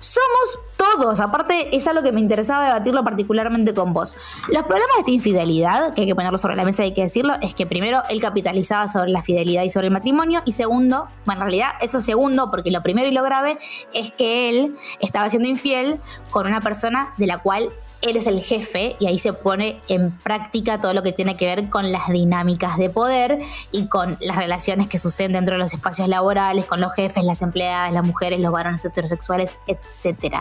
Somos 0.00 0.58
todos. 0.78 1.20
Aparte, 1.20 1.76
es 1.76 1.86
algo 1.86 2.02
que 2.02 2.10
me 2.10 2.20
interesaba 2.20 2.64
debatirlo 2.64 3.04
particularmente 3.04 3.74
con 3.74 3.92
vos. 3.92 4.16
Los 4.48 4.62
problemas 4.62 4.96
de 4.96 5.00
esta 5.00 5.10
infidelidad, 5.10 5.92
que 5.92 6.00
hay 6.00 6.06
que 6.06 6.14
ponerlo 6.14 6.38
sobre 6.38 6.56
la 6.56 6.64
mesa 6.64 6.82
y 6.82 6.86
hay 6.86 6.94
que 6.94 7.02
decirlo, 7.02 7.34
es 7.42 7.54
que 7.54 7.66
primero 7.66 8.02
él 8.08 8.18
capitalizaba 8.18 8.88
sobre 8.88 9.10
la 9.10 9.22
fidelidad 9.22 9.62
y 9.62 9.68
sobre 9.68 9.88
el 9.88 9.92
matrimonio. 9.92 10.40
Y 10.46 10.52
segundo, 10.52 11.08
bueno, 11.26 11.42
en 11.42 11.48
realidad 11.48 11.68
eso 11.82 12.00
segundo, 12.00 12.50
porque 12.50 12.70
lo 12.70 12.82
primero 12.82 13.08
y 13.08 13.12
lo 13.12 13.22
grave 13.22 13.58
es 13.92 14.10
que 14.12 14.48
él 14.48 14.74
estaba 15.00 15.28
siendo 15.28 15.48
infiel 15.48 16.00
con 16.30 16.46
una 16.46 16.62
persona 16.62 17.12
de 17.18 17.26
la 17.26 17.38
cual 17.38 17.70
él 18.02 18.16
es 18.16 18.26
el 18.26 18.40
jefe 18.40 18.96
y 18.98 19.06
ahí 19.06 19.18
se 19.18 19.32
pone 19.32 19.80
en 19.88 20.16
práctica 20.18 20.80
todo 20.80 20.94
lo 20.94 21.02
que 21.02 21.12
tiene 21.12 21.36
que 21.36 21.46
ver 21.46 21.68
con 21.68 21.92
las 21.92 22.08
dinámicas 22.08 22.78
de 22.78 22.90
poder 22.90 23.40
y 23.72 23.88
con 23.88 24.16
las 24.20 24.36
relaciones 24.36 24.86
que 24.86 24.98
suceden 24.98 25.32
dentro 25.32 25.54
de 25.54 25.58
los 25.60 25.72
espacios 25.72 26.08
laborales, 26.08 26.64
con 26.66 26.80
los 26.80 26.94
jefes, 26.94 27.24
las 27.24 27.42
empleadas, 27.42 27.92
las 27.92 28.04
mujeres, 28.04 28.40
los 28.40 28.52
varones 28.52 28.84
heterosexuales, 28.84 29.58
etc. 29.66 30.36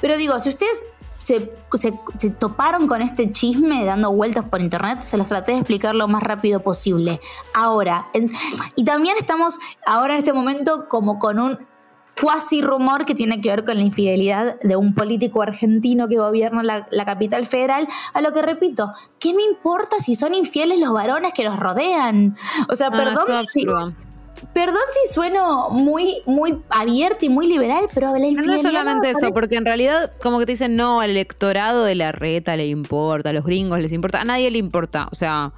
Pero 0.00 0.16
digo, 0.16 0.38
si 0.40 0.48
ustedes 0.48 0.84
se, 1.24 1.40
toparon 2.38 2.86
con 2.86 3.00
este 3.00 3.32
chisme 3.32 3.84
dando 3.84 4.12
vueltas 4.12 4.44
por 4.44 4.60
internet, 4.60 5.00
se 5.00 5.16
los 5.16 5.28
traté 5.28 5.52
de 5.52 5.58
explicar 5.58 5.94
lo 5.94 6.06
más 6.06 6.22
rápido 6.22 6.60
posible. 6.60 7.20
Ahora, 7.54 8.08
y 8.76 8.84
también 8.84 9.16
estamos 9.18 9.58
ahora 9.86 10.14
en 10.14 10.18
este 10.18 10.34
momento 10.34 10.86
como 10.88 11.18
con 11.18 11.38
un 11.38 11.58
cuasi 12.20 12.62
rumor 12.62 13.04
que 13.04 13.14
tiene 13.14 13.40
que 13.40 13.50
ver 13.50 13.64
con 13.64 13.76
la 13.76 13.82
infidelidad 13.82 14.60
de 14.60 14.76
un 14.76 14.94
político 14.94 15.42
argentino 15.42 16.08
que 16.08 16.16
gobierna 16.16 16.62
la, 16.62 17.04
capital 17.04 17.46
federal, 17.46 17.86
a 18.12 18.20
lo 18.20 18.32
que 18.32 18.42
repito, 18.42 18.92
¿qué 19.18 19.34
me 19.34 19.42
importa 19.42 20.00
si 20.00 20.14
son 20.14 20.34
infieles 20.34 20.78
los 20.78 20.92
varones 20.92 21.32
que 21.32 21.44
los 21.44 21.58
rodean? 21.58 22.36
O 22.68 22.76
sea, 22.76 22.88
ah, 22.88 22.96
perdón. 22.96 23.94
perdón 24.52 24.82
si 25.02 25.12
sueno 25.12 25.70
muy, 25.70 26.22
muy 26.26 26.62
abierta 26.70 27.24
y 27.26 27.28
muy 27.28 27.46
liberal, 27.46 27.88
pero 27.92 28.12
la 28.16 28.26
infidelidad... 28.26 28.62
No 28.62 28.68
es 28.68 28.74
solamente 28.74 29.10
eso, 29.10 29.32
porque 29.32 29.56
en 29.56 29.64
realidad 29.64 30.12
como 30.22 30.38
que 30.38 30.46
te 30.46 30.52
dicen, 30.52 30.76
no, 30.76 31.00
al 31.00 31.10
electorado 31.10 31.84
de 31.84 31.94
la 31.94 32.12
reta 32.12 32.56
le 32.56 32.66
importa, 32.66 33.30
a 33.30 33.32
los 33.32 33.44
gringos 33.44 33.80
les 33.80 33.92
importa, 33.92 34.20
a 34.20 34.24
nadie 34.24 34.50
le 34.50 34.58
importa. 34.58 35.08
O 35.10 35.14
sea, 35.14 35.52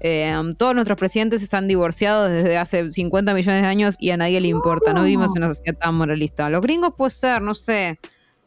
eh, 0.00 0.34
todos 0.58 0.74
nuestros 0.74 0.98
presidentes 0.98 1.42
están 1.42 1.66
divorciados 1.68 2.30
desde 2.30 2.58
hace 2.58 2.92
50 2.92 3.32
millones 3.34 3.62
de 3.62 3.68
años 3.68 3.96
y 3.98 4.10
a 4.10 4.16
nadie 4.16 4.40
le 4.40 4.48
importa. 4.48 4.92
No 4.92 5.02
vivimos 5.02 5.34
en 5.34 5.44
una 5.44 5.54
sociedad 5.54 5.78
tan 5.78 5.94
moralista. 5.94 6.50
Los 6.50 6.60
gringos 6.60 6.92
puede 6.96 7.10
ser, 7.10 7.40
no 7.40 7.54
sé, 7.54 7.98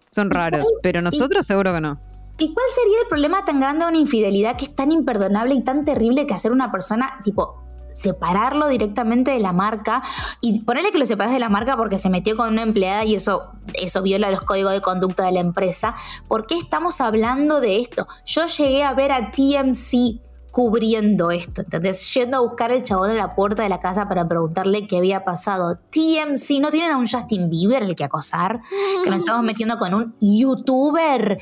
son 0.09 0.29
raros, 0.29 0.65
pero 0.83 1.01
nosotros 1.01 1.47
seguro 1.47 1.73
que 1.73 1.81
no. 1.81 1.99
¿Y 2.39 2.53
cuál 2.53 2.65
sería 2.75 2.99
el 3.01 3.07
problema 3.07 3.43
tan 3.45 3.59
grande 3.59 3.85
de 3.85 3.89
una 3.89 3.97
infidelidad 3.97 4.57
que 4.57 4.65
es 4.65 4.75
tan 4.75 4.91
imperdonable 4.91 5.55
y 5.55 5.63
tan 5.63 5.85
terrible 5.85 6.27
que 6.27 6.35
hacer 6.35 6.51
una 6.51 6.71
persona, 6.71 7.19
tipo, 7.23 7.63
separarlo 7.93 8.67
directamente 8.67 9.31
de 9.31 9.39
la 9.39 9.53
marca 9.53 10.03
y 10.39 10.61
ponerle 10.61 10.91
que 10.91 10.99
lo 10.99 11.05
separas 11.07 11.33
de 11.33 11.39
la 11.39 11.49
marca 11.49 11.75
porque 11.75 11.97
se 11.97 12.11
metió 12.11 12.37
con 12.37 12.53
una 12.53 12.61
empleada 12.61 13.03
y 13.05 13.15
eso, 13.15 13.53
eso 13.73 14.03
viola 14.03 14.29
los 14.29 14.41
códigos 14.41 14.73
de 14.73 14.81
conducta 14.81 15.25
de 15.25 15.31
la 15.31 15.39
empresa. 15.39 15.95
¿Por 16.27 16.45
qué 16.45 16.57
estamos 16.57 17.01
hablando 17.01 17.59
de 17.59 17.79
esto? 17.79 18.05
Yo 18.23 18.45
llegué 18.45 18.83
a 18.83 18.93
ver 18.93 19.11
a 19.11 19.31
TMC 19.31 20.26
cubriendo 20.57 21.29
esto, 21.29 21.61
¿entendés? 21.61 22.11
Yendo 22.15 22.37
a 22.37 22.39
buscar 22.39 22.71
al 22.71 22.81
chabón 22.81 23.11
en 23.11 23.17
la 23.17 23.35
puerta 23.35 23.61
de 23.61 23.69
la 23.69 23.79
casa 23.79 24.09
para 24.09 24.27
preguntarle 24.27 24.87
qué 24.87 24.97
había 24.97 25.23
pasado. 25.23 25.77
TMC, 25.91 26.59
¿no 26.59 26.71
tienen 26.71 26.93
a 26.93 26.97
un 26.97 27.05
Justin 27.07 27.47
Bieber 27.47 27.83
el 27.83 27.95
que 27.95 28.03
acosar? 28.03 28.61
Que 29.03 29.11
nos 29.11 29.19
estamos 29.19 29.43
metiendo 29.43 29.77
con 29.77 29.93
un 29.93 30.15
youtuber 30.19 31.37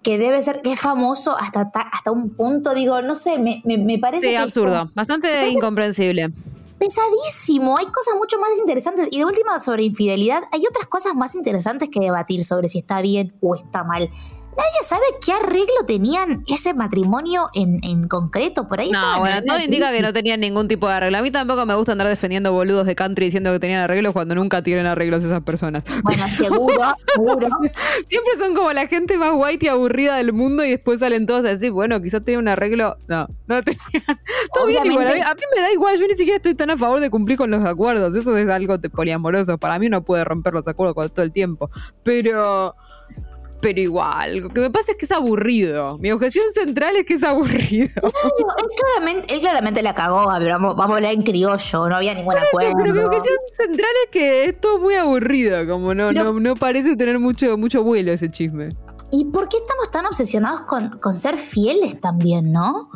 que 0.00 0.16
debe 0.16 0.40
ser, 0.44 0.62
que 0.62 0.74
es 0.74 0.80
famoso 0.80 1.36
hasta, 1.36 1.72
hasta 1.92 2.12
un 2.12 2.36
punto, 2.36 2.72
digo, 2.72 3.02
no 3.02 3.16
sé, 3.16 3.36
me, 3.36 3.62
me, 3.64 3.98
parece... 3.98 4.28
Sí, 4.28 4.36
absurdo, 4.36 4.92
bastante 4.94 5.48
incomprensible. 5.48 6.32
Pesadísimo, 6.78 7.76
hay 7.78 7.86
cosas 7.86 8.14
mucho 8.16 8.38
más 8.38 8.50
interesantes. 8.60 9.08
Y 9.10 9.18
de 9.18 9.24
última, 9.24 9.58
sobre 9.58 9.82
infidelidad, 9.82 10.44
hay 10.52 10.64
otras 10.68 10.86
cosas 10.86 11.16
más 11.16 11.34
interesantes 11.34 11.88
que 11.88 11.98
debatir 11.98 12.44
sobre 12.44 12.68
si 12.68 12.78
está 12.78 13.02
bien 13.02 13.34
o 13.40 13.56
está 13.56 13.82
mal. 13.82 14.08
Nadie 14.56 14.82
sabe 14.84 15.04
qué 15.24 15.32
arreglo 15.32 15.86
tenían 15.86 16.44
ese 16.46 16.74
matrimonio 16.74 17.48
en, 17.54 17.80
en 17.84 18.06
concreto. 18.06 18.66
Por 18.66 18.80
ahí 18.80 18.90
No, 18.90 19.18
bueno, 19.20 19.42
todo 19.44 19.58
indica 19.60 19.90
que 19.92 20.02
no 20.02 20.12
tenían 20.12 20.40
ningún 20.40 20.68
tipo 20.68 20.88
de 20.88 20.94
arreglo. 20.94 21.18
A 21.18 21.22
mí 21.22 21.30
tampoco 21.30 21.64
me 21.64 21.74
gusta 21.74 21.92
andar 21.92 22.08
defendiendo 22.08 22.52
boludos 22.52 22.86
de 22.86 22.94
country 22.94 23.26
diciendo 23.26 23.50
que 23.52 23.58
tenían 23.58 23.80
arreglos 23.80 24.12
cuando 24.12 24.34
nunca 24.34 24.62
tienen 24.62 24.86
arreglos 24.86 25.24
esas 25.24 25.42
personas. 25.42 25.84
Bueno, 26.02 26.24
seguro, 26.32 26.94
seguro. 27.14 27.48
Siempre 28.08 28.36
son 28.38 28.54
como 28.54 28.72
la 28.72 28.86
gente 28.86 29.16
más 29.16 29.32
white 29.34 29.66
y 29.66 29.68
aburrida 29.68 30.16
del 30.16 30.32
mundo 30.32 30.64
y 30.64 30.70
después 30.70 31.00
salen 31.00 31.26
todos 31.26 31.44
a 31.46 31.48
decir, 31.48 31.70
bueno, 31.70 32.00
quizás 32.02 32.22
tenían 32.22 32.42
un 32.42 32.48
arreglo. 32.48 32.96
No, 33.08 33.28
no 33.46 33.62
tenían. 33.62 33.82
Todo 34.54 34.66
bien 34.66 34.84
igual. 34.84 35.06
A 35.08 35.14
mí, 35.14 35.20
a 35.20 35.34
mí, 35.34 35.42
me 35.54 35.62
da 35.62 35.72
igual. 35.72 35.98
Yo 35.98 36.06
ni 36.06 36.14
siquiera 36.14 36.36
estoy 36.36 36.54
tan 36.54 36.70
a 36.70 36.76
favor 36.76 37.00
de 37.00 37.10
cumplir 37.10 37.38
con 37.38 37.50
los 37.50 37.64
acuerdos. 37.64 38.14
Eso 38.14 38.36
es 38.36 38.50
algo 38.50 38.78
poliamoroso. 38.94 39.56
Para 39.56 39.78
mí 39.78 39.86
uno 39.86 40.02
puede 40.02 40.24
romper 40.24 40.52
los 40.52 40.68
acuerdos 40.68 41.12
todo 41.12 41.24
el 41.24 41.32
tiempo. 41.32 41.70
Pero 42.02 42.74
pero 43.62 43.80
igual, 43.80 44.38
lo 44.38 44.48
que 44.48 44.60
me 44.60 44.70
pasa 44.70 44.92
es 44.92 44.98
que 44.98 45.04
es 45.04 45.12
aburrido. 45.12 45.96
Mi 45.98 46.10
objeción 46.10 46.44
central 46.52 46.96
es 46.96 47.06
que 47.06 47.14
es 47.14 47.22
aburrido. 47.22 47.92
él, 47.94 48.66
claramente, 48.76 49.34
él 49.34 49.40
claramente 49.40 49.82
la 49.82 49.94
cagó, 49.94 50.26
vamos, 50.26 50.76
vamos 50.76 50.90
a 50.90 50.96
hablar 50.96 51.12
en 51.12 51.22
criollo, 51.22 51.88
no 51.88 51.96
había 51.96 52.14
ningún 52.14 52.36
acuerdo. 52.36 52.72
Pero 52.76 52.92
mi 52.92 53.00
objeción 53.00 53.36
central 53.56 53.90
es 54.04 54.10
que 54.10 54.44
es 54.46 54.60
todo 54.60 54.80
muy 54.80 54.96
aburrido, 54.96 55.66
como 55.66 55.94
no, 55.94 56.12
no, 56.12 56.38
no 56.40 56.56
parece 56.56 56.96
tener 56.96 57.20
mucho, 57.20 57.56
mucho 57.56 57.84
vuelo 57.84 58.12
ese 58.12 58.30
chisme. 58.30 58.76
¿Y 59.12 59.26
por 59.26 59.48
qué 59.48 59.58
estamos 59.58 59.90
tan 59.92 60.06
obsesionados 60.06 60.62
con, 60.62 60.98
con 60.98 61.18
ser 61.18 61.36
fieles 61.36 62.00
también, 62.00 62.50
no? 62.50 62.90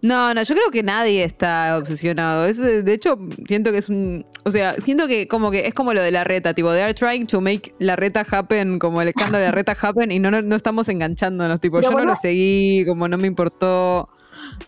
No, 0.00 0.32
no, 0.32 0.42
yo 0.42 0.54
creo 0.54 0.70
que 0.70 0.82
nadie 0.82 1.24
está 1.24 1.76
obsesionado. 1.78 2.44
Es, 2.44 2.58
de 2.58 2.92
hecho, 2.92 3.18
siento 3.48 3.72
que 3.72 3.78
es 3.78 3.88
un. 3.88 4.24
O 4.44 4.50
sea, 4.50 4.74
siento 4.74 5.06
que 5.06 5.26
como 5.28 5.50
que 5.50 5.66
es 5.66 5.74
como 5.74 5.92
lo 5.92 6.02
de 6.02 6.10
la 6.10 6.24
reta, 6.24 6.54
tipo, 6.54 6.72
they 6.72 6.82
are 6.82 6.94
trying 6.94 7.26
to 7.26 7.40
make 7.40 7.74
la 7.78 7.96
reta 7.96 8.24
happen, 8.30 8.78
como 8.78 9.02
el 9.02 9.08
escándalo 9.08 9.38
de 9.38 9.46
la 9.46 9.52
reta 9.52 9.76
happen, 9.80 10.10
y 10.12 10.18
no, 10.18 10.30
no, 10.30 10.56
estamos 10.56 10.88
enganchándonos. 10.88 11.60
Tipo, 11.60 11.80
yo 11.80 11.90
no 11.90 12.04
lo 12.04 12.16
seguí, 12.16 12.84
como 12.86 13.08
no 13.08 13.18
me 13.18 13.26
importó. 13.26 14.08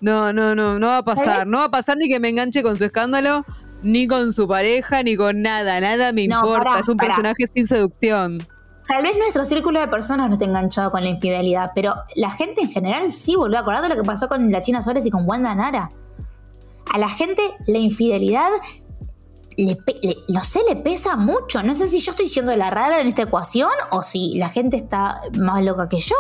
No, 0.01 0.33
no, 0.33 0.55
no, 0.55 0.79
no 0.79 0.87
va 0.89 0.99
a 0.99 1.05
pasar. 1.05 1.47
No 1.47 1.59
va 1.59 1.65
a 1.65 1.71
pasar 1.71 1.97
ni 1.97 2.09
que 2.09 2.21
me 2.21 2.29
enganche 2.29 2.63
con 2.63 2.77
su 2.77 2.85
escándalo, 2.85 3.45
ni 3.83 4.07
con 4.07 4.33
su 4.33 4.47
pareja, 4.49 5.03
ni 5.03 5.17
con 5.17 5.43
nada. 5.43 5.81
Nada 5.81 6.13
me 6.13 6.23
importa. 6.23 6.79
es 6.79 6.89
un 6.89 6.97
personaje 6.97 7.47
sin 7.55 7.67
seducción. 7.67 8.39
Tal 8.91 9.05
vez 9.05 9.17
nuestro 9.17 9.45
círculo 9.45 9.79
de 9.79 9.87
personas 9.87 10.27
no 10.27 10.33
esté 10.33 10.47
enganchado 10.47 10.91
con 10.91 11.05
la 11.05 11.11
infidelidad, 11.11 11.71
pero 11.77 11.95
la 12.17 12.31
gente 12.33 12.63
en 12.63 12.71
general 12.71 13.13
sí 13.13 13.37
volvió 13.37 13.59
a 13.59 13.61
acordar 13.61 13.83
de 13.83 13.89
lo 13.89 13.95
que 13.95 14.03
pasó 14.03 14.29
con 14.29 14.51
la 14.51 14.63
China 14.63 14.83
Suárez 14.83 15.07
y 15.07 15.11
con 15.11 15.29
Wanda 15.29 15.55
Nara. 15.55 15.91
A 16.93 16.99
la 16.99 17.09
gente 17.09 17.41
la 17.69 17.79
infidelidad 17.79 18.49
le, 19.65 19.79
no 20.29 20.45
sé, 20.45 20.61
le 20.69 20.77
pesa 20.77 21.17
mucho. 21.17 21.63
No 21.63 21.75
sé 21.75 21.87
si 21.87 22.01
yo 22.01 22.11
estoy 22.11 22.29
siendo 22.29 22.55
la 22.57 22.71
rara 22.71 23.01
en 23.01 23.09
esta 23.09 23.23
ecuación 23.23 23.71
o 23.91 24.03
si 24.03 24.37
la 24.37 24.49
gente 24.49 24.77
está 24.77 25.21
más 25.35 25.65
loca 25.65 25.89
que 25.89 25.99
yo. 25.99 26.17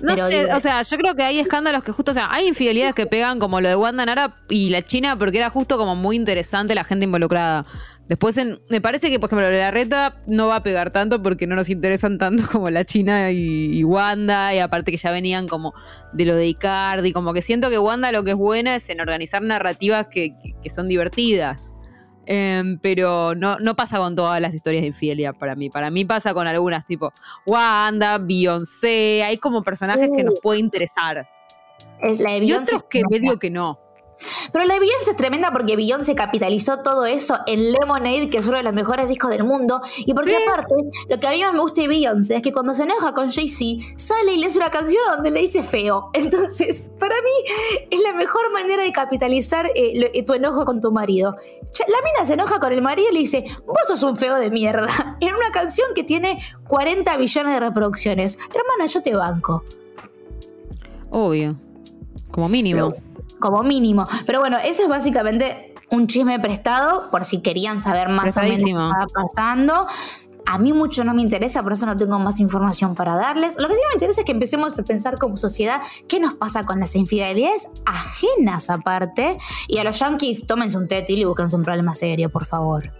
Pero 0.00 0.26
o 0.54 0.60
sea, 0.60 0.82
yo 0.82 0.96
creo 0.96 1.14
que 1.14 1.22
hay 1.22 1.38
escándalos 1.38 1.82
que 1.82 1.92
justo, 1.92 2.10
o 2.12 2.14
sea, 2.14 2.28
hay 2.30 2.46
infidelidades 2.46 2.94
que 2.94 3.06
pegan 3.06 3.38
como 3.38 3.60
lo 3.60 3.68
de 3.68 3.76
Wanda 3.76 4.06
Nara 4.06 4.36
y 4.48 4.70
la 4.70 4.82
China 4.82 5.18
porque 5.18 5.38
era 5.38 5.50
justo 5.50 5.78
como 5.78 5.96
muy 5.96 6.16
interesante 6.16 6.74
la 6.74 6.84
gente 6.84 7.04
involucrada. 7.04 7.66
Después, 8.10 8.36
me 8.68 8.80
parece 8.80 9.08
que, 9.08 9.20
por 9.20 9.28
ejemplo, 9.28 9.48
la 9.52 9.70
reta 9.70 10.16
no 10.26 10.48
va 10.48 10.56
a 10.56 10.62
pegar 10.64 10.90
tanto 10.90 11.22
porque 11.22 11.46
no 11.46 11.54
nos 11.54 11.70
interesan 11.70 12.18
tanto 12.18 12.42
como 12.50 12.68
la 12.68 12.84
China 12.84 13.30
y, 13.30 13.84
Wanda, 13.84 14.52
y 14.52 14.58
aparte 14.58 14.90
que 14.90 14.96
ya 14.96 15.12
venían 15.12 15.46
como 15.46 15.74
de 16.12 16.24
lo 16.24 16.34
de 16.34 16.48
Icardi, 16.48 17.12
como 17.12 17.32
que 17.32 17.40
siento 17.40 17.70
que 17.70 17.78
Wanda 17.78 18.10
lo 18.10 18.24
que 18.24 18.32
es 18.32 18.36
buena 18.36 18.74
es 18.74 18.88
en 18.88 19.00
organizar 19.00 19.42
narrativas 19.42 20.08
que, 20.08 20.34
son 20.74 20.88
divertidas. 20.88 21.72
Em, 22.26 22.78
pero 22.78 23.34
no, 23.34 23.58
no 23.58 23.74
pasa 23.74 23.98
con 23.98 24.14
todas 24.14 24.40
las 24.40 24.54
historias 24.54 24.82
de 24.82 24.88
infidelidad 24.88 25.34
para 25.34 25.54
mí. 25.54 25.70
Para 25.70 25.90
mí 25.90 26.04
pasa 26.04 26.34
con 26.34 26.46
algunas 26.46 26.86
tipo 26.86 27.12
Wanda, 27.46 28.18
Beyoncé, 28.18 29.22
hay 29.24 29.38
como 29.38 29.62
personajes 29.62 30.10
que 30.14 30.22
nos 30.22 30.34
puede 30.40 30.60
interesar. 30.60 31.28
Es 32.00 32.20
la 32.20 32.32
de 32.32 32.40
Beyoncé. 32.40 32.72
Y 32.72 32.76
otros 32.76 32.88
que 32.90 33.02
medio 33.10 33.38
que 33.38 33.50
no. 33.50 33.78
Pero 34.52 34.64
la 34.64 34.74
de 34.74 34.80
Beyoncé 34.80 35.10
es 35.10 35.16
tremenda 35.16 35.52
porque 35.52 35.76
Beyoncé 35.76 36.14
capitalizó 36.14 36.78
todo 36.78 37.06
eso 37.06 37.38
en 37.46 37.72
Lemonade, 37.72 38.28
que 38.30 38.38
es 38.38 38.46
uno 38.46 38.56
de 38.56 38.62
los 38.62 38.72
mejores 38.72 39.08
discos 39.08 39.30
del 39.30 39.44
mundo. 39.44 39.80
Y 39.98 40.14
porque 40.14 40.36
aparte, 40.36 40.74
lo 41.08 41.18
que 41.18 41.26
a 41.26 41.30
mí 41.30 41.40
más 41.42 41.52
me 41.54 41.60
gusta 41.60 41.82
de 41.82 41.88
Beyoncé 41.88 42.36
es 42.36 42.42
que 42.42 42.52
cuando 42.52 42.74
se 42.74 42.84
enoja 42.84 43.14
con 43.14 43.30
Jay-Z, 43.30 43.94
sale 43.96 44.34
y 44.34 44.38
le 44.38 44.46
hace 44.46 44.58
una 44.58 44.70
canción 44.70 45.02
donde 45.10 45.30
le 45.30 45.40
dice 45.40 45.62
feo. 45.62 46.10
Entonces, 46.14 46.84
para 46.98 47.14
mí, 47.16 47.86
es 47.90 48.00
la 48.00 48.12
mejor 48.12 48.52
manera 48.52 48.82
de 48.82 48.92
capitalizar 48.92 49.66
eh, 49.66 50.10
eh, 50.12 50.22
tu 50.24 50.34
enojo 50.34 50.64
con 50.64 50.80
tu 50.80 50.92
marido. 50.92 51.36
La 51.88 51.98
mina 52.04 52.26
se 52.26 52.34
enoja 52.34 52.60
con 52.60 52.72
el 52.72 52.82
marido 52.82 53.08
y 53.10 53.14
le 53.14 53.20
dice, 53.20 53.44
vos 53.66 53.78
sos 53.86 54.02
un 54.02 54.16
feo 54.16 54.36
de 54.36 54.50
mierda. 54.50 54.88
En 55.20 55.34
una 55.34 55.50
canción 55.52 55.88
que 55.94 56.02
tiene 56.02 56.42
40 56.66 57.16
billones 57.18 57.52
de 57.52 57.60
reproducciones. 57.60 58.38
Hermana, 58.54 58.86
yo 58.86 59.02
te 59.02 59.14
banco. 59.14 59.64
Obvio. 61.10 61.56
Como 62.30 62.48
mínimo 62.48 62.94
como 63.38 63.62
mínimo. 63.62 64.06
Pero 64.26 64.40
bueno, 64.40 64.58
eso 64.58 64.82
es 64.82 64.88
básicamente 64.88 65.74
un 65.90 66.06
chisme 66.06 66.38
prestado, 66.38 67.10
por 67.10 67.24
si 67.24 67.40
querían 67.40 67.80
saber 67.80 68.08
más 68.08 68.36
o 68.36 68.40
menos 68.40 68.60
qué 68.64 68.70
estaba 68.70 69.06
pasando. 69.12 69.86
A 70.46 70.58
mí 70.58 70.72
mucho 70.72 71.04
no 71.04 71.14
me 71.14 71.22
interesa, 71.22 71.62
por 71.62 71.72
eso 71.72 71.86
no 71.86 71.96
tengo 71.96 72.18
más 72.18 72.40
información 72.40 72.94
para 72.94 73.14
darles. 73.14 73.56
Lo 73.60 73.68
que 73.68 73.74
sí 73.74 73.82
me 73.88 73.94
interesa 73.94 74.22
es 74.22 74.24
que 74.24 74.32
empecemos 74.32 74.78
a 74.78 74.82
pensar 74.82 75.18
como 75.18 75.36
sociedad 75.36 75.80
qué 76.08 76.18
nos 76.18 76.34
pasa 76.34 76.64
con 76.64 76.80
las 76.80 76.96
infidelidades 76.96 77.68
ajenas 77.86 78.70
aparte. 78.70 79.38
Y 79.68 79.78
a 79.78 79.84
los 79.84 79.98
yankees, 79.98 80.46
tómense 80.46 80.76
un 80.76 80.88
tetil 80.88 81.20
y 81.20 81.24
búsquense 81.24 81.56
un 81.56 81.62
problema 81.62 81.94
serio, 81.94 82.30
por 82.30 82.46
favor. 82.46 82.92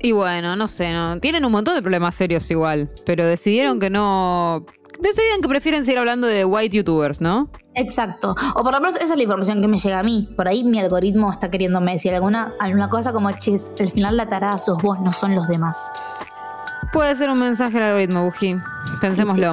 Y 0.00 0.12
bueno, 0.12 0.54
no 0.54 0.66
sé, 0.66 0.92
no. 0.92 1.18
tienen 1.18 1.44
un 1.44 1.52
montón 1.52 1.74
de 1.74 1.82
problemas 1.82 2.14
serios 2.14 2.48
igual, 2.50 2.90
pero 3.04 3.26
decidieron 3.26 3.80
que 3.80 3.90
no 3.90 4.64
Deciden 5.00 5.40
que 5.40 5.48
prefieren 5.48 5.84
seguir 5.84 5.98
hablando 5.98 6.26
de 6.26 6.44
white 6.44 6.76
youtubers, 6.76 7.20
¿no? 7.20 7.50
Exacto. 7.74 8.34
O 8.54 8.64
por 8.64 8.72
lo 8.72 8.80
menos 8.80 8.96
esa 8.96 9.12
es 9.12 9.16
la 9.16 9.22
información 9.22 9.60
que 9.60 9.68
me 9.68 9.78
llega 9.78 10.00
a 10.00 10.02
mí. 10.02 10.28
Por 10.36 10.48
ahí 10.48 10.64
mi 10.64 10.80
algoritmo 10.80 11.30
está 11.30 11.50
queriéndome 11.50 11.92
decir 11.92 12.12
alguna, 12.14 12.52
alguna 12.58 12.88
cosa 12.88 13.12
como, 13.12 13.30
chis, 13.32 13.70
al 13.78 13.90
final 13.90 14.16
la 14.16 14.26
tarada 14.26 14.58
sos 14.58 14.82
vos, 14.82 14.98
no 15.00 15.12
son 15.12 15.34
los 15.36 15.46
demás. 15.46 15.92
Puede 16.92 17.14
ser 17.16 17.30
un 17.30 17.38
mensaje 17.38 17.76
al 17.76 17.84
algoritmo, 17.84 18.24
Buji. 18.24 18.56
Pensémoslo. 19.00 19.52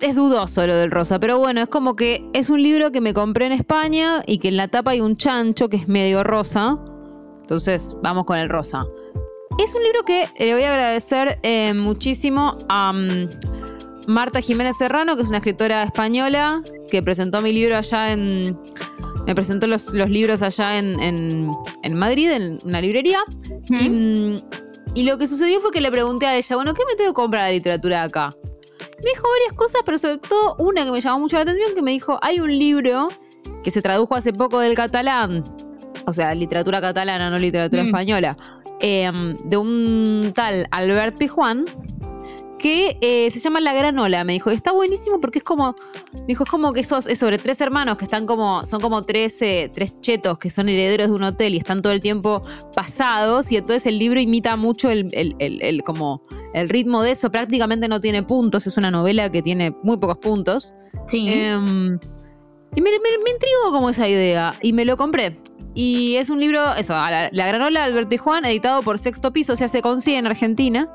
es 0.00 0.14
dudoso 0.14 0.66
lo 0.66 0.74
del 0.76 0.90
rosa, 0.90 1.18
pero 1.18 1.38
bueno, 1.38 1.60
es 1.62 1.68
como 1.68 1.94
que 1.96 2.24
es 2.32 2.48
un 2.50 2.62
libro 2.62 2.90
que 2.90 3.00
me 3.00 3.12
compré 3.14 3.46
en 3.46 3.52
España 3.52 4.22
y 4.26 4.38
que 4.38 4.48
en 4.48 4.56
la 4.56 4.68
tapa 4.68 4.92
hay 4.92 5.00
un 5.00 5.16
chancho 5.16 5.68
que 5.68 5.76
es 5.76 5.88
medio 5.88 6.24
rosa. 6.24 6.78
Entonces, 7.42 7.94
vamos 8.02 8.24
con 8.24 8.38
el 8.38 8.48
rosa. 8.48 8.84
Es 9.58 9.74
un 9.74 9.82
libro 9.82 10.04
que 10.04 10.26
le 10.38 10.54
voy 10.54 10.62
a 10.62 10.70
agradecer 10.72 11.38
eh, 11.42 11.74
muchísimo 11.74 12.56
a 12.68 12.92
mm, 12.92 13.28
Marta 14.06 14.40
Jiménez 14.40 14.76
Serrano, 14.78 15.16
que 15.16 15.22
es 15.22 15.28
una 15.28 15.38
escritora 15.38 15.82
española, 15.82 16.62
que 16.90 17.02
presentó 17.02 17.42
mi 17.42 17.52
libro 17.52 17.76
allá 17.76 18.12
en. 18.12 18.56
Me 19.26 19.34
presentó 19.34 19.66
los, 19.66 19.92
los 19.92 20.08
libros 20.08 20.40
allá 20.42 20.78
en, 20.78 20.98
en- 21.00 21.50
en 21.82 21.94
Madrid, 21.94 22.30
en 22.30 22.58
una 22.64 22.80
librería. 22.80 23.18
Y, 23.68 23.88
mm, 23.90 24.42
y 24.94 25.02
lo 25.02 25.18
que 25.18 25.28
sucedió 25.28 25.60
fue 25.60 25.70
que 25.72 25.80
le 25.82 25.90
pregunté 25.90 26.26
a 26.26 26.36
ella, 26.36 26.56
bueno, 26.56 26.72
¿qué 26.72 26.82
me 26.88 26.94
tengo 26.96 27.10
que 27.10 27.14
comprar 27.14 27.46
de 27.46 27.52
literatura 27.52 28.02
acá? 28.04 28.34
Me 29.02 29.10
dijo 29.10 29.26
varias 29.38 29.52
cosas, 29.56 29.82
pero 29.84 29.98
sobre 29.98 30.18
todo 30.18 30.56
una 30.58 30.84
que 30.84 30.90
me 30.90 31.00
llamó 31.00 31.20
mucho 31.20 31.36
la 31.36 31.42
atención, 31.42 31.74
que 31.74 31.82
me 31.82 31.90
dijo, 31.92 32.18
hay 32.22 32.40
un 32.40 32.50
libro 32.58 33.08
que 33.64 33.70
se 33.70 33.80
tradujo 33.82 34.14
hace 34.14 34.32
poco 34.32 34.60
del 34.60 34.74
catalán, 34.74 35.44
o 36.06 36.12
sea, 36.12 36.34
literatura 36.34 36.80
catalana, 36.80 37.30
no 37.30 37.38
literatura 37.38 37.82
Mm. 37.82 37.86
española, 37.86 38.36
em, 38.80 39.36
de 39.44 39.56
un 39.56 40.32
tal 40.34 40.66
Albert 40.70 41.16
Pijuan, 41.18 41.64
que 42.60 42.98
eh, 43.00 43.30
se 43.30 43.40
llama 43.40 43.60
La 43.60 43.72
Granola. 43.74 44.22
Me 44.24 44.34
dijo, 44.34 44.50
está 44.50 44.72
buenísimo 44.72 45.20
porque 45.20 45.38
es 45.38 45.44
como, 45.44 45.74
me 46.12 46.26
dijo, 46.26 46.44
es 46.44 46.50
como 46.50 46.72
que 46.72 46.80
esos, 46.80 47.06
es 47.06 47.18
sobre 47.18 47.38
tres 47.38 47.60
hermanos 47.60 47.96
que 47.96 48.04
están 48.04 48.26
como, 48.26 48.64
son 48.66 48.80
como 48.80 49.04
tres, 49.04 49.40
eh, 49.42 49.70
tres 49.74 49.92
chetos 50.00 50.38
que 50.38 50.50
son 50.50 50.68
herederos 50.68 51.08
de 51.08 51.14
un 51.14 51.22
hotel 51.22 51.54
y 51.54 51.56
están 51.58 51.80
todo 51.82 51.92
el 51.92 52.00
tiempo 52.00 52.42
pasados 52.76 53.50
y 53.50 53.56
entonces 53.56 53.86
el 53.86 53.98
libro 53.98 54.20
imita 54.20 54.56
mucho 54.56 54.90
el, 54.90 55.08
el- 55.12 55.34
el- 55.38 55.62
el- 55.62 55.82
como 55.82 56.22
el 56.54 56.68
ritmo 56.68 57.02
de 57.02 57.12
eso, 57.12 57.30
prácticamente 57.30 57.88
no 57.88 58.00
tiene 58.00 58.22
puntos, 58.22 58.66
es 58.66 58.76
una 58.76 58.90
novela 58.90 59.30
que 59.30 59.40
tiene 59.42 59.72
muy 59.82 59.96
pocos 59.96 60.18
puntos. 60.18 60.74
Sí. 61.06 61.32
Em, 61.32 61.98
y 62.76 62.80
me, 62.80 62.90
me, 62.90 62.98
me 63.24 63.30
intrigó 63.30 63.72
como 63.72 63.88
esa 63.90 64.06
idea 64.08 64.54
y 64.60 64.72
me 64.72 64.84
lo 64.84 64.96
compré. 64.96 65.38
Y 65.74 66.16
es 66.16 66.28
un 66.30 66.40
libro, 66.40 66.74
eso, 66.74 66.94
a 66.94 67.10
la, 67.10 67.28
la 67.32 67.46
granola 67.46 67.80
de 67.80 67.86
Alberto 67.86 68.14
y 68.14 68.18
Juan, 68.18 68.44
editado 68.44 68.82
por 68.82 68.98
Sexto 68.98 69.32
Piso, 69.32 69.52
o 69.52 69.56
sea, 69.56 69.68
se 69.68 69.80
consigue 69.82 70.18
en 70.18 70.26
Argentina, 70.26 70.88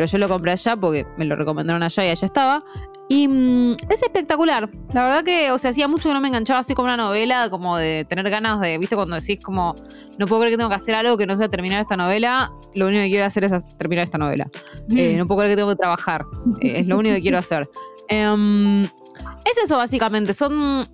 pero 0.00 0.10
yo 0.10 0.16
lo 0.16 0.28
compré 0.30 0.52
allá 0.52 0.76
porque 0.76 1.06
me 1.18 1.26
lo 1.26 1.36
recomendaron 1.36 1.82
allá 1.82 2.06
y 2.06 2.08
allá 2.08 2.24
estaba. 2.24 2.64
Y 3.10 3.28
mm, 3.28 3.72
es 3.90 4.02
espectacular. 4.02 4.70
La 4.94 5.02
verdad 5.04 5.22
que, 5.22 5.52
o 5.52 5.58
sea, 5.58 5.72
hacía 5.72 5.88
mucho 5.88 6.08
que 6.08 6.14
no 6.14 6.22
me 6.22 6.28
enganchaba 6.28 6.60
así 6.60 6.72
como 6.72 6.86
una 6.86 6.96
novela, 6.96 7.50
como 7.50 7.76
de 7.76 8.06
tener 8.08 8.30
ganas 8.30 8.62
de, 8.62 8.78
viste, 8.78 8.96
cuando 8.96 9.16
decís 9.16 9.38
como, 9.42 9.76
no 10.16 10.26
puedo 10.26 10.40
creer 10.40 10.54
que 10.54 10.56
tengo 10.56 10.70
que 10.70 10.76
hacer 10.76 10.94
algo 10.94 11.18
que 11.18 11.26
no 11.26 11.36
sea 11.36 11.50
terminar 11.50 11.82
esta 11.82 11.98
novela, 11.98 12.50
lo 12.74 12.86
único 12.86 13.02
que 13.02 13.10
quiero 13.10 13.26
hacer 13.26 13.44
es 13.44 13.52
terminar 13.76 14.04
esta 14.04 14.16
novela. 14.16 14.50
Eh, 14.88 15.18
no 15.18 15.26
puedo 15.26 15.40
creer 15.40 15.52
que 15.52 15.56
tengo 15.56 15.68
que 15.68 15.76
trabajar. 15.76 16.24
Eh, 16.62 16.78
es 16.78 16.88
lo 16.88 16.96
único 16.96 17.14
que 17.16 17.20
quiero 17.20 17.36
hacer. 17.36 17.68
Em, 18.08 18.84
es 18.84 19.58
eso, 19.62 19.76
básicamente. 19.76 20.32
Son 20.32 20.88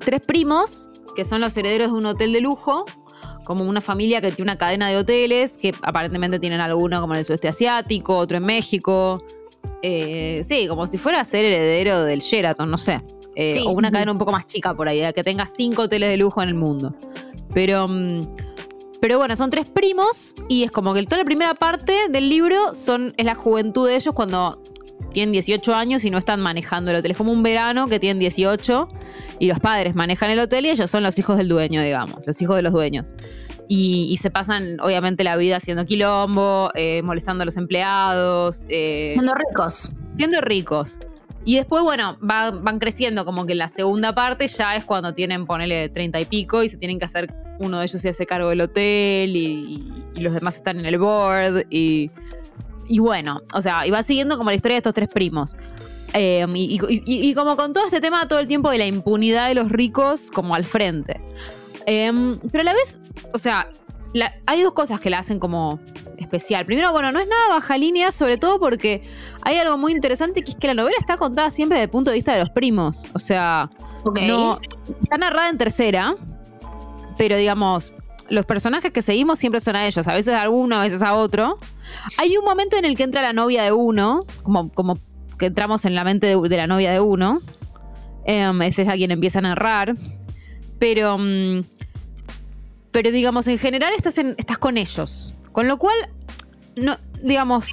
tres 0.00 0.22
primos 0.22 0.90
que 1.14 1.26
son 1.26 1.42
los 1.42 1.54
herederos 1.54 1.92
de 1.92 1.98
un 1.98 2.06
hotel 2.06 2.32
de 2.32 2.40
lujo. 2.40 2.86
Como 3.44 3.64
una 3.64 3.80
familia 3.80 4.20
que 4.20 4.32
tiene 4.32 4.50
una 4.50 4.58
cadena 4.58 4.88
de 4.88 4.96
hoteles 4.96 5.56
que 5.56 5.74
aparentemente 5.82 6.38
tienen 6.38 6.60
alguno 6.60 7.00
como 7.00 7.14
en 7.14 7.18
el 7.18 7.24
sudeste 7.24 7.48
asiático, 7.48 8.16
otro 8.16 8.36
en 8.36 8.44
México. 8.44 9.22
Eh, 9.82 10.42
sí, 10.46 10.68
como 10.68 10.86
si 10.86 10.98
fuera 10.98 11.20
a 11.20 11.24
ser 11.24 11.44
heredero 11.44 12.04
del 12.04 12.20
Sheraton, 12.20 12.70
no 12.70 12.78
sé. 12.78 13.02
Eh, 13.34 13.54
Sí, 13.54 13.64
o 13.66 13.72
una 13.72 13.90
cadena 13.90 14.12
un 14.12 14.18
poco 14.18 14.32
más 14.32 14.46
chica 14.46 14.74
por 14.74 14.88
ahí, 14.88 15.00
que 15.12 15.24
tenga 15.24 15.46
cinco 15.46 15.82
hoteles 15.82 16.10
de 16.10 16.16
lujo 16.16 16.42
en 16.42 16.48
el 16.50 16.54
mundo. 16.54 16.94
Pero, 17.54 17.88
mm, 17.88 18.36
pero 19.00 19.18
bueno, 19.18 19.34
son 19.36 19.50
tres 19.50 19.66
primos 19.66 20.34
y 20.48 20.62
es 20.62 20.70
como 20.70 20.94
que 20.94 21.02
toda 21.04 21.18
la 21.18 21.24
primera 21.24 21.54
parte 21.54 22.08
del 22.08 22.28
libro 22.28 22.74
son, 22.74 23.14
es 23.16 23.24
la 23.26 23.34
juventud 23.34 23.88
de 23.88 23.96
ellos 23.96 24.14
cuando 24.14 24.62
tienen 25.12 25.32
18 25.32 25.74
años 25.74 26.04
y 26.04 26.10
no 26.10 26.18
están 26.18 26.40
manejando 26.40 26.90
el 26.90 26.96
hotel. 26.98 27.12
Es 27.12 27.16
como 27.16 27.32
un 27.32 27.42
verano 27.42 27.86
que 27.88 28.00
tienen 28.00 28.18
18 28.18 28.88
y 29.38 29.46
los 29.46 29.60
padres 29.60 29.94
manejan 29.94 30.30
el 30.30 30.38
hotel 30.40 30.66
y 30.66 30.70
ellos 30.70 30.90
son 30.90 31.02
los 31.02 31.18
hijos 31.18 31.36
del 31.38 31.48
dueño, 31.48 31.82
digamos, 31.82 32.26
los 32.26 32.40
hijos 32.42 32.56
de 32.56 32.62
los 32.62 32.72
dueños. 32.72 33.14
Y, 33.68 34.08
y 34.10 34.16
se 34.18 34.30
pasan, 34.30 34.78
obviamente, 34.80 35.24
la 35.24 35.36
vida 35.36 35.56
haciendo 35.56 35.86
quilombo, 35.86 36.70
eh, 36.74 37.00
molestando 37.02 37.42
a 37.42 37.46
los 37.46 37.56
empleados, 37.56 38.66
eh, 38.68 39.12
Siendo 39.14 39.32
ricos. 39.34 39.90
siendo 40.16 40.40
ricos. 40.40 40.98
Y 41.44 41.56
después, 41.56 41.82
bueno, 41.82 42.18
va- 42.20 42.50
van 42.50 42.78
creciendo, 42.78 43.24
como 43.24 43.46
que 43.46 43.52
en 43.52 43.58
la 43.58 43.68
segunda 43.68 44.14
parte 44.14 44.46
ya 44.46 44.76
es 44.76 44.84
cuando 44.84 45.14
tienen, 45.14 45.46
ponele, 45.46 45.88
treinta 45.88 46.20
y 46.20 46.24
pico 46.26 46.62
y 46.62 46.68
se 46.68 46.76
tienen 46.76 46.98
que 46.98 47.04
hacer, 47.06 47.32
uno 47.58 47.78
de 47.80 47.86
ellos 47.86 48.00
se 48.00 48.10
hace 48.10 48.26
cargo 48.26 48.50
del 48.50 48.60
hotel 48.60 49.34
y, 49.34 49.44
y- 49.44 50.04
y 50.16 50.20
los 50.22 50.34
demás 50.34 50.56
están 50.56 50.78
en 50.78 50.86
el 50.86 50.98
board 50.98 51.64
y, 51.70 52.10
y 52.88 52.98
bueno, 52.98 53.40
o 53.54 53.62
sea, 53.62 53.86
y 53.86 53.90
va 53.90 54.02
siguiendo 54.02 54.36
como 54.38 54.50
la 54.50 54.56
historia 54.56 54.74
de 54.76 54.78
estos 54.78 54.94
tres 54.94 55.08
primos. 55.08 55.56
Eh, 56.14 56.46
y, 56.54 56.78
y- 56.88 57.02
y- 57.06 57.30
y 57.30 57.34
como 57.34 57.56
con 57.56 57.72
todo 57.72 57.84
este 57.86 58.00
tema 58.00 58.28
todo 58.28 58.38
el 58.38 58.46
tiempo 58.46 58.68
de 58.70 58.76
la 58.78 58.86
impunidad 58.86 59.48
de 59.48 59.54
los 59.54 59.70
ricos 59.70 60.30
como 60.30 60.54
al 60.54 60.66
frente. 60.66 61.20
Em, 61.86 62.38
pero 62.50 62.60
a 62.60 62.64
la 62.64 62.74
vez, 62.74 62.98
o 63.32 63.38
sea, 63.38 63.68
la- 64.12 64.34
hay 64.46 64.62
dos 64.62 64.74
cosas 64.74 65.00
que 65.00 65.08
la 65.08 65.20
hacen 65.20 65.38
como 65.38 65.78
especial. 66.18 66.66
Primero, 66.66 66.92
bueno, 66.92 67.10
no 67.12 67.18
es 67.18 67.26
nada 67.28 67.48
baja 67.48 67.78
línea, 67.78 68.10
sobre 68.10 68.36
todo 68.36 68.60
porque 68.60 69.02
hay 69.40 69.56
algo 69.56 69.78
muy 69.78 69.92
interesante 69.92 70.42
que 70.42 70.50
es 70.50 70.56
que 70.56 70.66
la 70.66 70.74
novela 70.74 70.96
está 71.00 71.16
contada 71.16 71.50
siempre 71.50 71.78
desde 71.78 71.84
el 71.84 71.90
punto 71.90 72.10
de 72.10 72.16
vista 72.16 72.32
de 72.34 72.40
los 72.40 72.50
primos. 72.50 73.02
O 73.14 73.18
sea, 73.18 73.70
Ok. 74.04 74.20
no, 74.28 74.60
está 75.02 75.16
narrada 75.16 75.48
en 75.48 75.56
tercera, 75.58 76.14
pero 77.16 77.36
digamos, 77.38 77.94
los 78.32 78.46
personajes 78.46 78.92
que 78.92 79.02
seguimos 79.02 79.38
siempre 79.38 79.60
son 79.60 79.76
a 79.76 79.86
ellos, 79.86 80.08
a 80.08 80.14
veces 80.14 80.32
a 80.32 80.40
alguno, 80.40 80.76
a 80.76 80.82
veces 80.82 81.02
a 81.02 81.14
otro. 81.14 81.58
Hay 82.16 82.38
un 82.38 82.44
momento 82.46 82.78
en 82.78 82.86
el 82.86 82.96
que 82.96 83.02
entra 83.02 83.20
la 83.20 83.34
novia 83.34 83.62
de 83.62 83.72
uno, 83.72 84.24
como, 84.42 84.72
como 84.72 84.98
que 85.38 85.46
entramos 85.46 85.84
en 85.84 85.94
la 85.94 86.02
mente 86.02 86.28
de, 86.34 86.56
la 86.56 86.66
novia 86.66 86.92
de 86.92 87.00
uno. 87.00 87.42
Em, 88.24 88.62
es 88.62 88.78
ella 88.78 88.94
quien 88.94 89.10
empieza 89.10 89.40
a 89.40 89.42
narrar. 89.42 89.96
Pero, 90.78 91.18
mm, 91.18 91.60
pero 92.90 93.10
digamos, 93.10 93.46
en 93.48 93.58
general 93.58 93.92
estás, 93.94 94.16
en- 94.16 94.34
estás 94.38 94.56
con 94.56 94.78
ellos. 94.78 95.34
Con 95.52 95.68
lo 95.68 95.76
cual, 95.76 95.94
no, 96.80 96.96
digamos, 97.22 97.66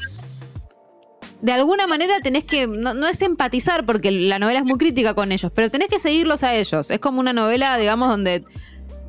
de 1.42 1.54
alguna 1.54 1.88
manera 1.88 2.20
tenés 2.22 2.44
que, 2.44 2.68
no, 2.68 2.94
no 2.94 3.08
es 3.08 3.22
empatizar 3.22 3.86
porque 3.86 4.12
la 4.12 4.40
novela 4.40 4.60
es 4.60 4.66
muy 4.66 4.78
crítica 4.78 5.14
con 5.14 5.32
ellos, 5.32 5.54
pero 5.56 5.72
tenés 5.72 5.88
que 5.88 6.00
seguirlos 6.00 6.44
a 6.44 6.54
ellos. 6.54 6.92
Es 6.92 7.00
como 7.00 7.22
una 7.22 7.32
novela, 7.32 7.78
digamos, 7.78 8.10
donde 8.10 8.44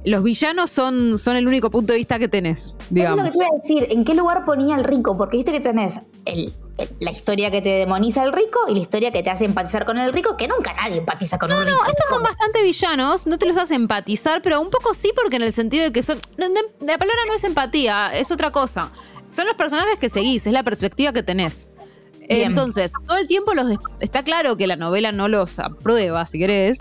los 0.04 0.22
villanos 0.22 0.70
son, 0.70 1.18
son 1.18 1.36
el 1.36 1.46
único 1.46 1.70
punto 1.70 1.92
de 1.92 1.98
vista 1.98 2.18
que 2.18 2.28
tenés, 2.28 2.74
Eso 2.94 3.10
es 3.10 3.10
lo 3.16 3.24
que 3.24 3.30
te 3.30 3.36
iba 3.36 3.46
a 3.46 3.56
decir. 3.60 3.86
¿En 3.90 4.04
qué 4.04 4.14
lugar 4.14 4.44
ponía 4.44 4.76
el 4.76 4.84
rico? 4.84 5.16
Porque 5.16 5.36
viste 5.36 5.52
que 5.52 5.60
tenés 5.60 6.00
el- 6.24 6.52
el- 6.78 6.88
la 7.00 7.10
historia 7.10 7.50
que 7.50 7.60
te 7.60 7.68
demoniza 7.68 8.22
al 8.22 8.32
rico 8.32 8.60
y 8.68 8.74
la 8.74 8.80
historia 8.80 9.12
que 9.12 9.22
te 9.22 9.28
hace 9.30 9.44
empatizar 9.44 9.84
con 9.84 9.98
el 9.98 10.12
rico, 10.12 10.36
que 10.38 10.48
nunca 10.48 10.72
nadie 10.74 10.96
empatiza 10.98 11.38
con 11.38 11.52
un 11.52 11.58
rico. 11.66 11.70
No, 11.78 11.86
estos 11.90 12.08
son 12.08 12.22
bastante 12.22 12.62
villanos, 12.62 13.26
no 13.26 13.36
te 13.38 13.44
los 13.46 13.58
hace 13.58 13.74
empatizar, 13.74 14.40
pero 14.40 14.60
un 14.60 14.70
poco 14.70 14.94
sí, 14.94 15.12
porque 15.14 15.36
en 15.36 15.42
el 15.42 15.52
sentido 15.52 15.84
de 15.84 15.92
que 15.92 16.02
son. 16.02 16.18
no, 16.38 16.48
no, 16.48 16.60
la 16.80 16.96
palabra 16.96 17.20
no 17.28 17.34
es 17.34 17.44
empatía, 17.44 18.10
es 18.16 18.30
otra 18.30 18.50
cosa. 18.52 18.90
Son 19.28 19.46
los 19.46 19.54
personajes 19.56 19.98
que 19.98 20.08
seguís, 20.08 20.46
es 20.46 20.52
la 20.52 20.62
perspectiva 20.62 21.12
que 21.12 21.22
tenés. 21.22 21.68
Bien. 22.28 22.42
Entonces, 22.42 22.92
todo 23.06 23.16
el 23.18 23.26
tiempo 23.26 23.54
los 23.54 23.76
está 24.00 24.22
claro 24.22 24.56
que 24.56 24.66
la 24.66 24.76
novela 24.76 25.12
no 25.12 25.28
los 25.28 25.58
aprueba, 25.58 26.24
si 26.26 26.38
querés, 26.38 26.78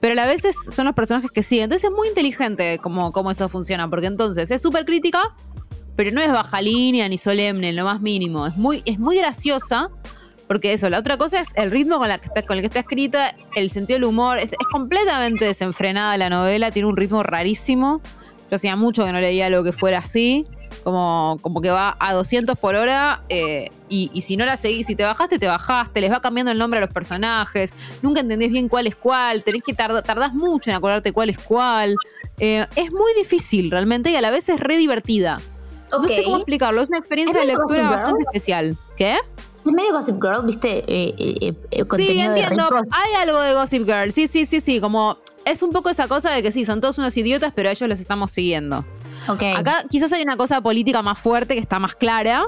pero 0.00 0.12
a 0.12 0.16
la 0.16 0.26
vez 0.26 0.44
es- 0.44 0.56
son 0.74 0.86
los 0.86 0.94
personajes 0.94 1.30
que 1.30 1.42
siguen. 1.42 1.64
Entonces 1.64 1.90
es 1.90 1.96
muy 1.96 2.08
inteligente 2.08 2.78
cómo, 2.82 3.12
cómo 3.12 3.30
eso 3.30 3.48
funciona, 3.48 3.88
porque 3.90 4.06
entonces 4.06 4.50
es 4.50 4.62
súper 4.62 4.84
crítica, 4.84 5.20
pero 5.96 6.10
no 6.12 6.20
es 6.20 6.30
baja 6.32 6.60
línea 6.60 7.08
ni 7.08 7.18
solemne, 7.18 7.70
en 7.70 7.76
lo 7.76 7.84
más 7.84 8.00
mínimo. 8.00 8.46
Es 8.46 8.56
muy, 8.56 8.82
es 8.86 8.98
muy 8.98 9.16
graciosa, 9.18 9.88
porque 10.46 10.72
eso, 10.72 10.88
la 10.88 10.98
otra 11.00 11.18
cosa 11.18 11.40
es 11.40 11.48
el 11.56 11.70
ritmo 11.70 11.98
con 11.98 12.10
el 12.10 12.20
que 12.20 12.66
está 12.66 12.80
escrita, 12.80 13.34
el 13.56 13.70
sentido 13.70 13.96
del 13.96 14.04
humor. 14.04 14.38
Es, 14.38 14.44
es 14.52 14.66
completamente 14.70 15.44
desenfrenada 15.44 16.16
la 16.16 16.30
novela, 16.30 16.70
tiene 16.70 16.88
un 16.88 16.96
ritmo 16.96 17.22
rarísimo. 17.22 18.00
Yo 18.50 18.54
hacía 18.56 18.76
mucho 18.76 19.04
que 19.04 19.12
no 19.12 19.20
leía 19.20 19.46
algo 19.46 19.62
que 19.62 19.72
fuera 19.72 19.98
así. 19.98 20.46
Como, 20.88 21.36
como 21.42 21.60
que 21.60 21.68
va 21.68 21.98
a 22.00 22.14
200 22.14 22.56
por 22.56 22.74
hora 22.74 23.20
eh, 23.28 23.68
y, 23.90 24.10
y 24.14 24.22
si 24.22 24.38
no 24.38 24.46
la 24.46 24.56
seguís, 24.56 24.86
si 24.86 24.96
te 24.96 25.02
bajaste, 25.02 25.38
te 25.38 25.46
bajaste, 25.46 26.00
les 26.00 26.10
va 26.10 26.22
cambiando 26.22 26.50
el 26.50 26.56
nombre 26.56 26.78
a 26.78 26.80
los 26.80 26.90
personajes, 26.90 27.74
nunca 28.00 28.20
entendés 28.20 28.50
bien 28.50 28.70
cuál 28.70 28.86
es 28.86 28.96
cuál, 28.96 29.44
tenés 29.44 29.62
que 29.62 29.74
tardar, 29.74 30.02
tardás 30.02 30.32
mucho 30.32 30.70
en 30.70 30.76
acordarte 30.76 31.12
cuál 31.12 31.28
es 31.28 31.38
cuál. 31.38 31.94
Eh, 32.38 32.66
es 32.74 32.90
muy 32.90 33.12
difícil 33.18 33.70
realmente 33.70 34.08
y 34.10 34.16
a 34.16 34.22
la 34.22 34.30
vez 34.30 34.48
es 34.48 34.58
re 34.58 34.78
divertida. 34.78 35.42
No 35.92 36.08
sé 36.08 36.22
cómo 36.24 36.36
explicarlo, 36.36 36.80
es 36.80 36.88
una 36.88 36.96
experiencia 36.96 37.38
¿Es 37.38 37.46
de 37.46 37.52
lectura 37.52 37.90
bastante 37.90 38.22
especial. 38.22 38.74
¿Qué? 38.96 39.18
Es 39.66 39.72
medio 39.72 39.92
Gossip 39.92 40.22
Girl, 40.22 40.46
viste, 40.46 40.78
eh, 40.86 41.14
eh, 41.18 41.34
eh, 41.42 41.54
Sí, 41.70 41.84
contenido 41.86 42.34
entiendo. 42.34 42.70
Hay 42.92 43.12
algo 43.14 43.40
de 43.40 43.52
Gossip 43.52 43.84
Girl. 43.84 44.10
Sí, 44.10 44.26
sí, 44.26 44.46
sí, 44.46 44.60
sí. 44.60 44.80
Como 44.80 45.18
es 45.44 45.62
un 45.62 45.70
poco 45.70 45.90
esa 45.90 46.08
cosa 46.08 46.30
de 46.30 46.42
que 46.42 46.50
sí, 46.52 46.64
son 46.64 46.80
todos 46.80 46.96
unos 46.96 47.14
idiotas, 47.18 47.52
pero 47.54 47.68
ellos 47.68 47.88
los 47.88 48.00
estamos 48.00 48.30
siguiendo. 48.30 48.86
Acá 49.54 49.84
quizás 49.90 50.12
hay 50.12 50.22
una 50.22 50.36
cosa 50.36 50.60
política 50.60 51.02
más 51.02 51.18
fuerte 51.18 51.54
que 51.54 51.60
está 51.60 51.78
más 51.78 51.94
clara, 51.94 52.44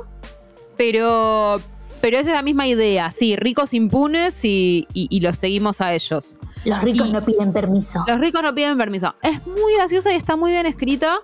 pero, 0.77 1.61
pero 2.01 2.19
esa 2.19 2.31
es 2.31 2.37
la 2.37 2.43
misma 2.43 2.67
idea. 2.67 3.11
Sí, 3.11 3.37
ricos 3.37 3.75
impunes 3.75 4.45
y, 4.45 4.87
y- 4.95 5.07
y 5.11 5.21
los 5.21 5.37
seguimos 5.37 5.81
a 5.81 5.95
ellos. 5.95 6.37
Los 6.65 6.83
ricos 6.83 7.09
y- 7.09 7.13
no 7.13 7.23
piden 7.23 7.53
permiso. 7.53 8.05
Los 8.07 8.21
ricos 8.21 8.43
no 8.43 8.55
piden 8.55 8.77
permiso. 8.79 9.15
Es 9.23 9.47
muy 9.47 9.75
graciosa 9.77 10.13
y 10.13 10.17
está 10.17 10.37
muy 10.37 10.51
bien 10.53 10.67
escrita. 10.67 11.19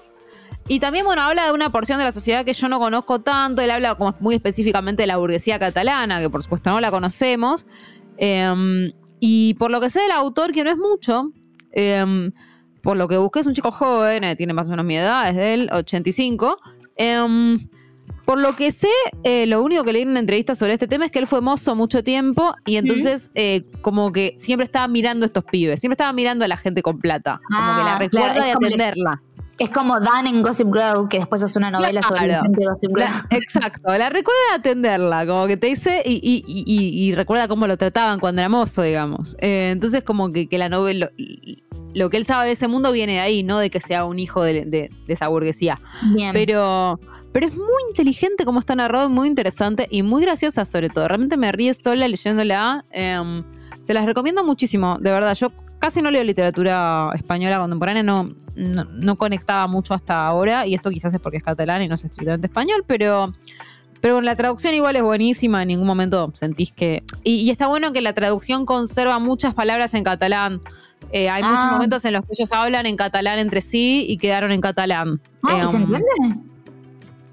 Y 0.68 0.80
también, 0.80 1.04
bueno, 1.04 1.22
habla 1.22 1.46
de 1.46 1.52
una 1.52 1.70
porción 1.70 1.98
de 1.98 2.04
la 2.04 2.12
sociedad 2.12 2.44
que 2.44 2.52
yo 2.52 2.68
no 2.68 2.78
conozco 2.80 3.20
tanto. 3.20 3.62
Él 3.62 3.70
habla 3.70 3.94
como 3.94 4.14
muy 4.20 4.34
específicamente 4.34 5.04
de 5.04 5.06
la 5.06 5.16
burguesía 5.16 5.58
catalana, 5.60 6.20
que 6.20 6.28
por 6.28 6.42
supuesto 6.42 6.70
no 6.70 6.80
la 6.80 6.90
conocemos. 6.90 7.66
Em, 8.18 8.92
y 9.20 9.54
por 9.54 9.70
lo 9.70 9.80
que 9.80 9.90
sé 9.90 10.00
del 10.00 10.10
autor, 10.10 10.52
que 10.52 10.64
no 10.64 10.70
es 10.70 10.76
mucho, 10.76 11.30
em, 11.72 12.32
por 12.86 12.96
lo 12.96 13.08
que 13.08 13.16
busqué 13.16 13.40
es 13.40 13.46
un 13.46 13.52
chico 13.54 13.72
joven, 13.72 14.22
eh, 14.22 14.36
tiene 14.36 14.52
más 14.52 14.68
o 14.68 14.70
menos 14.70 14.86
mi 14.86 14.96
edad, 14.96 15.28
es 15.28 15.34
del 15.34 15.68
85. 15.72 16.56
Em, 16.96 17.68
por 18.24 18.40
lo 18.40 18.54
que 18.54 18.70
sé, 18.70 18.88
eh, 19.24 19.44
lo 19.46 19.60
único 19.62 19.82
que 19.82 19.92
leí 19.92 20.02
en 20.02 20.10
una 20.10 20.20
entrevista 20.20 20.54
sobre 20.54 20.72
este 20.72 20.86
tema 20.86 21.04
es 21.04 21.10
que 21.10 21.18
él 21.18 21.26
fue 21.26 21.40
mozo 21.40 21.74
mucho 21.74 22.04
tiempo 22.04 22.54
y 22.64 22.76
entonces 22.76 23.30
eh, 23.34 23.64
como 23.82 24.12
que 24.12 24.34
siempre 24.38 24.64
estaba 24.64 24.86
mirando 24.88 25.24
a 25.24 25.26
estos 25.26 25.42
pibes, 25.44 25.80
siempre 25.80 25.94
estaba 25.94 26.12
mirando 26.12 26.44
a 26.44 26.48
la 26.48 26.56
gente 26.56 26.80
con 26.82 26.98
plata, 27.00 27.40
como 27.50 27.76
que 27.76 27.82
la 27.84 27.94
Ah, 27.94 27.98
recuerda 27.98 28.34
claro, 28.34 28.44
de 28.44 28.46
le- 28.46 28.66
atenderla. 28.68 29.22
Es 29.58 29.70
como 29.70 29.98
Dan 29.98 30.26
en 30.26 30.42
Gossip 30.42 30.66
Girl, 30.66 31.08
que 31.08 31.18
después 31.18 31.42
hace 31.42 31.58
una 31.58 31.70
novela 31.70 32.02
sobre 32.02 32.26
la 32.26 32.42
gente 32.42 32.60
de 32.60 32.66
Gossip 32.66 32.88
Girl. 32.88 32.98
La- 33.00 33.26
exacto, 33.38 33.96
la 33.96 34.10
recuerda 34.10 34.40
de 34.50 34.56
atenderla, 34.58 35.26
como 35.26 35.46
que 35.46 35.56
te 35.56 35.68
dice 35.68 36.02
y, 36.04 36.12
y- 36.22 36.44
y- 36.46 36.64
y- 36.66 37.04
y 37.08 37.14
recuerda 37.14 37.48
cómo 37.48 37.66
lo 37.66 37.76
trataban 37.78 38.20
cuando 38.20 38.42
era 38.42 38.48
mozo, 38.50 38.82
digamos. 38.82 39.34
Eh, 39.40 39.70
entonces 39.72 40.02
como 40.04 40.30
que, 40.30 40.46
que 40.46 40.58
la 40.58 40.68
novela, 40.68 41.10
lo, 41.96 42.10
que 42.10 42.16
él 42.16 42.26
sabe 42.26 42.46
de 42.46 42.52
ese 42.52 42.68
mundo 42.68 42.92
viene 42.92 43.14
de 43.14 43.20
ahí, 43.20 43.42
no 43.42 43.58
de 43.58 43.70
que 43.70 43.80
sea 43.80 44.04
un 44.04 44.18
hijo 44.18 44.42
de, 44.42 44.64
de- 44.64 44.90
de 45.06 45.12
esa 45.12 45.28
burguesía. 45.28 45.80
Bien. 46.14 46.30
Pero, 46.32 47.00
pero 47.32 47.46
es 47.46 47.54
muy 47.54 47.82
inteligente 47.88 48.44
como 48.44 48.58
está 48.58 48.74
narrado, 48.74 49.08
muy 49.08 49.28
interesante 49.28 49.88
y 49.90 50.02
muy 50.02 50.22
graciosa 50.22 50.64
sobre 50.64 50.88
todo. 50.88 51.08
Realmente 51.08 51.36
me 51.36 51.50
ríe 51.52 51.72
sola 51.74 52.06
leyéndola. 52.08 52.84
Em, 52.90 53.42
se 53.82 53.94
las 53.94 54.04
recomiendo 54.04 54.44
muchísimo, 54.44 54.98
de 55.00 55.10
verdad. 55.10 55.34
Yo 55.34 55.52
casi 55.78 56.02
no 56.02 56.10
leo 56.10 56.24
literatura 56.24 57.10
española 57.14 57.58
contemporánea, 57.58 58.02
no, 58.02 58.32
no, 58.56 58.84
no 58.84 59.16
conectaba 59.16 59.66
mucho 59.66 59.94
hasta 59.94 60.26
ahora, 60.26 60.66
y 60.66 60.74
esto 60.74 60.90
quizás 60.90 61.12
es 61.14 61.20
porque 61.20 61.36
es 61.36 61.42
catalán 61.44 61.82
y 61.82 61.88
no 61.88 61.94
es 61.94 62.04
estrictamente 62.04 62.46
español, 62.46 62.84
pero... 62.86 63.32
Pero 64.02 64.20
la 64.20 64.36
traducción 64.36 64.74
igual 64.74 64.94
es 64.96 65.02
buenísima, 65.02 65.62
en 65.62 65.68
ningún 65.68 65.86
momento 65.86 66.30
sentís 66.34 66.70
que... 66.70 67.02
Y, 67.24 67.36
y 67.36 67.50
está 67.50 67.66
bueno 67.66 67.92
que 67.92 68.02
la 68.02 68.12
traducción 68.12 68.66
conserva 68.66 69.18
muchas 69.18 69.54
palabras 69.54 69.94
en 69.94 70.04
catalán. 70.04 70.60
Eh, 71.12 71.28
hay 71.30 71.42
muchos 71.42 71.58
Ah. 71.60 71.70
momentos 71.72 72.04
en 72.04 72.12
los 72.14 72.22
que 72.22 72.32
ellos 72.32 72.50
hablan 72.52 72.84
en 72.86 72.96
catalán 72.96 73.38
entre 73.38 73.60
sí 73.60 74.04
y 74.08 74.16
quedaron 74.18 74.50
en 74.52 74.60
catalán. 74.60 75.20
Ah, 75.42 75.62
¿y 75.64 75.68
¿Se 75.70 75.76
Em, 75.76 75.82
entiende? 75.82 76.06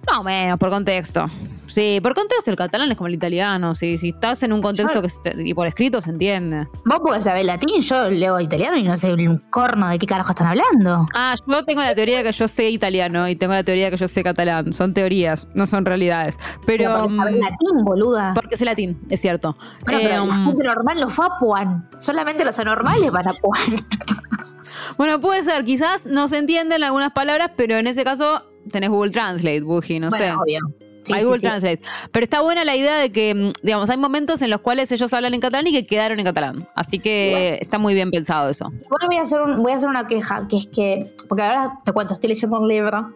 más 0.08 0.20
o 0.20 0.24
menos, 0.24 0.60
por 0.60 0.70
contexto. 0.70 1.26
Sí, 1.68 2.00
por 2.02 2.14
contexto 2.14 2.52
el 2.52 2.58
catalán 2.58 2.92
es 2.92 2.98
como 2.98 3.08
el 3.08 3.14
italiano. 3.14 3.74
Sí, 3.76 3.98
si 3.98 4.10
estás 4.10 4.44
en 4.44 4.54
un 4.54 4.62
contexto 4.62 4.96
Yo- 4.96 5.02
que 5.02 5.10
se- 5.10 5.42
y 5.44 5.54
por 5.54 5.66
escrito 5.68 6.02
se 6.02 6.10
entiende. 6.10 6.68
Vos 6.86 7.00
podés 7.00 7.24
saber 7.24 7.46
latín, 7.46 7.82
yo 7.82 8.10
leo 8.10 8.40
italiano 8.40 8.78
y 8.78 8.84
no 8.84 8.98
sé 8.98 9.14
un 9.14 9.38
corno 9.50 9.88
de 9.90 9.98
qué 9.98 10.06
carajo 10.06 10.32
están 10.32 10.48
hablando. 10.48 11.06
Ah, 11.16 11.36
yo 11.48 11.64
tengo 11.66 11.82
la 11.82 11.96
teoría 11.96 12.18
de 12.18 12.24
que 12.26 12.32
yo 12.32 12.48
sé 12.48 12.70
italiano 12.70 13.28
y 13.28 13.36
tengo 13.36 13.54
la 13.54 13.64
teoría 13.64 13.86
de 13.86 13.92
que 13.92 13.98
yo 13.98 14.08
sé 14.08 14.24
catalán. 14.24 14.74
Son 14.74 14.94
teorías, 14.94 15.48
no 15.54 15.66
son 15.66 15.86
realidades. 15.86 16.38
Pero. 16.66 17.02
porque 17.04 17.16
sabés 17.18 17.36
mm, 17.36 17.40
latín, 17.40 17.86
boluda. 17.86 18.32
porque 18.34 18.58
sé 18.58 18.66
latín, 18.66 19.00
es 19.10 19.22
cierto. 19.22 19.58
Bueno, 19.86 20.00
pero 20.04 20.16
la 20.16 20.22
um, 20.24 20.46
gente 20.48 20.64
normal 20.66 21.00
no 21.00 21.10
fue 21.10 21.26
a 21.26 21.30
Puan. 21.40 21.90
Solamente 21.98 22.44
los 22.46 22.58
anormales 22.60 23.12
van 23.12 23.28
a 23.28 23.34
Puan. 23.34 23.62
bueno, 24.98 25.20
puede 25.20 25.44
ser, 25.44 25.64
quizás 25.64 26.06
no 26.06 26.28
se 26.28 26.38
entienden 26.38 26.84
algunas 26.84 27.14
palabras, 27.14 27.52
pero 27.56 27.76
en 27.78 27.88
ese 27.88 28.04
caso 28.04 28.44
tenés 28.72 28.90
Google 28.90 29.12
Translate, 29.12 29.62
Buji, 29.62 30.00
no 30.00 30.10
bueno, 30.10 30.26
sé. 30.26 30.34
obvio. 30.34 30.60
Sí, 31.04 31.14
hay 31.14 31.20
sí, 31.20 31.26
Google 31.26 31.40
sí. 31.40 31.46
Translate. 31.48 31.82
Pero 32.12 32.24
está 32.24 32.42
buena 32.42 32.64
la 32.64 32.76
idea 32.76 32.96
de 32.98 33.12
que, 33.12 33.36
mm, 33.36 33.52
digamos, 33.62 33.90
hay 33.90 33.98
momentos 33.98 34.42
en 34.42 34.50
los 34.50 34.62
cuales 34.62 34.92
ellos 34.92 35.14
hablan 35.14 35.34
en 35.34 35.42
catalán 35.42 35.68
y 35.68 35.72
que 35.72 35.86
quedaron 35.86 36.18
en 36.20 36.26
catalán. 36.26 36.68
Así 36.76 37.00
que 37.00 37.58
está 37.62 37.78
muy 37.78 37.94
bien 37.94 38.10
pensado 38.12 38.50
eso. 38.50 38.70
Bueno, 38.70 39.08
voy 39.08 39.18
a, 39.18 39.22
hacer 39.24 39.42
un- 39.42 39.62
voy 39.62 39.72
a 39.74 39.76
hacer 39.76 39.90
una 39.90 40.08
queja, 40.08 40.48
que 40.48 40.58
es 40.58 40.68
que, 40.68 41.14
porque 41.28 41.44
ahora 41.44 41.80
te 41.84 41.92
cuento, 41.92 42.14
estoy 42.14 42.30
leyendo 42.30 42.60
un 42.60 42.68
libro. 42.68 43.14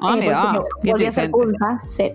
Ah, 0.00 0.14
eh, 0.16 0.20
mira, 0.20 0.52
volví 0.84 1.06
a 1.06 1.08
hacer 1.08 1.30
punta, 1.30 1.80
sí. 1.86 2.12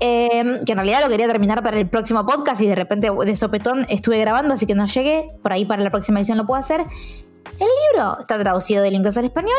Eh, 0.00 0.60
que 0.66 0.72
en 0.72 0.78
realidad 0.78 1.00
lo 1.02 1.08
quería 1.08 1.26
terminar 1.28 1.62
para 1.62 1.78
el 1.78 1.88
próximo 1.88 2.26
podcast 2.26 2.60
y 2.60 2.66
de 2.66 2.74
repente 2.74 3.08
de 3.10 3.36
sopetón 3.36 3.86
estuve 3.88 4.18
grabando, 4.18 4.52
así 4.54 4.66
que 4.66 4.74
no 4.74 4.86
llegué. 4.86 5.30
Por 5.42 5.52
ahí 5.52 5.64
para 5.64 5.82
la 5.82 5.90
próxima 5.90 6.18
edición 6.18 6.38
lo 6.38 6.46
puedo 6.46 6.58
hacer. 6.60 6.80
El 6.80 7.68
libro 7.92 8.18
está 8.20 8.38
traducido 8.38 8.82
del 8.82 8.94
inglés 8.94 9.16
al 9.16 9.24
español. 9.26 9.52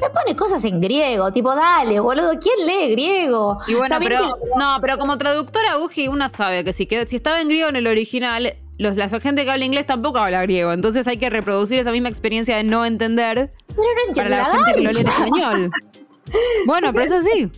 Me 0.00 0.10
pone 0.10 0.36
cosas 0.36 0.64
en 0.64 0.80
griego, 0.80 1.32
tipo, 1.32 1.54
dale, 1.54 2.00
boludo, 2.00 2.32
¿quién 2.40 2.66
lee 2.66 2.92
griego? 2.92 3.58
Y 3.66 3.74
bueno, 3.74 3.96
pero 4.00 4.18
que- 4.20 4.50
no, 4.58 4.78
pero 4.80 4.98
como 4.98 5.16
traductora 5.18 5.76
Buji, 5.76 6.08
una 6.08 6.28
sabe 6.28 6.64
que 6.64 6.72
si, 6.72 6.86
estaba 6.90 7.40
en 7.40 7.48
griego 7.48 7.68
en 7.68 7.76
el 7.76 7.86
original, 7.86 8.54
los, 8.78 8.96
la 8.96 9.08
gente 9.08 9.44
que 9.44 9.50
habla 9.50 9.64
inglés 9.64 9.86
tampoco 9.86 10.18
habla 10.18 10.42
griego. 10.42 10.72
Entonces 10.72 11.06
hay 11.06 11.16
que 11.16 11.30
reproducir 11.30 11.78
esa 11.78 11.92
misma 11.92 12.08
experiencia 12.08 12.56
de 12.56 12.64
no 12.64 12.84
entender 12.84 13.52
Pero 13.68 13.82
no 14.08 14.14
para 14.14 14.28
la 14.28 14.36
la 14.38 14.44
gente 14.44 14.72
que 14.74 14.80
lo 14.82 14.90
lee 14.90 15.00
en 15.00 15.06
español. 15.08 15.70
Bueno, 16.66 16.92
pero 16.92 17.04
eso 17.04 17.22
sí. 17.22 17.50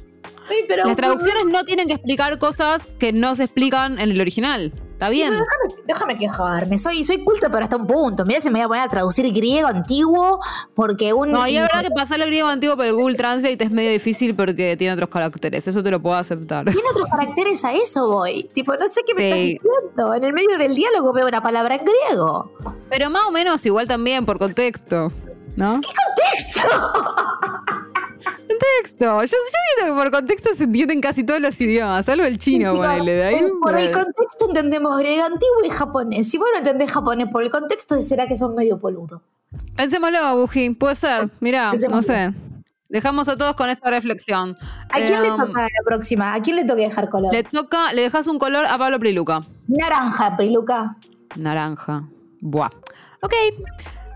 Sí, 0.50 0.56
pero- 0.68 0.84
Las 0.84 0.96
traducciones 0.96 1.46
no 1.46 1.64
tienen 1.64 1.88
que 1.88 1.94
explicar 1.94 2.38
cosas 2.38 2.88
que 2.98 3.12
no 3.12 3.34
se 3.34 3.44
explican 3.44 3.98
en 3.98 4.10
el 4.10 4.20
original. 4.20 4.72
Está 4.92 5.08
bien. 5.08 5.32
Pero 5.32 5.44
déjame, 5.88 6.16
quejarme, 6.16 6.78
soy, 6.78 7.02
soy 7.02 7.24
culta 7.24 7.48
pero 7.50 7.64
hasta 7.64 7.76
un 7.76 7.86
punto. 7.86 8.24
Mira 8.24 8.40
si 8.40 8.50
me 8.50 8.58
voy 8.58 8.64
a 8.64 8.68
poner 8.68 8.82
a 8.84 8.88
traducir 8.88 9.32
griego 9.32 9.66
antiguo 9.66 10.38
porque 10.74 11.12
un... 11.12 11.32
No, 11.32 11.46
y 11.48 11.56
es 11.56 11.62
verdad 11.62 11.82
que 11.82 11.90
pasar 11.90 12.20
el 12.20 12.26
griego 12.28 12.46
antiguo 12.48 12.76
por 12.76 12.84
el 12.84 12.92
Google 12.92 13.16
Translate 13.16 13.64
es 13.64 13.70
medio 13.70 13.90
difícil 13.90 14.36
porque 14.36 14.76
tiene 14.76 14.92
otros 14.94 15.08
caracteres. 15.08 15.66
Eso 15.66 15.82
te 15.82 15.90
lo 15.90 16.00
puedo 16.00 16.14
aceptar. 16.16 16.66
Tiene 16.66 16.82
otros 16.92 17.06
caracteres 17.10 17.64
a 17.64 17.72
eso 17.72 18.06
voy. 18.08 18.48
Tipo, 18.54 18.74
no 18.76 18.86
sé 18.86 19.00
qué 19.06 19.14
me 19.14 19.20
Sí. 19.20 19.26
estás 19.26 19.38
diciendo. 19.40 20.14
En 20.14 20.24
el 20.24 20.32
medio 20.32 20.58
del 20.58 20.74
diálogo 20.74 21.12
veo 21.12 21.26
una 21.26 21.42
palabra 21.42 21.74
en 21.76 21.82
griego. 21.84 22.52
Pero 22.90 23.10
más 23.10 23.24
o 23.26 23.30
menos 23.32 23.64
igual 23.66 23.88
también 23.88 24.24
por 24.26 24.38
contexto. 24.38 25.10
¿No? 25.56 25.80
¡Texto! 25.80 26.68
Contexto. 26.70 27.67
Yo, 29.00 29.22
yo 29.22 29.26
siento 29.28 29.84
que 29.84 29.92
por 29.92 30.10
contexto 30.10 30.54
se 30.54 30.64
entienden 30.64 31.00
casi 31.00 31.22
todos 31.24 31.40
los 31.40 31.60
idiomas, 31.60 32.04
salvo 32.04 32.24
el 32.24 32.38
chino, 32.38 32.74
ponele. 32.74 33.12
De 33.12 33.24
ahí, 33.24 33.42
por 33.62 33.78
el 33.78 33.92
contexto 33.92 34.46
entendemos 34.48 34.98
griego 34.98 35.24
antiguo 35.24 35.64
y 35.64 35.70
japonés. 35.70 36.28
Si 36.30 36.38
vos 36.38 36.48
no 36.52 36.58
entendés 36.58 36.90
japonés 36.90 37.28
por 37.30 37.42
el 37.42 37.50
contexto, 37.50 38.00
será 38.00 38.26
que 38.26 38.36
son 38.36 38.54
medio 38.54 38.78
poludo. 38.78 39.22
Pensémoslo, 39.76 40.36
Buji. 40.36 40.70
Puede 40.70 40.94
ser. 40.96 41.30
Mirá, 41.40 41.72
no 41.90 42.02
sé. 42.02 42.32
Dejamos 42.88 43.28
a 43.28 43.36
todos 43.36 43.54
con 43.54 43.68
esta 43.68 43.90
reflexión. 43.90 44.56
¿A 44.88 44.96
quién 44.96 45.22
le 45.22 45.28
Em, 45.28 45.36
toca 45.36 45.62
la 45.62 45.84
próxima? 45.84 46.32
¿A 46.34 46.40
quién 46.42 46.56
le 46.56 46.64
toca 46.64 46.80
dejar 46.80 47.08
color? 47.10 47.32
Le 47.32 47.44
toca, 47.44 47.92
le 47.92 48.02
dejas 48.02 48.26
un 48.26 48.38
color 48.38 48.64
a 48.66 48.78
Pablo 48.78 48.98
Priluca. 48.98 49.46
Naranja, 49.68 50.36
Priluca. 50.36 50.96
Naranja. 51.36 52.04
Buah. 52.40 52.70
Ok. 53.22 53.34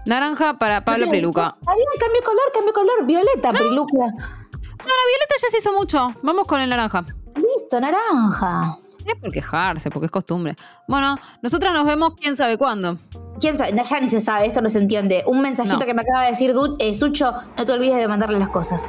Naranja 0.04 0.54
para 0.58 0.84
Pablo 0.84 1.06
Priluca. 1.08 1.56
Bien, 1.60 1.86
cambio 1.98 2.22
color, 2.24 2.42
cambio 2.52 2.72
color. 2.72 3.06
Violeta, 3.06 3.52
Priluca. 3.52 3.92
No, 3.94 4.88
la 4.88 5.04
violeta 5.08 5.34
ya 5.40 5.50
se 5.50 5.58
hizo 5.58 5.72
mucho. 5.72 6.12
Vamos 6.22 6.46
con 6.46 6.60
el 6.60 6.68
naranja. 6.70 7.04
Listo, 7.36 7.80
naranja. 7.80 8.78
Es 9.06 9.14
por 9.20 9.30
quejarse, 9.32 9.90
porque 9.90 10.06
es 10.06 10.12
costumbre. 10.12 10.56
Bueno, 10.88 11.18
nosotras 11.40 11.72
nos 11.72 11.84
vemos 11.86 12.12
quién 12.20 12.36
sabe 12.36 12.56
cuándo. 12.58 12.98
¿Quién 13.40 13.56
sabe? 13.58 13.72
Ya 13.72 14.00
ni 14.00 14.08
se 14.08 14.20
sabe, 14.20 14.46
esto 14.46 14.60
no 14.60 14.68
se 14.68 14.78
entiende. 14.78 15.24
Un 15.26 15.40
mensajito 15.40 15.78
No. 15.78 15.86
que 15.86 15.94
me 15.94 16.02
acaba 16.02 16.22
de 16.24 16.30
decir 16.30 16.52
Du- 16.52 16.76
eh, 16.78 16.94
Sucho, 16.94 17.32
no 17.56 17.66
te 17.66 17.72
olvides 17.72 17.96
de 17.96 18.06
mandarle 18.08 18.38
las 18.38 18.48
cosas. 18.50 18.88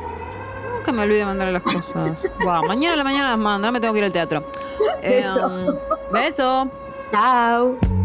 Nunca 0.75 0.91
me 0.91 1.03
olvide 1.03 1.19
de 1.19 1.25
mandarle 1.25 1.53
las 1.53 1.63
cosas. 1.63 1.85
Buah, 2.43 2.61
mañana 2.67 2.93
a 2.93 2.97
la 2.97 3.03
mañana 3.03 3.29
las 3.29 3.37
mando, 3.39 3.65
ahora 3.67 3.71
me 3.71 3.79
tengo 3.79 3.93
que 3.93 3.99
ir 3.99 4.05
al 4.05 4.11
teatro. 4.11 4.45
Beso. 5.01 5.57
Em, 5.59 5.75
beso. 6.11 6.71
Chao. 7.11 7.77